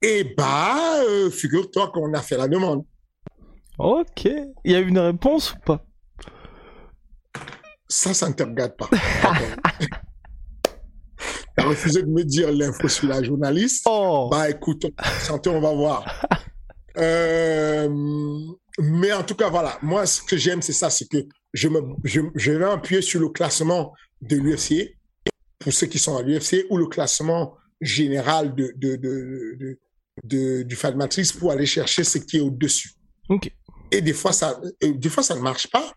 Et 0.00 0.22
bah, 0.36 1.02
euh, 1.02 1.28
figure-toi 1.30 1.90
qu'on 1.92 2.14
a 2.14 2.22
fait 2.22 2.36
la 2.36 2.46
demande. 2.46 2.84
Ok. 3.76 4.28
Il 4.64 4.72
y 4.72 4.76
a 4.76 4.78
une 4.78 5.00
réponse 5.00 5.52
ou 5.52 5.56
pas? 5.66 5.84
Ça, 7.88 8.14
ça 8.14 8.28
ne 8.28 8.34
te 8.34 8.44
regarde 8.44 8.76
pas. 8.76 8.88
T'as 11.56 11.64
refusé 11.64 12.02
de 12.02 12.08
me 12.08 12.22
dire 12.22 12.52
l'info 12.52 12.86
sur 12.86 13.08
la 13.08 13.20
journaliste? 13.20 13.84
Oh 13.88 14.28
Bah 14.30 14.48
écoute, 14.48 14.86
santé, 15.22 15.50
on 15.50 15.60
va 15.60 15.72
voir. 15.72 16.04
Euh, 17.00 17.88
mais 18.78 19.12
en 19.12 19.24
tout 19.24 19.34
cas, 19.34 19.50
voilà. 19.50 19.78
Moi, 19.82 20.06
ce 20.06 20.22
que 20.22 20.36
j'aime, 20.36 20.62
c'est 20.62 20.72
ça, 20.72 20.90
c'est 20.90 21.08
que 21.08 21.18
je, 21.52 21.68
me, 21.68 21.80
je, 22.04 22.20
je 22.34 22.52
vais 22.52 22.64
appuyer 22.64 23.02
sur 23.02 23.20
le 23.20 23.28
classement 23.28 23.92
de 24.20 24.36
l'UFC, 24.36 24.96
pour 25.58 25.72
ceux 25.72 25.86
qui 25.86 25.98
sont 25.98 26.16
à 26.16 26.22
l'UFC, 26.22 26.66
ou 26.70 26.76
le 26.78 26.86
classement 26.86 27.56
général 27.80 28.54
de, 28.54 28.72
de, 28.76 28.96
de, 28.96 29.78
de, 30.24 30.62
du 30.62 30.76
Fat 30.76 30.92
Matrix 30.92 31.32
pour 31.38 31.50
aller 31.50 31.66
chercher 31.66 32.04
ce 32.04 32.18
qui 32.18 32.38
est 32.38 32.40
au-dessus. 32.40 32.92
Ok. 33.28 33.50
Et 33.90 34.00
des 34.00 34.12
fois, 34.12 34.32
ça, 34.32 34.60
des 34.82 35.08
fois, 35.08 35.22
ça 35.22 35.34
ne 35.34 35.40
marche 35.40 35.68
pas. 35.68 35.92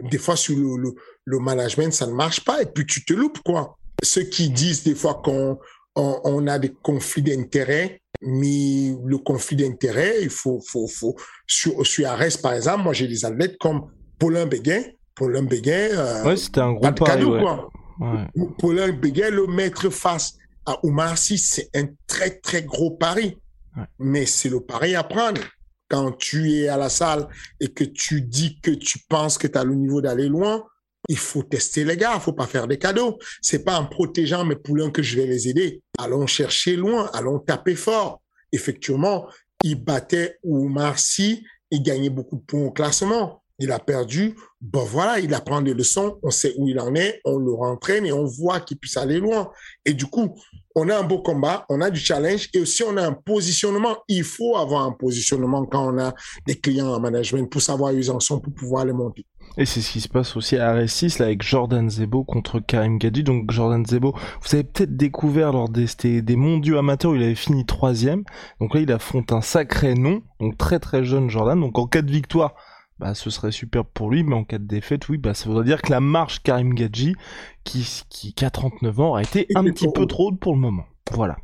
Des 0.00 0.18
fois, 0.18 0.36
sur 0.36 0.56
le, 0.56 0.76
le, 0.76 0.94
le 1.24 1.38
management, 1.38 1.92
ça 1.92 2.06
ne 2.06 2.12
marche 2.12 2.44
pas. 2.44 2.62
Et 2.62 2.66
puis, 2.66 2.86
tu 2.86 3.04
te 3.04 3.12
loupes, 3.12 3.38
quoi. 3.44 3.78
Ceux 4.02 4.24
qui 4.24 4.50
disent 4.50 4.82
des 4.82 4.94
fois 4.94 5.20
qu'on 5.24 5.58
on, 5.94 6.20
on 6.24 6.46
a 6.46 6.58
des 6.58 6.72
conflits 6.72 7.22
d'intérêts, 7.22 8.02
mais 8.26 8.96
le 9.04 9.18
conflit 9.18 9.56
d'intérêts, 9.56 10.22
il 10.22 10.30
faut, 10.30 10.60
faut, 10.66 10.86
faut, 10.86 11.14
sur, 11.46 11.86
sur 11.86 12.08
Arès, 12.08 12.36
par 12.36 12.54
exemple, 12.54 12.84
moi, 12.84 12.92
j'ai 12.92 13.06
des 13.08 13.24
athlètes 13.24 13.56
comme 13.58 13.90
Paulin 14.18 14.46
Béguin. 14.46 14.82
Paulin 15.14 15.42
Béguin, 15.42 15.90
euh, 15.92 16.24
Ouais, 16.24 16.36
c'était 16.36 16.60
un 16.60 16.72
gros 16.72 16.92
pari, 16.92 17.10
cadeau, 17.10 17.34
ouais. 17.34 17.40
quoi. 17.40 17.68
Ouais. 18.00 18.46
Paulin 18.58 18.92
Béguin, 18.92 19.30
le 19.30 19.46
mettre 19.46 19.90
face 19.90 20.34
à 20.66 20.78
Oumar 20.84 21.16
Sy, 21.18 21.38
c'est 21.38 21.68
un 21.74 21.86
très, 22.06 22.30
très 22.40 22.62
gros 22.62 22.92
pari. 22.92 23.38
Ouais. 23.76 23.84
Mais 23.98 24.26
c'est 24.26 24.48
le 24.48 24.60
pari 24.60 24.94
à 24.94 25.04
prendre. 25.04 25.40
Quand 25.88 26.12
tu 26.12 26.50
es 26.52 26.68
à 26.68 26.76
la 26.76 26.88
salle 26.88 27.28
et 27.60 27.68
que 27.68 27.84
tu 27.84 28.22
dis 28.22 28.58
que 28.60 28.70
tu 28.70 28.98
penses 29.08 29.36
que 29.36 29.46
tu 29.46 29.58
as 29.58 29.64
le 29.64 29.74
niveau 29.74 30.00
d'aller 30.00 30.28
loin, 30.28 30.64
il 31.08 31.18
faut 31.18 31.42
tester 31.42 31.84
les 31.84 31.96
gars, 31.96 32.12
il 32.14 32.20
faut 32.20 32.32
pas 32.32 32.46
faire 32.46 32.66
des 32.66 32.78
cadeaux. 32.78 33.18
C'est 33.42 33.64
pas 33.64 33.78
en 33.78 33.86
protégeant 33.86 34.44
mes 34.44 34.56
poulains 34.56 34.90
que 34.90 35.02
je 35.02 35.16
vais 35.16 35.26
les 35.26 35.48
aider. 35.48 35.82
Allons 35.98 36.26
chercher 36.26 36.76
loin, 36.76 37.10
allons 37.12 37.38
taper 37.38 37.74
fort. 37.74 38.22
Effectivement, 38.52 39.26
il 39.62 39.82
battait 39.82 40.38
Oumar 40.42 40.98
Sy, 40.98 41.44
il 41.70 41.82
gagnait 41.82 42.10
beaucoup 42.10 42.36
de 42.36 42.42
points 42.42 42.64
au 42.64 42.70
classement. 42.70 43.42
Il 43.60 43.70
a 43.70 43.78
perdu. 43.78 44.34
Bon, 44.60 44.82
voilà, 44.82 45.20
il 45.20 45.32
apprend 45.32 45.62
des 45.62 45.74
leçons. 45.74 46.18
On 46.24 46.30
sait 46.30 46.54
où 46.58 46.68
il 46.68 46.80
en 46.80 46.94
est. 46.96 47.20
On 47.24 47.38
le 47.38 47.52
rentraîne 47.52 48.04
et 48.04 48.12
on 48.12 48.24
voit 48.24 48.58
qu'il 48.58 48.78
puisse 48.78 48.96
aller 48.96 49.20
loin. 49.20 49.50
Et 49.84 49.92
du 49.92 50.06
coup, 50.06 50.34
on 50.74 50.88
a 50.88 50.98
un 50.98 51.04
beau 51.04 51.22
combat, 51.22 51.64
on 51.68 51.80
a 51.80 51.88
du 51.88 52.00
challenge 52.00 52.48
et 52.52 52.58
aussi 52.58 52.82
on 52.82 52.96
a 52.96 53.06
un 53.06 53.12
positionnement. 53.12 53.98
Il 54.08 54.24
faut 54.24 54.56
avoir 54.56 54.82
un 54.82 54.92
positionnement 54.92 55.64
quand 55.66 55.94
on 55.94 55.98
a 55.98 56.14
des 56.46 56.58
clients 56.58 56.92
en 56.92 56.98
management 56.98 57.48
pour 57.48 57.62
savoir 57.62 57.94
où 57.94 57.96
ils 57.96 58.10
en 58.10 58.18
sont 58.18 58.40
pour 58.40 58.52
pouvoir 58.52 58.84
les 58.84 58.92
monter. 58.92 59.24
Et 59.56 59.66
c'est 59.66 59.80
ce 59.80 59.92
qui 59.92 60.00
se 60.00 60.08
passe 60.08 60.36
aussi 60.36 60.56
à 60.56 60.74
RS6 60.74 61.20
là, 61.20 61.26
avec 61.26 61.42
Jordan 61.42 61.88
Zebo 61.88 62.24
contre 62.24 62.58
Karim 62.58 62.98
Gadji. 62.98 63.22
Donc 63.22 63.52
Jordan 63.52 63.86
Zebo, 63.86 64.12
vous 64.12 64.54
avez 64.54 64.64
peut-être 64.64 64.96
découvert 64.96 65.52
lors 65.52 65.68
des, 65.68 65.86
des 66.22 66.36
mondiaux 66.36 66.76
amateurs 66.78 67.12
où 67.12 67.14
il 67.14 67.22
avait 67.22 67.34
fini 67.36 67.64
troisième. 67.64 68.24
Donc 68.60 68.74
là, 68.74 68.80
il 68.80 68.90
affronte 68.90 69.32
un 69.32 69.40
sacré 69.40 69.94
nom, 69.94 70.22
donc 70.40 70.58
très 70.58 70.80
très 70.80 71.04
jeune 71.04 71.30
Jordan. 71.30 71.60
Donc 71.60 71.78
en 71.78 71.86
cas 71.86 72.02
de 72.02 72.10
victoire, 72.10 72.54
bah 72.98 73.14
ce 73.14 73.30
serait 73.30 73.52
superbe 73.52 73.86
pour 73.94 74.10
lui, 74.10 74.24
mais 74.24 74.34
en 74.34 74.44
cas 74.44 74.58
de 74.58 74.66
défaite, 74.66 75.08
oui, 75.08 75.18
bah 75.18 75.34
ça 75.34 75.48
voudrait 75.48 75.64
dire 75.64 75.82
que 75.82 75.90
la 75.92 76.00
marche 76.00 76.42
Karim 76.42 76.74
Gadji, 76.74 77.14
qui, 77.62 77.86
qui, 78.08 78.34
qui 78.34 78.44
a 78.44 78.50
39 78.50 79.00
ans, 79.00 79.14
a 79.14 79.22
été 79.22 79.46
un 79.54 79.64
Et 79.66 79.72
petit 79.72 79.86
peu 79.92 80.06
trop 80.06 80.28
haute 80.30 80.40
pour 80.40 80.54
le 80.54 80.60
moment. 80.60 80.84
Voilà. 81.12 81.36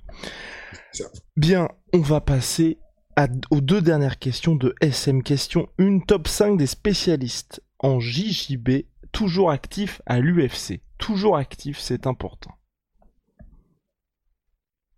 Bien, 1.36 1.68
on 1.92 2.00
va 2.00 2.20
passer 2.20 2.78
à- 3.16 3.28
aux 3.50 3.60
deux 3.60 3.80
dernières 3.82 4.18
questions 4.18 4.54
de 4.56 4.74
SM 4.80 5.22
Question. 5.22 5.68
Une 5.78 6.04
top 6.04 6.26
5 6.28 6.56
des 6.56 6.66
spécialistes 6.66 7.62
en 7.80 7.98
JJB, 7.98 8.86
toujours 9.12 9.50
actifs 9.50 10.00
à 10.06 10.20
l'UFC. 10.20 10.80
Toujours 10.98 11.36
actifs, 11.36 11.80
c'est 11.80 12.06
important. 12.06 12.52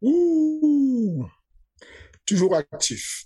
Ouh, 0.02 1.26
toujours 2.26 2.56
actif. 2.56 3.24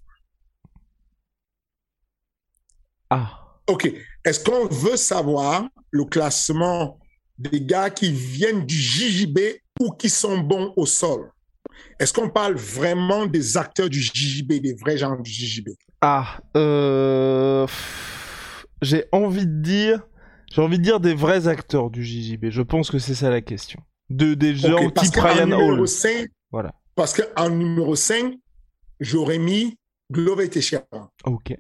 Ah, 3.09 3.59
OK. 3.67 3.91
Est-ce 4.25 4.45
qu'on 4.45 4.67
veut 4.67 4.97
savoir 4.97 5.65
le 5.91 6.05
classement 6.05 6.99
des 7.39 7.63
gars 7.63 7.89
qui 7.91 8.13
viennent 8.13 8.67
du 8.67 8.77
JJB 8.77 9.39
ou 9.81 9.91
qui 9.93 10.11
sont 10.11 10.39
bons 10.39 10.75
au 10.77 10.85
sol? 10.85 11.31
Est-ce 11.99 12.13
qu'on 12.13 12.29
parle 12.29 12.57
vraiment 12.57 13.27
des 13.27 13.57
acteurs 13.57 13.89
du 13.89 14.01
JJB, 14.01 14.61
des 14.61 14.75
vrais 14.75 14.99
gens 14.99 15.17
du 15.17 15.31
JJB? 15.31 15.71
ah, 16.03 16.41
euh... 16.57 17.67
J'ai 18.83 19.07
envie 19.13 19.47
de 19.47 19.63
dire... 19.63 20.07
J'ai 20.53 20.63
envie 20.63 20.79
de 20.79 20.83
dire 20.85 21.01
des 21.01 21.15
vrais 21.15 21.49
acteurs 21.49 21.91
du 21.91 22.05
JJB. 22.05 22.51
Je 22.51 22.63
pense 22.63 22.91
que 22.91 22.99
c'est 22.99 23.15
ça 23.17 23.31
la 23.31 23.41
question. 23.41 23.81
De 24.11 24.35
des 24.35 24.55
gens 24.55 24.81
Ok, 24.81 24.95
parce 24.95 25.11
type 25.11 25.21
Ryan 25.21 25.47
numéro 25.47 25.73
Hall. 25.73 25.89
5, 25.89 26.29
Voilà. 26.53 26.73
parce 26.95 27.13
qu'en 27.21 27.51
numéro 27.51 27.97
5, 27.97 28.35
j'aurais 29.01 29.39
mis 29.39 29.77
Glover 30.13 30.49
Teixeira. 30.49 30.87
Ok. 31.25 31.57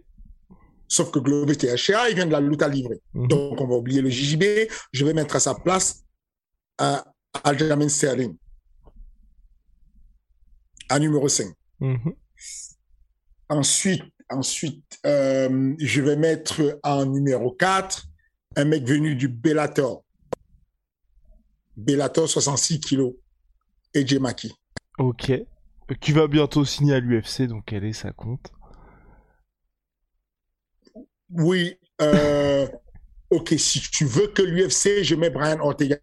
Sauf 0.86 1.10
que 1.10 1.18
Glover 1.18 1.56
Teixeira, 1.56 2.08
il 2.10 2.14
vient 2.14 2.26
de 2.26 2.30
la 2.30 2.40
lutte 2.40 2.62
à 2.62 2.68
livrer. 2.68 3.00
Mhm. 3.14 3.26
Donc, 3.26 3.60
on 3.60 3.66
va 3.66 3.74
oublier 3.74 4.00
le 4.02 4.08
JJB. 4.08 4.70
Je 4.92 5.04
vais 5.04 5.12
mettre 5.12 5.34
à 5.34 5.40
sa 5.40 5.54
place 5.56 6.04
euh, 6.80 6.98
Aljamain 7.42 7.88
Sterling. 7.88 8.36
À 10.88 11.00
numéro 11.00 11.28
5. 11.28 11.48
Mhm. 11.80 12.14
Ensuite, 13.48 14.02
ensuite 14.30 14.98
euh, 15.06 15.74
je 15.78 16.00
vais 16.02 16.16
mettre 16.16 16.78
en 16.82 17.06
numéro 17.06 17.52
4 17.52 18.06
un 18.56 18.64
mec 18.64 18.84
venu 18.84 19.14
du 19.14 19.28
Bellator. 19.28 20.04
Bellator 21.76 22.28
66 22.28 22.80
kilos. 22.80 23.14
Et 23.94 24.18
Maki. 24.18 24.52
Ok. 24.98 25.32
Qui 26.00 26.12
va 26.12 26.26
bientôt 26.26 26.64
signer 26.64 26.94
à 26.94 27.00
l'UFC, 27.00 27.42
donc 27.42 27.72
elle 27.72 27.84
est, 27.84 27.92
ça 27.92 28.12
compte. 28.12 28.50
Oui. 31.30 31.78
euh, 32.02 32.66
ok, 33.30 33.54
si 33.58 33.80
tu 33.80 34.04
veux 34.04 34.28
que 34.28 34.42
l'UFC, 34.42 35.02
je 35.02 35.14
mets 35.14 35.30
Brian 35.30 35.60
Ortega. 35.60 35.98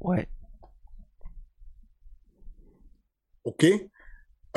Ouais. 0.00 0.28
OK? 3.44 3.66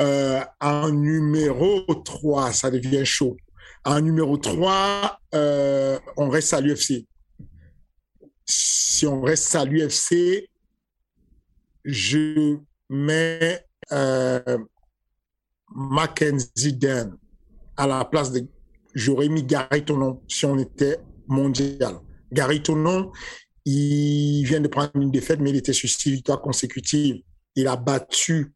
Euh, 0.00 0.44
en 0.60 0.90
numéro 0.90 1.82
3, 2.04 2.52
ça 2.52 2.70
devient 2.70 3.04
chaud. 3.04 3.36
En 3.84 4.00
numéro 4.00 4.36
3, 4.36 5.18
euh, 5.34 5.98
on 6.16 6.28
reste 6.28 6.52
à 6.54 6.60
l'UFC. 6.60 7.06
Si 8.46 9.06
on 9.06 9.20
reste 9.22 9.54
à 9.54 9.64
l'UFC, 9.64 10.48
je 11.84 12.58
mets 12.88 13.64
euh, 13.92 14.58
Mackenzie 15.74 16.74
Dan 16.74 17.16
à 17.76 17.86
la 17.86 18.04
place 18.04 18.32
de. 18.32 18.46
J'aurais 18.94 19.28
mis 19.28 19.42
Gary 19.42 19.84
Tonon 19.84 20.22
si 20.28 20.44
on 20.46 20.58
était 20.58 20.98
mondial. 21.26 21.98
Gary 22.32 22.62
Tonon, 22.62 23.12
il 23.64 24.44
vient 24.44 24.60
de 24.60 24.68
prendre 24.68 24.90
une 24.94 25.10
défaite, 25.10 25.40
mais 25.40 25.50
il 25.50 25.56
était 25.56 25.72
sur 25.72 25.88
six 25.88 26.10
victoires 26.10 26.40
consécutives. 26.40 27.22
Il 27.54 27.68
a 27.68 27.76
battu 27.76 28.54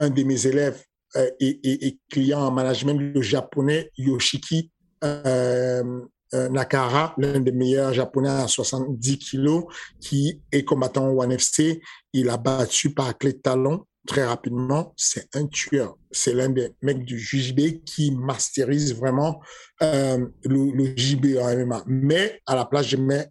un 0.00 0.10
de 0.10 0.22
mes 0.22 0.46
élèves 0.46 0.82
euh, 1.16 1.30
et, 1.40 1.60
et, 1.62 1.86
et 1.86 1.98
client 2.10 2.40
en 2.40 2.50
management, 2.50 2.98
le 2.98 3.22
japonais 3.22 3.90
Yoshiki 3.96 4.70
euh, 5.04 6.00
euh, 6.34 6.48
Nakara, 6.48 7.14
l'un 7.18 7.40
des 7.40 7.52
meilleurs 7.52 7.92
japonais 7.92 8.28
à 8.28 8.48
70 8.48 9.18
kilos, 9.18 9.64
qui 10.00 10.42
est 10.50 10.64
combattant 10.64 11.08
au 11.08 11.22
One 11.22 11.32
FC. 11.32 11.80
Il 12.12 12.28
a 12.28 12.36
battu 12.36 12.92
par 12.92 13.16
clé 13.16 13.34
de 13.34 13.38
talon 13.38 13.84
très 14.06 14.24
rapidement. 14.24 14.92
C'est 14.96 15.34
un 15.36 15.46
tueur. 15.46 15.96
C'est 16.10 16.34
l'un 16.34 16.48
des 16.48 16.70
mecs 16.82 17.04
du 17.04 17.18
JB 17.18 17.84
qui 17.84 18.10
masterise 18.10 18.94
vraiment 18.96 19.40
euh, 19.82 20.26
le, 20.44 20.72
le 20.72 20.96
JB 20.96 21.38
en 21.40 21.54
MMA. 21.56 21.84
Mais 21.86 22.40
à 22.46 22.56
la 22.56 22.64
place, 22.64 22.88
je 22.88 22.96
mets, 22.96 23.28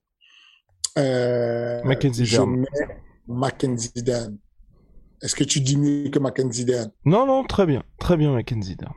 euh, 0.98 1.84
Mackenzie 1.84 2.26
je 2.26 2.42
mets 2.42 2.68
Mackenzie 3.28 3.92
Dan. 3.96 4.38
Est-ce 5.24 5.36
que 5.36 5.46
tu 5.46 5.62
dis 5.62 5.78
mieux 5.78 6.10
que 6.10 6.20
Mackenzie 6.20 6.66
Dan? 6.66 6.92
Non, 7.06 7.26
non, 7.26 7.46
très 7.46 7.66
bien. 7.66 7.82
Très 7.98 8.18
bien, 8.18 8.34
Mackenzie. 8.34 8.76
Dan. 8.76 8.90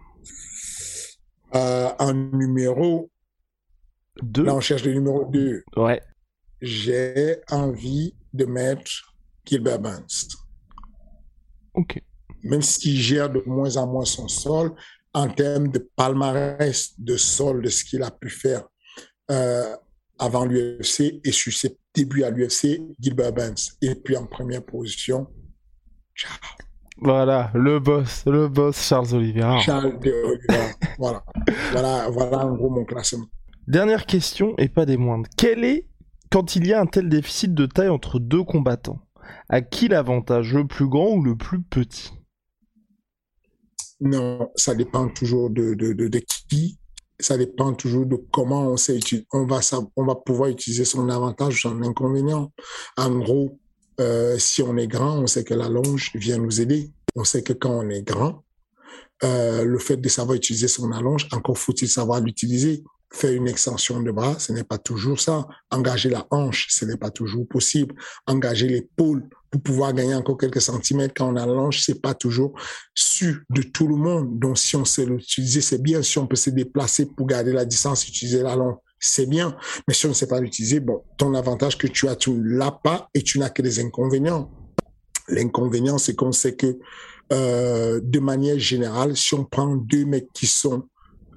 Euh, 1.55 1.89
en 2.01 2.13
numéro, 2.13 3.11
Deux. 4.21 4.43
là 4.43 4.55
on 4.55 4.61
cherche 4.61 4.85
le 4.85 4.93
numéro 4.93 5.25
2. 5.25 5.63
Ouais. 5.77 6.03
J'ai 6.61 7.37
envie 7.49 8.15
de 8.33 8.45
mettre 8.45 8.91
Gilbert 9.45 9.79
Burns. 9.79 10.27
Ok. 11.75 12.03
Même 12.43 12.63
s'il 12.63 12.97
gère 13.01 13.31
de 13.31 13.43
moins 13.47 13.77
en 13.77 13.87
moins 13.87 14.05
son 14.05 14.27
sol, 14.27 14.75
en 15.15 15.29
termes 15.29 15.69
de 15.69 15.79
palmarès 15.95 16.93
de 16.99 17.17
sol, 17.17 17.63
de 17.63 17.69
ce 17.69 17.85
qu'il 17.85 18.03
a 18.03 18.11
pu 18.11 18.29
faire 18.31 18.67
euh, 19.31 19.77
avant 20.19 20.45
l'UFC 20.45 21.21
et 21.23 21.31
sur 21.33 21.53
ses 21.53 21.79
débuts 21.95 22.25
à 22.25 22.31
l'UFC, 22.31 22.81
Gilbert 22.99 23.33
Burns. 23.33 23.77
Et 23.81 23.95
puis 23.95 24.17
en 24.17 24.27
première 24.27 24.65
position, 24.65 25.29
ciao. 26.17 26.33
Voilà, 26.99 27.51
le 27.55 27.79
boss, 27.79 28.25
le 28.27 28.49
boss 28.49 28.81
Charles 28.81 29.15
Oliveira. 29.15 29.59
Charles 29.61 29.99
de 30.01 30.13
Oliveira. 30.13 30.69
voilà. 30.99 31.25
voilà. 31.73 32.09
Voilà 32.11 32.47
en 32.47 32.55
gros 32.55 32.71
mon 32.71 32.85
classement. 32.85 33.27
Dernière 33.69 34.07
question, 34.07 34.55
et 34.59 34.69
pas 34.69 34.87
des 34.87 34.97
moindres. 34.97 35.29
Quel 35.37 35.65
est, 35.65 35.89
quand 36.31 36.57
il 36.57 36.67
y 36.67 36.73
a 36.73 36.81
un 36.81 36.87
tel 36.87 37.09
déficit 37.09 37.53
de 37.53 37.67
taille 37.67 37.89
entre 37.89 38.19
deux 38.19 38.45
combattants, 38.45 39.01
À 39.49 39.61
qui 39.61 39.89
l'avantage 39.89 40.55
Le 40.55 40.67
plus 40.67 40.89
grand 40.89 41.11
ou 41.11 41.23
le 41.23 41.37
plus 41.37 41.61
petit? 41.61 42.13
Non, 44.01 44.51
ça 44.55 44.75
dépend 44.75 45.09
toujours 45.09 45.51
de, 45.51 45.75
de, 45.75 45.93
de, 45.93 46.23
qui. 46.49 46.79
Ça 47.19 47.37
dépend 47.39 47.73
toujours 47.73 48.05
de 48.07 48.17
comment 48.31 48.69
on 48.69 48.77
sait 48.77 48.99
on 49.33 49.47
va 49.47 49.61
on 49.97 50.05
va 50.05 50.15
pouvoir 50.15 50.51
utiliser 50.51 50.85
son 50.85 51.09
avantage 51.09 51.55
ou 51.55 51.69
son 51.69 51.83
inconvénient. 51.83 52.53
En 52.99 53.19
gros, 53.19 53.59
euh, 54.01 54.39
si 54.39 54.63
on 54.63 54.77
est 54.77 54.87
grand, 54.87 55.19
on 55.19 55.27
sait 55.27 55.45
que 55.45 55.55
la 55.55 55.69
longe 55.69 56.11
vient 56.15 56.39
nous 56.39 56.61
aider. 56.61 56.91
On 57.15 57.25
sait 57.25 57.43
que 57.43 57.53
quand 57.53 57.71
on 57.71 57.89
est 57.89 58.03
grand, 58.03 58.45
euh, 59.25 59.65
le 59.65 59.79
fait 59.79 59.97
de 59.97 60.09
savoir 60.09 60.37
utiliser 60.37 60.69
son 60.69 60.93
allonge, 60.93 61.29
encore 61.33 61.59
faut-il 61.59 61.89
savoir 61.89 62.21
l'utiliser. 62.21 62.85
Faire 63.13 63.33
une 63.33 63.47
extension 63.47 64.03
de 64.03 64.11
bras, 64.11 64.39
ce 64.39 64.53
n'est 64.53 64.65
pas 64.65 64.79
toujours 64.79 65.21
ça. 65.21 65.47
Engager 65.71 66.11
la 66.11 66.27
hanche, 66.31 66.67
ce 66.71 66.85
n'est 66.85 66.97
pas 66.97 67.11
toujours 67.11 67.47
possible. 67.47 67.95
Engager 68.27 68.67
l'épaule 68.69 69.29
pour 69.51 69.63
pouvoir 69.63 69.93
gagner 69.95 70.15
encore 70.15 70.37
quelques 70.37 70.61
centimètres 70.61 71.15
quand 71.17 71.33
on 71.33 71.37
a 71.37 71.47
l'allonge, 71.47 71.81
c'est 71.81 72.03
pas 72.03 72.15
toujours 72.15 72.59
su 72.95 73.45
de 73.49 73.63
tout 73.63 73.87
le 73.87 73.95
monde. 73.95 74.39
Donc, 74.39 74.59
si 74.59 74.75
on 74.75 74.85
sait 74.85 75.07
l'utiliser, 75.07 75.61
c'est 75.61 75.81
bien. 75.81 76.03
Si 76.03 76.19
on 76.19 76.27
peut 76.27 76.37
se 76.37 76.51
déplacer 76.51 77.07
pour 77.07 77.27
garder 77.27 77.53
la 77.53 77.65
distance, 77.65 78.07
utiliser 78.09 78.43
la 78.43 78.57
longe, 78.57 78.77
c'est 78.99 79.27
bien. 79.27 79.57
Mais 79.87 79.95
si 79.95 80.07
on 80.07 80.11
ne 80.11 80.15
sait 80.15 80.29
pas 80.29 80.41
l'utiliser, 80.41 80.81
bon, 80.81 81.03
ton 81.19 81.35
avantage 81.35 81.79
que 81.79 81.87
tu 81.87 82.09
as, 82.09 82.17
tu 82.17 82.31
ne 82.31 82.57
l'as 82.57 82.73
pas 82.73 83.09
et 83.15 83.23
tu 83.23 83.39
n'as 83.39 83.51
que 83.51 83.63
des 83.63 83.81
inconvénients. 83.81 84.51
L'inconvénient, 85.29 85.99
c'est 85.99 86.15
qu'on 86.15 86.33
sait 86.33 86.55
que 86.55 86.79
euh, 87.33 88.01
de 88.03 88.21
manière 88.21 88.59
générale, 88.59 89.17
si 89.17 89.35
on 89.35 89.45
prend 89.45 89.77
deux 89.77 90.05
mecs 90.05 90.33
qui 90.33 90.47
sont 90.47 90.89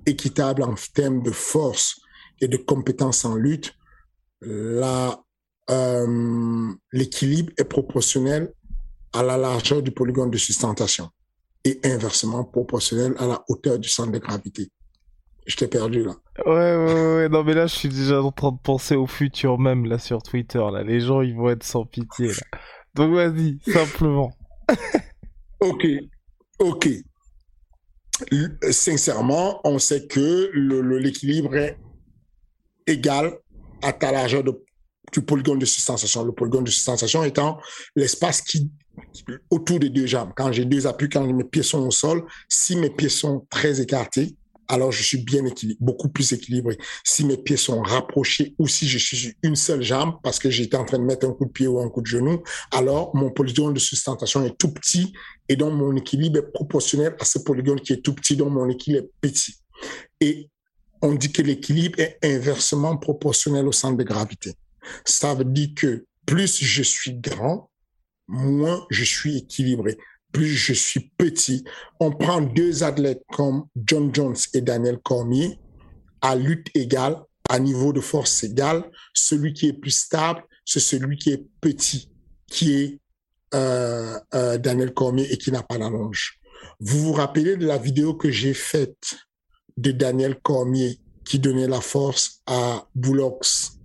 équitables 0.05 0.63
en 0.63 0.75
termes 0.93 1.23
de 1.23 1.31
force 1.31 1.99
et 2.41 2.47
de 2.47 2.57
compétences 2.57 3.25
en 3.25 3.35
lutte, 3.35 3.73
euh, 4.43 5.11
l'équilibre 6.91 7.51
est 7.57 7.65
proportionnel 7.65 8.53
à 9.13 9.23
la 9.23 9.37
largeur 9.37 9.81
du 9.81 9.91
polygone 9.91 10.31
de 10.31 10.37
sustentation 10.37 11.09
et 11.63 11.79
inversement 11.83 12.43
proportionnel 12.43 13.15
à 13.17 13.27
la 13.27 13.43
hauteur 13.49 13.79
du 13.79 13.89
centre 13.89 14.11
de 14.11 14.19
gravité. 14.19 14.71
Je 15.49 15.55
t'ai 15.55 15.67
perdu 15.67 16.03
là. 16.03 16.13
Ouais, 16.45 16.53
ouais, 16.53 17.15
ouais, 17.15 17.29
non 17.29 17.43
mais 17.43 17.55
là 17.55 17.65
je 17.65 17.73
suis 17.73 17.89
déjà 17.89 18.21
en 18.21 18.31
train 18.31 18.51
de 18.51 18.59
penser 18.63 18.95
au 18.95 19.07
futur 19.07 19.57
même 19.57 19.85
là 19.85 19.97
sur 19.97 20.21
Twitter 20.21 20.63
là. 20.71 20.83
Les 20.83 21.01
gens 21.01 21.21
ils 21.21 21.35
vont 21.35 21.49
être 21.49 21.63
sans 21.63 21.85
pitié 21.85 22.27
là. 22.27 22.59
Donc 22.93 23.13
vas-y, 23.13 23.59
simplement. 23.65 24.31
Ok, 25.61 25.85
ok. 26.59 26.87
Sincèrement, 28.71 29.59
on 29.65 29.77
sait 29.77 30.07
que 30.07 30.51
l'équilibre 30.53 31.53
est 31.53 31.77
égal 32.87 33.37
à 33.81 33.91
ta 33.91 34.13
largeur 34.13 34.41
de, 34.41 34.57
du 35.11 35.21
polygone 35.21 35.59
de 35.59 35.65
sensation. 35.65 36.23
Le 36.23 36.31
polygone 36.31 36.63
de 36.63 36.71
sensation 36.71 37.25
étant 37.25 37.59
l'espace 37.97 38.41
qui 38.41 38.71
autour 39.49 39.79
des 39.79 39.89
deux 39.89 40.05
jambes. 40.05 40.31
Quand 40.35 40.51
j'ai 40.51 40.63
deux 40.63 40.87
appuis, 40.87 41.09
quand 41.09 41.25
mes 41.25 41.43
pieds 41.43 41.63
sont 41.63 41.85
au 41.85 41.91
sol, 41.91 42.25
si 42.47 42.77
mes 42.77 42.89
pieds 42.89 43.09
sont 43.09 43.45
très 43.49 43.81
écartés, 43.81 44.35
alors 44.69 44.91
je 44.91 45.03
suis 45.03 45.17
bien 45.17 45.43
équilibré, 45.45 45.77
beaucoup 45.83 46.09
plus 46.09 46.31
équilibré. 46.31 46.77
Si 47.03 47.25
mes 47.25 47.37
pieds 47.37 47.57
sont 47.57 47.81
rapprochés 47.81 48.55
ou 48.59 48.67
si 48.67 48.87
je 48.87 48.97
suis 48.97 49.35
une 49.43 49.55
seule 49.55 49.81
jambe 49.81 50.15
parce 50.23 50.39
que 50.39 50.49
j'étais 50.49 50.77
en 50.77 50.85
train 50.85 50.99
de 50.99 51.03
mettre 51.03 51.27
un 51.27 51.33
coup 51.33 51.45
de 51.45 51.51
pied 51.51 51.67
ou 51.67 51.79
un 51.79 51.89
coup 51.89 52.01
de 52.01 52.07
genou, 52.07 52.43
alors 52.71 53.13
mon 53.15 53.31
polygone 53.31 53.73
de 53.73 53.79
sustentation 53.79 54.45
est 54.45 54.57
tout 54.57 54.71
petit 54.71 55.11
et 55.49 55.55
donc 55.55 55.73
mon 55.73 55.95
équilibre 55.95 56.37
est 56.39 56.51
proportionnel 56.51 57.15
à 57.19 57.25
ce 57.25 57.39
polygone 57.39 57.81
qui 57.81 57.93
est 57.93 58.01
tout 58.01 58.13
petit, 58.13 58.37
donc 58.37 58.51
mon 58.51 58.69
équilibre 58.69 59.05
est 59.05 59.11
petit. 59.19 59.55
Et 60.21 60.49
on 61.01 61.13
dit 61.13 61.31
que 61.31 61.41
l'équilibre 61.41 61.99
est 61.99 62.19
inversement 62.23 62.95
proportionnel 62.97 63.67
au 63.67 63.71
centre 63.71 63.97
de 63.97 64.03
gravité. 64.03 64.53
Ça 65.03 65.33
veut 65.33 65.45
dire 65.45 65.69
que 65.75 66.05
plus 66.25 66.63
je 66.63 66.83
suis 66.83 67.15
grand, 67.15 67.69
moins 68.27 68.85
je 68.91 69.03
suis 69.03 69.37
équilibré 69.37 69.97
plus 70.31 70.47
je 70.47 70.73
suis 70.73 71.11
petit. 71.17 71.63
On 71.99 72.11
prend 72.11 72.41
deux 72.41 72.83
athlètes 72.83 73.23
comme 73.31 73.65
John 73.75 74.13
Jones 74.13 74.35
et 74.53 74.61
Daniel 74.61 74.99
Cormier 74.99 75.59
à 76.21 76.35
lutte 76.35 76.67
égale, 76.75 77.17
à 77.49 77.59
niveau 77.59 77.93
de 77.93 78.01
force 78.01 78.43
égal. 78.43 78.83
Celui 79.13 79.53
qui 79.53 79.67
est 79.67 79.73
plus 79.73 79.91
stable, 79.91 80.43
c'est 80.65 80.79
celui 80.79 81.17
qui 81.17 81.31
est 81.31 81.45
petit, 81.61 82.11
qui 82.47 82.73
est 82.73 82.99
euh, 83.55 84.19
euh, 84.33 84.57
Daniel 84.57 84.93
Cormier 84.93 85.31
et 85.31 85.37
qui 85.37 85.51
n'a 85.51 85.63
pas 85.63 85.77
la 85.77 85.89
longe. 85.89 86.39
Vous 86.79 86.99
vous 86.99 87.13
rappelez 87.13 87.57
de 87.57 87.65
la 87.65 87.77
vidéo 87.77 88.13
que 88.13 88.29
j'ai 88.29 88.53
faite 88.53 89.15
de 89.77 89.91
Daniel 89.91 90.39
Cormier 90.41 90.99
qui 91.25 91.39
donnait 91.39 91.67
la 91.67 91.81
force 91.81 92.41
à 92.45 92.87
Boulox 92.95 93.79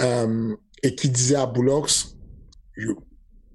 euh, 0.00 0.56
et 0.82 0.94
qui 0.94 1.08
disait 1.08 1.36
à 1.36 1.46
Boulox, 1.46 2.16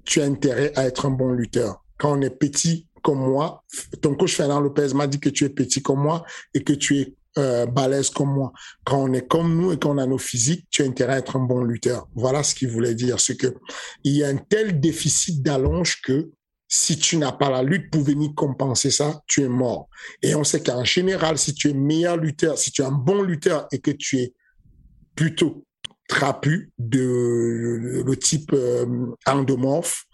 tu 0.05 0.21
as 0.21 0.25
intérêt 0.25 0.71
à 0.75 0.85
être 0.85 1.05
un 1.05 1.11
bon 1.11 1.31
lutteur. 1.31 1.83
Quand 1.97 2.17
on 2.17 2.21
est 2.21 2.29
petit 2.29 2.87
comme 3.01 3.19
moi, 3.19 3.63
ton 4.01 4.15
coach 4.15 4.35
Fernand 4.35 4.61
Lopez 4.61 4.93
m'a 4.93 5.07
dit 5.07 5.19
que 5.19 5.29
tu 5.29 5.43
es 5.43 5.49
petit 5.49 5.81
comme 5.81 6.01
moi 6.01 6.23
et 6.53 6.63
que 6.63 6.73
tu 6.73 6.99
es 6.99 7.15
euh, 7.37 7.65
balèze 7.65 8.09
comme 8.09 8.31
moi. 8.31 8.53
Quand 8.85 9.03
on 9.03 9.13
est 9.13 9.27
comme 9.27 9.55
nous 9.55 9.71
et 9.71 9.79
qu'on 9.79 9.97
a 9.97 10.05
nos 10.05 10.17
physiques, 10.17 10.67
tu 10.69 10.83
as 10.83 10.85
intérêt 10.85 11.13
à 11.13 11.17
être 11.17 11.35
un 11.35 11.43
bon 11.43 11.63
lutteur. 11.63 12.07
Voilà 12.15 12.43
ce 12.43 12.55
qu'il 12.55 12.69
voulait 12.69 12.95
dire. 12.95 13.19
C'est 13.19 13.35
que 13.35 13.55
il 14.03 14.13
y 14.13 14.23
a 14.23 14.29
un 14.29 14.37
tel 14.37 14.79
déficit 14.79 15.41
d'allonge 15.41 16.01
que 16.01 16.29
si 16.67 16.97
tu 16.97 17.17
n'as 17.17 17.31
pas 17.31 17.49
la 17.49 17.61
lutte 17.61 17.91
pour 17.91 18.01
venir 18.01 18.31
compenser 18.35 18.89
ça, 18.89 19.21
tu 19.27 19.41
es 19.43 19.47
mort. 19.47 19.89
Et 20.21 20.33
on 20.33 20.43
sait 20.43 20.61
qu'en 20.63 20.83
général, 20.83 21.37
si 21.37 21.53
tu 21.53 21.69
es 21.69 21.73
meilleur 21.73 22.17
lutteur, 22.17 22.57
si 22.57 22.71
tu 22.71 22.81
es 22.81 22.85
un 22.85 22.91
bon 22.91 23.21
lutteur 23.21 23.67
et 23.71 23.79
que 23.79 23.91
tu 23.91 24.19
es 24.19 24.33
plutôt 25.15 25.65
trapu 26.14 26.72
de 26.78 28.03
le 28.05 28.16
type 28.16 28.51
euh, 28.53 29.16
endomorphe. 29.26 30.05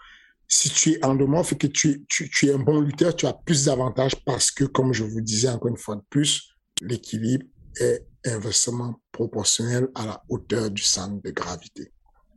Si 0.47 0.69
tu 0.69 0.91
es 0.91 1.05
endomorphe 1.05 1.53
et 1.53 1.57
que 1.57 1.67
tu, 1.67 2.05
tu, 2.07 2.47
es 2.47 2.53
un 2.53 2.57
bon 2.57 2.79
lutteur, 2.79 3.15
tu 3.15 3.27
as 3.27 3.33
plus 3.33 3.65
d'avantages 3.65 4.15
parce 4.25 4.49
que, 4.49 4.63
comme 4.63 4.93
je 4.93 5.03
vous 5.03 5.21
disais 5.21 5.49
encore 5.49 5.69
une 5.69 5.77
fois 5.77 5.95
de 5.95 6.03
plus, 6.09 6.55
l'équilibre 6.81 7.45
est 7.79 8.05
inversement 8.25 8.99
proportionnel 9.11 9.89
à 9.93 10.05
la 10.05 10.23
hauteur 10.29 10.71
du 10.71 10.81
centre 10.81 11.21
de 11.21 11.31
gravité. 11.31 11.91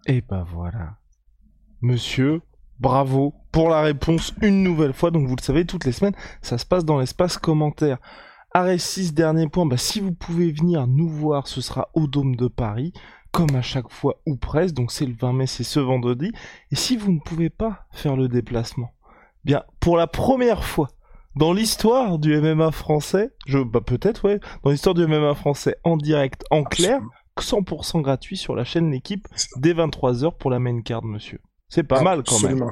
Et 0.06 0.20
ben 0.20 0.44
voilà. 0.52 0.98
Monsieur, 1.80 2.40
bravo 2.80 3.34
pour 3.52 3.68
la 3.68 3.80
réponse 3.80 4.34
une 4.42 4.62
nouvelle 4.62 4.92
fois. 4.92 5.12
Donc 5.12 5.28
vous 5.28 5.36
le 5.36 5.42
savez, 5.42 5.64
toutes 5.64 5.84
les 5.84 5.92
semaines, 5.92 6.16
ça 6.42 6.58
se 6.58 6.66
passe 6.66 6.84
dans 6.84 6.98
l'espace 6.98 7.38
commentaire. 7.38 7.98
Arrêt 8.52 8.78
6, 8.78 9.14
dernier 9.14 9.48
point. 9.48 9.64
Bah, 9.64 9.78
si 9.78 10.00
vous 10.00 10.12
pouvez 10.12 10.52
venir 10.52 10.86
nous 10.86 11.08
voir, 11.08 11.46
ce 11.46 11.60
sera 11.62 11.88
au 11.94 12.06
Dôme 12.06 12.36
de 12.36 12.48
Paris 12.48 12.92
comme 13.32 13.56
à 13.56 13.62
chaque 13.62 13.90
fois 13.90 14.20
ou 14.26 14.36
presque, 14.36 14.74
donc 14.74 14.92
c'est 14.92 15.06
le 15.06 15.14
20 15.18 15.32
mai, 15.32 15.46
c'est 15.46 15.64
ce 15.64 15.80
vendredi. 15.80 16.30
Et 16.70 16.76
si 16.76 16.96
vous 16.96 17.10
ne 17.10 17.18
pouvez 17.18 17.50
pas 17.50 17.86
faire 17.90 18.14
le 18.14 18.28
déplacement, 18.28 18.90
bien 19.44 19.64
pour 19.80 19.96
la 19.96 20.06
première 20.06 20.64
fois 20.64 20.90
dans 21.34 21.54
l'histoire 21.54 22.18
du 22.18 22.38
MMA 22.38 22.70
français, 22.72 23.30
je 23.46 23.58
bah 23.58 23.80
peut-être 23.80 24.26
ouais, 24.26 24.38
dans 24.62 24.70
l'histoire 24.70 24.94
du 24.94 25.06
MMA 25.06 25.34
français 25.34 25.76
en 25.82 25.96
direct, 25.96 26.44
en 26.50 26.62
clair, 26.62 27.00
100% 27.40 28.02
gratuit 28.02 28.36
sur 28.36 28.54
la 28.54 28.64
chaîne 28.64 28.90
L'équipe 28.90 29.26
dès 29.56 29.72
23h 29.72 30.36
pour 30.36 30.50
la 30.50 30.58
main 30.58 30.82
card, 30.82 31.02
monsieur. 31.02 31.40
C'est 31.70 31.84
pas 31.84 32.02
mal 32.02 32.22
quand 32.22 32.38
même. 32.40 32.68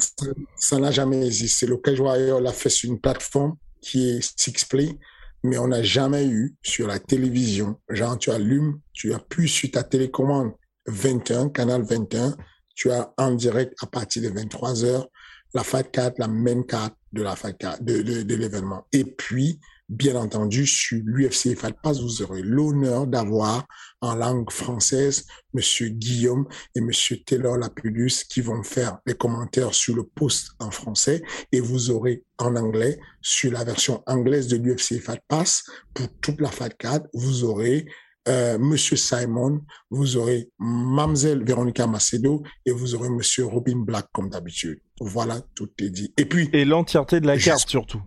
Ça 0.56 0.78
n'a 0.78 0.90
jamais 0.90 1.24
existé. 1.24 1.66
Le 1.66 1.78
Cage 1.78 2.00
Warrior 2.00 2.38
l'a 2.38 2.52
fait 2.52 2.68
sur 2.68 2.90
une 2.90 3.00
plateforme 3.00 3.56
qui 3.80 4.11
est 4.11 4.38
Sixplay 4.38 4.98
mais 5.42 5.58
on 5.58 5.68
n'a 5.68 5.82
jamais 5.82 6.26
eu 6.26 6.56
sur 6.62 6.86
la 6.86 6.98
télévision, 6.98 7.78
genre 7.88 8.18
tu 8.18 8.30
allumes, 8.30 8.80
tu 9.01 9.14
appuies 9.14 9.48
sur 9.48 9.70
ta 9.70 9.82
télécommande 9.82 10.53
21, 10.86 11.48
canal 11.48 11.82
21, 11.82 12.36
tu 12.74 12.90
as 12.90 13.14
en 13.16 13.30
direct 13.30 13.72
à 13.80 13.86
partir 13.86 14.22
de 14.22 14.28
23 14.28 14.84
heures 14.84 15.09
la 15.55 15.64
Fight 15.64 15.90
4, 15.90 16.18
la 16.18 16.28
même 16.28 16.66
carte 16.66 16.94
de 17.11 17.22
la 17.22 17.34
Fight 17.34 17.57
4, 17.57 17.82
de, 17.82 18.03
de, 18.03 18.22
de 18.22 18.34
l'événement. 18.34 18.86
Et 18.92 19.05
puis, 19.05 19.59
bien 19.88 20.16
entendu, 20.16 20.66
sur 20.66 21.01
l'UFC 21.03 21.57
Fight 21.57 21.76
Pass, 21.82 22.03
vous 22.03 22.20
aurez 22.20 22.42
l'honneur 22.42 23.07
d'avoir 23.07 23.66
en 24.03 24.16
langue 24.16 24.51
française 24.51 25.24
Monsieur 25.55 25.88
Guillaume 25.88 26.46
et 26.74 26.82
Monsieur 26.82 27.22
Taylor 27.24 27.57
Lapulus 27.57 28.24
qui 28.28 28.42
vont 28.42 28.62
faire 28.62 28.98
les 29.07 29.14
commentaires 29.14 29.74
sur 29.74 29.96
le 29.96 30.05
post 30.05 30.51
en 30.59 30.70
français 30.70 31.22
et 31.53 31.61
vous 31.61 31.90
aurez 31.90 32.22
en 32.36 32.55
anglais 32.55 33.01
sur 33.22 33.51
la 33.51 33.64
version 33.64 34.03
anglaise 34.07 34.46
de 34.46 34.59
l'UFC 34.59 35.01
Fight 35.01 35.22
Pass 35.26 35.64
pour 35.94 36.07
toute 36.20 36.40
la 36.42 36.51
Fight 36.51 36.76
Card, 36.76 37.01
vous 37.14 37.44
aurez 37.44 37.86
euh, 38.30 38.58
Monsieur 38.58 38.96
Simon, 38.96 39.60
vous 39.90 40.16
aurez 40.16 40.48
Mamselle 40.58 41.44
Véronica 41.44 41.86
Macedo 41.86 42.42
et 42.64 42.70
vous 42.70 42.94
aurez 42.94 43.10
Monsieur 43.10 43.44
Robin 43.44 43.78
Black 43.78 44.06
comme 44.12 44.30
d'habitude. 44.30 44.80
Voilà, 45.00 45.40
tout 45.54 45.68
est 45.80 45.90
dit. 45.90 46.12
Et 46.16 46.24
puis 46.24 46.48
et 46.52 46.64
l'entièreté 46.64 47.20
de 47.20 47.26
la 47.26 47.36
carte 47.36 47.68
surtout 47.68 48.00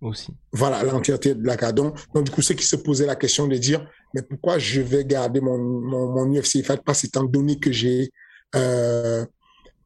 aussi. 0.00 0.32
Voilà, 0.52 0.82
l'entièreté 0.82 1.34
de 1.34 1.46
la 1.46 1.56
carte. 1.56 1.74
Donc, 1.74 1.94
du 2.24 2.30
coup, 2.30 2.40
ceux 2.40 2.54
qui 2.54 2.64
se 2.64 2.76
posaient 2.76 3.06
la 3.06 3.16
question 3.16 3.46
de 3.46 3.56
dire, 3.56 3.86
mais 4.14 4.22
pourquoi 4.22 4.58
je 4.58 4.80
vais 4.80 5.04
garder 5.04 5.42
mon, 5.42 5.58
mon, 5.58 6.10
mon 6.12 6.34
UFC 6.34 6.64
Fight 6.64 6.82
Pass 6.82 7.04
étant 7.04 7.24
donné 7.24 7.58
que 7.58 7.70
j'ai 7.70 8.10
euh, 8.56 9.24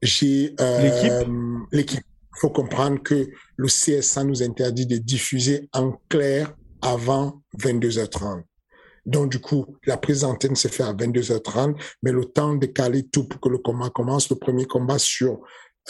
j'ai 0.03 0.55
euh, 0.61 1.25
l'équipe. 1.73 2.05
Il 2.37 2.41
faut 2.41 2.51
comprendre 2.51 3.03
que 3.03 3.29
le 3.57 3.69
CSA 3.69 4.25
nous 4.25 4.43
interdit 4.43 4.87
de 4.87 4.97
diffuser 4.97 5.69
en 5.73 5.93
clair 6.09 6.53
avant 6.83 7.43
22h30. 7.59 8.43
Donc, 9.07 9.31
du 9.31 9.39
coup, 9.39 9.77
la 9.87 9.97
prise 9.97 10.21
d'antenne 10.21 10.57
se 10.57 10.69
fait 10.69 10.83
à 10.83 10.93
22h30, 10.93 11.77
mais 12.03 12.13
le 12.13 12.25
temps 12.25 12.55
de 12.55 12.67
caler 12.67 13.07
tout 13.09 13.25
pour 13.25 13.41
que 13.41 13.49
le 13.49 13.59
combat 13.59 13.91
commence. 13.91 14.31
Le 14.31 14.37
premier 14.37 14.67
combat 14.67 14.99
sur 14.99 15.41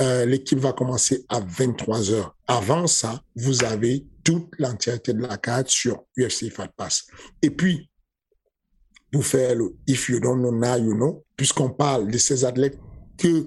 euh, 0.01 0.25
l'équipe 0.27 0.59
va 0.59 0.73
commencer 0.73 1.25
à 1.29 1.41
23h. 1.41 2.31
Avant 2.49 2.87
ça, 2.87 3.23
vous 3.37 3.63
avez 3.65 4.05
toute 4.25 4.49
l'entièreté 4.59 5.13
de 5.13 5.23
la 5.23 5.37
carte 5.37 5.69
sur 5.69 6.05
UFC 6.19 6.51
Fight 6.51 6.73
Pass. 6.77 7.07
Et 7.43 7.51
puis, 7.51 7.89
pour 9.13 9.25
faire 9.25 9.55
le 9.55 9.77
If 9.87 10.09
you 10.09 10.19
don't 10.19 10.41
know 10.41 10.51
now, 10.51 10.77
you 10.77 10.95
know, 10.95 11.25
puisqu'on 11.37 11.71
parle 11.71 12.11
de 12.11 12.19
ces 12.19 12.45
athlètes 12.45 12.79
que 13.17 13.47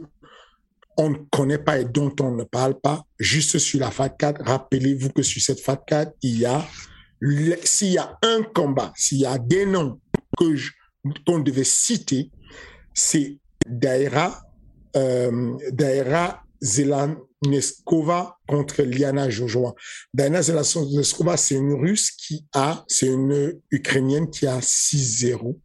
on 0.98 1.12
ne 1.12 1.18
connaît 1.32 1.60
pas 1.60 1.80
et 1.80 1.86
dont 1.86 2.14
on 2.22 2.32
ne 2.32 2.44
parle 2.44 2.80
pas, 2.80 3.04
juste 3.20 3.60
sur 3.60 3.80
la 3.80 3.92
Fat 3.92 4.10
4, 4.10 4.44
rappelez-vous 4.44 5.10
que 5.10 5.22
sur 5.22 5.42
cette 5.42 5.60
Fat 5.60 5.84
4, 5.86 6.12
il 6.24 6.40
y 6.40 6.46
a, 6.46 6.66
s'il 7.64 7.92
y 7.92 7.98
a 7.98 8.18
un 8.22 8.44
combat, 8.44 8.94
s'il 8.96 9.20
y 9.20 9.26
a 9.26 9.38
des 9.38 9.66
noms 9.66 10.00
que 10.38 10.56
qu'on 11.26 11.40
devait 11.40 11.64
citer, 11.64 12.32
c'est 12.94 13.38
Daira, 13.66 14.44
euh, 14.96 15.56
Daira 15.72 16.44
Zelaneskova 16.62 18.38
contre 18.48 18.84
Liana 18.84 19.30
Jojoa. 19.30 19.74
Daira 20.14 20.42
Zelaneskova, 20.42 21.38
c'est 21.38 21.56
une 21.56 21.74
Russe 21.74 22.12
qui 22.12 22.46
a, 22.54 22.84
c'est 22.88 23.08
une 23.08 23.60
Ukrainienne 23.72 24.30
qui 24.30 24.48
a 24.48 24.60
6-0 24.60 25.60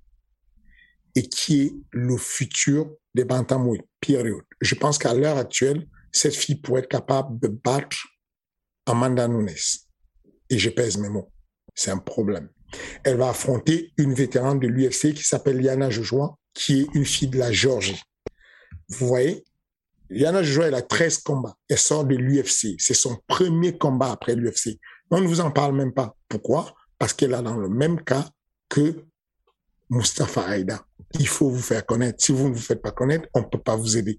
et 1.15 1.29
qui 1.29 1.63
est 1.63 1.75
le 1.91 2.17
futur 2.17 2.91
des 3.15 3.25
bantamweight, 3.25 3.85
période. 4.01 4.45
Je 4.61 4.75
pense 4.75 4.99
qu'à 4.99 5.15
l'heure 5.15 5.37
actuelle, 5.37 5.87
cette 6.11 6.35
fille 6.35 6.57
pourrait 6.57 6.83
être 6.83 6.89
capable 6.89 7.39
de 7.41 7.49
battre 7.49 7.99
Amanda 8.87 9.29
Nunes. 9.29 9.49
Et 10.51 10.59
je 10.59 10.71
pèse 10.71 10.99
mes 10.99 11.09
mots. 11.09 11.31
C'est 11.75 11.91
un 11.91 11.99
problème. 11.99 12.49
Elle 13.05 13.17
va 13.17 13.31
affronter 13.31 13.93
une 13.97 14.15
vétérane 14.15 14.59
de 14.59 14.67
l'UFC 14.67 15.15
qui 15.15 15.25
s'appelle 15.25 15.59
Liana 15.59 15.91
Jojoa, 15.91 16.37
qui 16.55 16.81
est 16.81 16.87
une 16.95 17.05
fille 17.05 17.29
de 17.29 17.39
la 17.39 17.53
Géorgie. 17.53 18.03
Vous 18.89 19.07
voyez, 19.07 19.45
Liana 20.11 20.43
Jojoa, 20.43 20.69
elle 20.69 20.75
a 20.75 20.83
13 20.83 21.19
combats. 21.19 21.57
Elle 21.69 21.79
sort 21.79 22.05
de 22.05 22.15
l'UFC. 22.17 22.77
C'est 22.79 22.95
son 22.95 23.19
premier 23.27 23.77
combat 23.77 24.13
après 24.13 24.35
l'UFC. 24.35 24.79
On 25.11 25.21
ne 25.21 25.27
vous 25.27 25.41
en 25.41 25.51
parle 25.51 25.75
même 25.75 25.93
pas. 25.93 26.17
Pourquoi? 26.29 26.75
Parce 26.99 27.13
qu'elle 27.13 27.33
est 27.33 27.43
dans 27.43 27.57
le 27.57 27.69
même 27.69 28.03
cas 28.03 28.29
que 28.69 29.05
Mustafa 29.91 30.43
Aïda. 30.43 30.85
Il 31.19 31.29
faut 31.29 31.51
vous 31.51 31.61
faire 31.61 31.85
connaître. 31.85 32.23
Si 32.25 32.33
vous 32.33 32.49
ne 32.49 32.55
vous 32.55 32.61
faites 32.61 32.81
pas 32.81 32.93
connaître, 32.93 33.29
on 33.35 33.41
ne 33.41 33.47
peut 33.47 33.61
pas 33.61 33.77
vous 33.77 33.99
aider. 33.99 34.19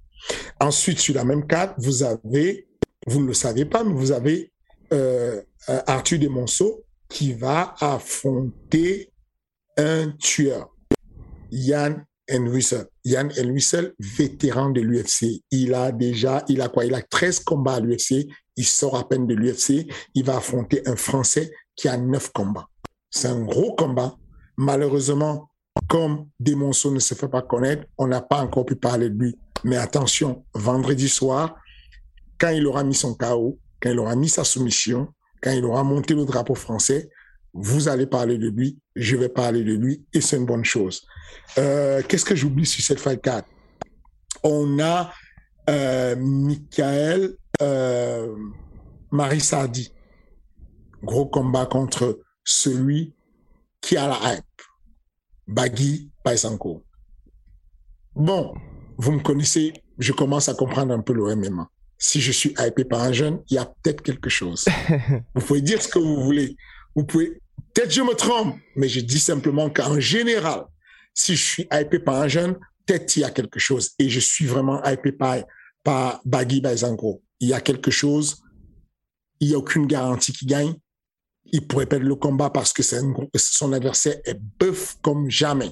Ensuite, 0.60 1.00
sur 1.00 1.16
la 1.16 1.26
même 1.26 1.48
carte, 1.48 1.76
vous 1.80 2.04
avez, 2.04 2.68
vous 3.08 3.22
ne 3.22 3.28
le 3.28 3.34
savez 3.34 3.66
pas, 3.66 3.84
mais 3.84 3.94
vous 3.94 4.12
avez 4.12 4.52
euh, 4.92 5.42
euh 5.70 5.82
Arthur 5.88 6.20
Desmonceaux 6.20 6.84
qui 7.14 7.34
va 7.34 7.76
affronter 7.80 9.12
un 9.78 10.12
tueur, 10.20 10.76
Yann 11.52 12.04
Enwissel. 12.30 12.88
Yann 13.06 13.32
Enwissel, 13.40 13.94
vétéran 14.00 14.72
de 14.72 14.82
l'UFC. 14.82 15.44
Il 15.52 15.76
a 15.76 15.92
déjà, 15.92 16.44
il 16.50 16.60
a 16.62 16.70
quoi? 16.70 16.86
Il 16.86 16.96
a 16.96 17.04
13 17.04 17.42
combats 17.42 17.76
à 17.76 17.80
l'UFC. 17.80 18.28
Il 18.56 18.66
sort 18.66 18.98
à 18.98 19.08
peine 19.08 19.28
de 19.28 19.36
l'UFC. 19.36 19.88
Il 20.16 20.26
va 20.26 20.38
affronter 20.38 20.82
un 20.88 20.96
Français 20.96 21.52
qui 21.76 21.88
a 21.88 21.98
9 21.98 22.32
combats. 22.32 22.68
C'est 23.12 23.28
un 23.28 23.44
gros 23.44 23.76
combat. 23.76 24.16
Malheureusement, 24.58 25.50
comme 25.88 26.28
Demonceau 26.40 26.92
ne 26.92 27.00
se 27.00 27.14
fait 27.14 27.28
pas 27.28 27.44
connaître, 27.44 27.86
on 28.00 28.08
n'a 28.08 28.22
pas 28.22 28.42
encore 28.42 28.66
pu 28.66 28.76
parler 28.76 29.10
de 29.10 29.16
lui. 29.16 29.38
Mais 29.64 29.78
attention, 29.78 30.46
vendredi 30.56 31.08
soir, 31.08 31.56
quand 32.40 32.50
il 32.50 32.66
aura 32.66 32.84
mis 32.84 32.96
son 32.96 33.14
chaos, 33.14 33.60
quand 33.80 33.92
il 33.92 34.00
aura 34.00 34.16
mis 34.16 34.30
sa 34.30 34.44
soumission, 34.44 35.14
quand 35.44 35.52
il 35.52 35.66
aura 35.66 35.84
monté 35.84 36.16
le 36.16 36.26
drapeau 36.26 36.56
français, 36.56 37.10
vous 37.54 37.90
allez 37.90 38.08
parler 38.08 38.38
de 38.38 38.48
lui, 38.48 38.80
je 38.96 39.18
vais 39.18 39.30
parler 39.30 39.64
de 39.64 39.74
lui, 39.74 40.06
et 40.14 40.22
c'est 40.22 40.38
une 40.38 40.46
bonne 40.46 40.64
chose. 40.64 41.06
Euh, 41.58 42.02
Qu'est-ce 42.08 42.26
que 42.26 42.36
j'oublie 42.36 42.66
sur 42.66 42.84
cette 42.84 43.00
fight 43.00 43.22
4 43.22 43.48
On 44.44 44.80
a 44.80 45.12
euh, 45.70 46.16
Michael 46.16 47.36
euh, 47.62 48.36
Marie 49.12 49.42
Sardi. 49.42 49.94
Gros 51.04 51.26
combat 51.26 51.66
contre 51.66 52.22
celui 52.46 53.14
qui 53.82 53.98
a 53.98 54.08
la 54.08 54.34
hype. 54.34 54.46
Bagui 55.46 56.10
Paisanko. 56.24 56.84
Bon, 58.16 58.54
vous 58.98 59.12
me 59.12 59.20
connaissez, 59.20 59.74
je 60.00 60.14
commence 60.14 60.48
à 60.48 60.54
comprendre 60.54 60.94
un 60.94 61.02
peu 61.02 61.14
le 61.14 61.36
MMA. 61.36 61.70
Si 62.04 62.20
je 62.20 62.32
suis 62.32 62.54
hypé 62.60 62.84
par 62.84 63.02
un 63.02 63.14
jeune, 63.14 63.40
il 63.50 63.56
y 63.56 63.58
a 63.58 63.66
peut-être 63.66 64.02
quelque 64.02 64.30
chose. 64.30 64.66
vous 65.36 65.42
pouvez 65.42 65.62
dire 65.62 65.82
ce 65.82 65.88
que 65.88 66.00
vous 66.00 66.22
voulez. 66.24 66.58
Vous 66.96 67.06
pouvez, 67.06 67.42
peut-être 67.74 67.92
je 67.92 68.02
me 68.02 68.14
trompe, 68.14 68.58
mais 68.76 68.90
je 68.90 69.00
dis 69.00 69.20
simplement 69.20 69.70
qu'en 69.70 70.00
général, 70.00 70.66
si 71.14 71.36
je 71.36 71.44
suis 71.44 71.68
hypé 71.72 72.00
par 72.00 72.16
un 72.16 72.28
jeune, 72.28 72.56
peut-être 72.86 73.16
il 73.16 73.22
y 73.22 73.24
a 73.24 73.30
quelque 73.30 73.60
chose. 73.60 73.92
Et 74.00 74.10
je 74.10 74.20
suis 74.20 74.46
vraiment 74.46 74.84
hypé 74.84 75.14
par, 75.14 75.38
par 75.84 76.22
Bagui 76.26 76.62
Paisanko. 76.62 77.22
Il 77.40 77.48
y 77.48 77.54
a 77.54 77.62
quelque 77.62 77.92
chose. 77.92 78.44
Il 79.40 79.48
n'y 79.50 79.56
a 79.56 79.58
aucune 79.58 79.88
garantie 79.88 80.34
qu'il 80.34 80.48
gagne 80.50 80.76
il 81.54 81.68
pourrait 81.68 81.86
perdre 81.86 82.08
le 82.08 82.16
combat 82.16 82.50
parce 82.50 82.74
que 82.74 82.82
son 82.84 83.74
adversaire 83.74 84.16
est 84.26 84.40
bœuf 84.60 84.98
comme 85.02 85.30
jamais. 85.30 85.72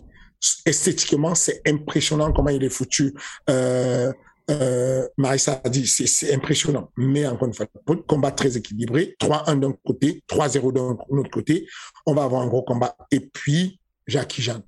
Esthétiquement, 0.66 1.36
c'est 1.36 1.62
impressionnant 1.68 2.32
comment 2.32 2.50
il 2.50 2.64
est 2.64 2.70
foutu. 2.70 3.14
Euh, 3.50 4.12
euh, 4.52 5.08
Marissa 5.18 5.62
a 5.64 5.70
dit, 5.70 5.88
c'est 5.88 6.34
impressionnant. 6.34 6.92
Mais 6.98 7.26
encore 7.28 7.48
une 7.48 7.54
fois, 7.54 7.66
combat 8.08 8.32
très 8.32 8.58
équilibré. 8.58 9.16
3-1 9.20 9.60
d'un 9.60 9.74
côté, 9.84 10.24
3-0 10.28 10.74
d'un 10.74 11.18
autre 11.18 11.32
côté. 11.32 11.68
On 12.06 12.14
va 12.14 12.24
avoir 12.24 12.42
un 12.42 12.48
gros 12.48 12.64
combat. 12.64 12.96
Et 13.12 13.20
puis, 13.20 13.80
Jackie 14.08 14.42
Jeanne. 14.42 14.64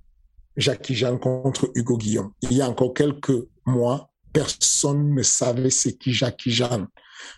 Jackie 0.56 0.96
Jeanne 0.96 1.20
contre 1.20 1.72
Hugo 1.76 1.98
Guillaume. 1.98 2.32
Il 2.42 2.54
y 2.54 2.62
a 2.62 2.70
encore 2.70 2.94
quelques 2.94 3.48
mois, 3.66 4.12
personne 4.32 5.14
ne 5.14 5.24
savait 5.24 5.70
c'est 5.70 5.98
qui 5.98 6.14
Jackie 6.14 6.52
Jeanne. 6.52 6.88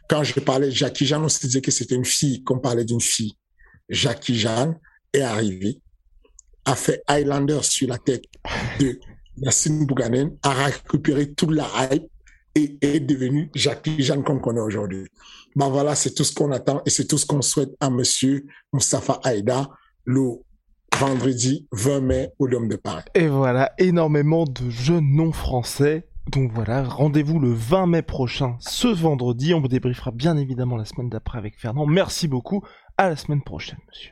Quand 0.10 0.24
je 0.24 0.40
parlais 0.40 0.68
de 0.68 0.74
Jackie 0.74 1.06
Jeanne, 1.06 1.24
on 1.24 1.30
se 1.30 1.40
disait 1.40 1.62
que 1.62 1.72
c'était 1.72 1.96
une 1.96 2.06
fille, 2.06 2.44
qu'on 2.44 2.60
parlait 2.60 2.86
d'une 2.86 3.02
fille. 3.02 3.38
Jackie 3.90 4.36
Jeanne 4.36 4.80
est 5.14 5.22
arrivé, 5.22 5.80
a 6.66 6.76
fait 6.76 7.04
Highlander 7.08 7.60
sur 7.62 7.88
la 7.88 7.98
tête 7.98 8.24
de 8.80 9.00
Yassine 9.38 9.86
Bouganen, 9.86 10.36
a 10.44 10.52
récupéré 10.52 11.34
toute 11.34 11.52
la 11.52 11.70
hype 11.92 12.10
et 12.56 12.78
est 12.82 13.00
devenu 13.00 13.50
Jackie 13.54 14.02
Jeanne 14.02 14.24
qu'on 14.24 14.40
connaît 14.40 14.62
aujourd'hui. 14.62 15.08
Ben 15.56 15.70
voilà, 15.70 15.96
c'est 15.96 16.14
tout 16.14 16.24
ce 16.24 16.34
qu'on 16.34 16.52
attend 16.52 16.82
et 16.86 16.90
c'est 16.90 17.06
tout 17.06 17.18
ce 17.18 17.26
qu'on 17.26 17.42
souhaite 17.42 17.76
à 17.80 17.90
monsieur 17.90 18.46
Mustafa 18.74 19.20
Aïda, 19.24 19.70
le 20.06 20.40
vendredi 20.98 21.68
20 21.72 22.02
mai 22.02 22.30
au 22.40 22.48
Dôme 22.48 22.68
de 22.68 22.76
Paris. 22.76 23.04
Et 23.14 23.28
voilà, 23.28 23.74
énormément 23.78 24.46
de 24.46 24.70
jeunes 24.70 25.12
non 25.12 25.32
français. 25.32 26.08
Donc 26.32 26.52
voilà, 26.54 26.84
rendez-vous 26.84 27.40
le 27.40 27.54
20 27.54 27.88
mai 27.88 28.02
prochain, 28.02 28.58
ce 28.60 28.88
vendredi. 28.88 29.54
On 29.54 29.62
vous 29.62 29.68
débriefera 29.68 30.12
bien 30.12 30.38
évidemment 30.38 30.78
la 30.78 30.86
semaine 30.86 31.10
d'après 31.10 31.38
avec 31.38 31.60
Fernand. 31.60 31.86
Merci 31.86 32.28
beaucoup. 32.28 32.64
À 32.98 33.10
la 33.10 33.16
semaine 33.16 33.44
prochaine, 33.44 33.80
monsieur. 33.90 34.12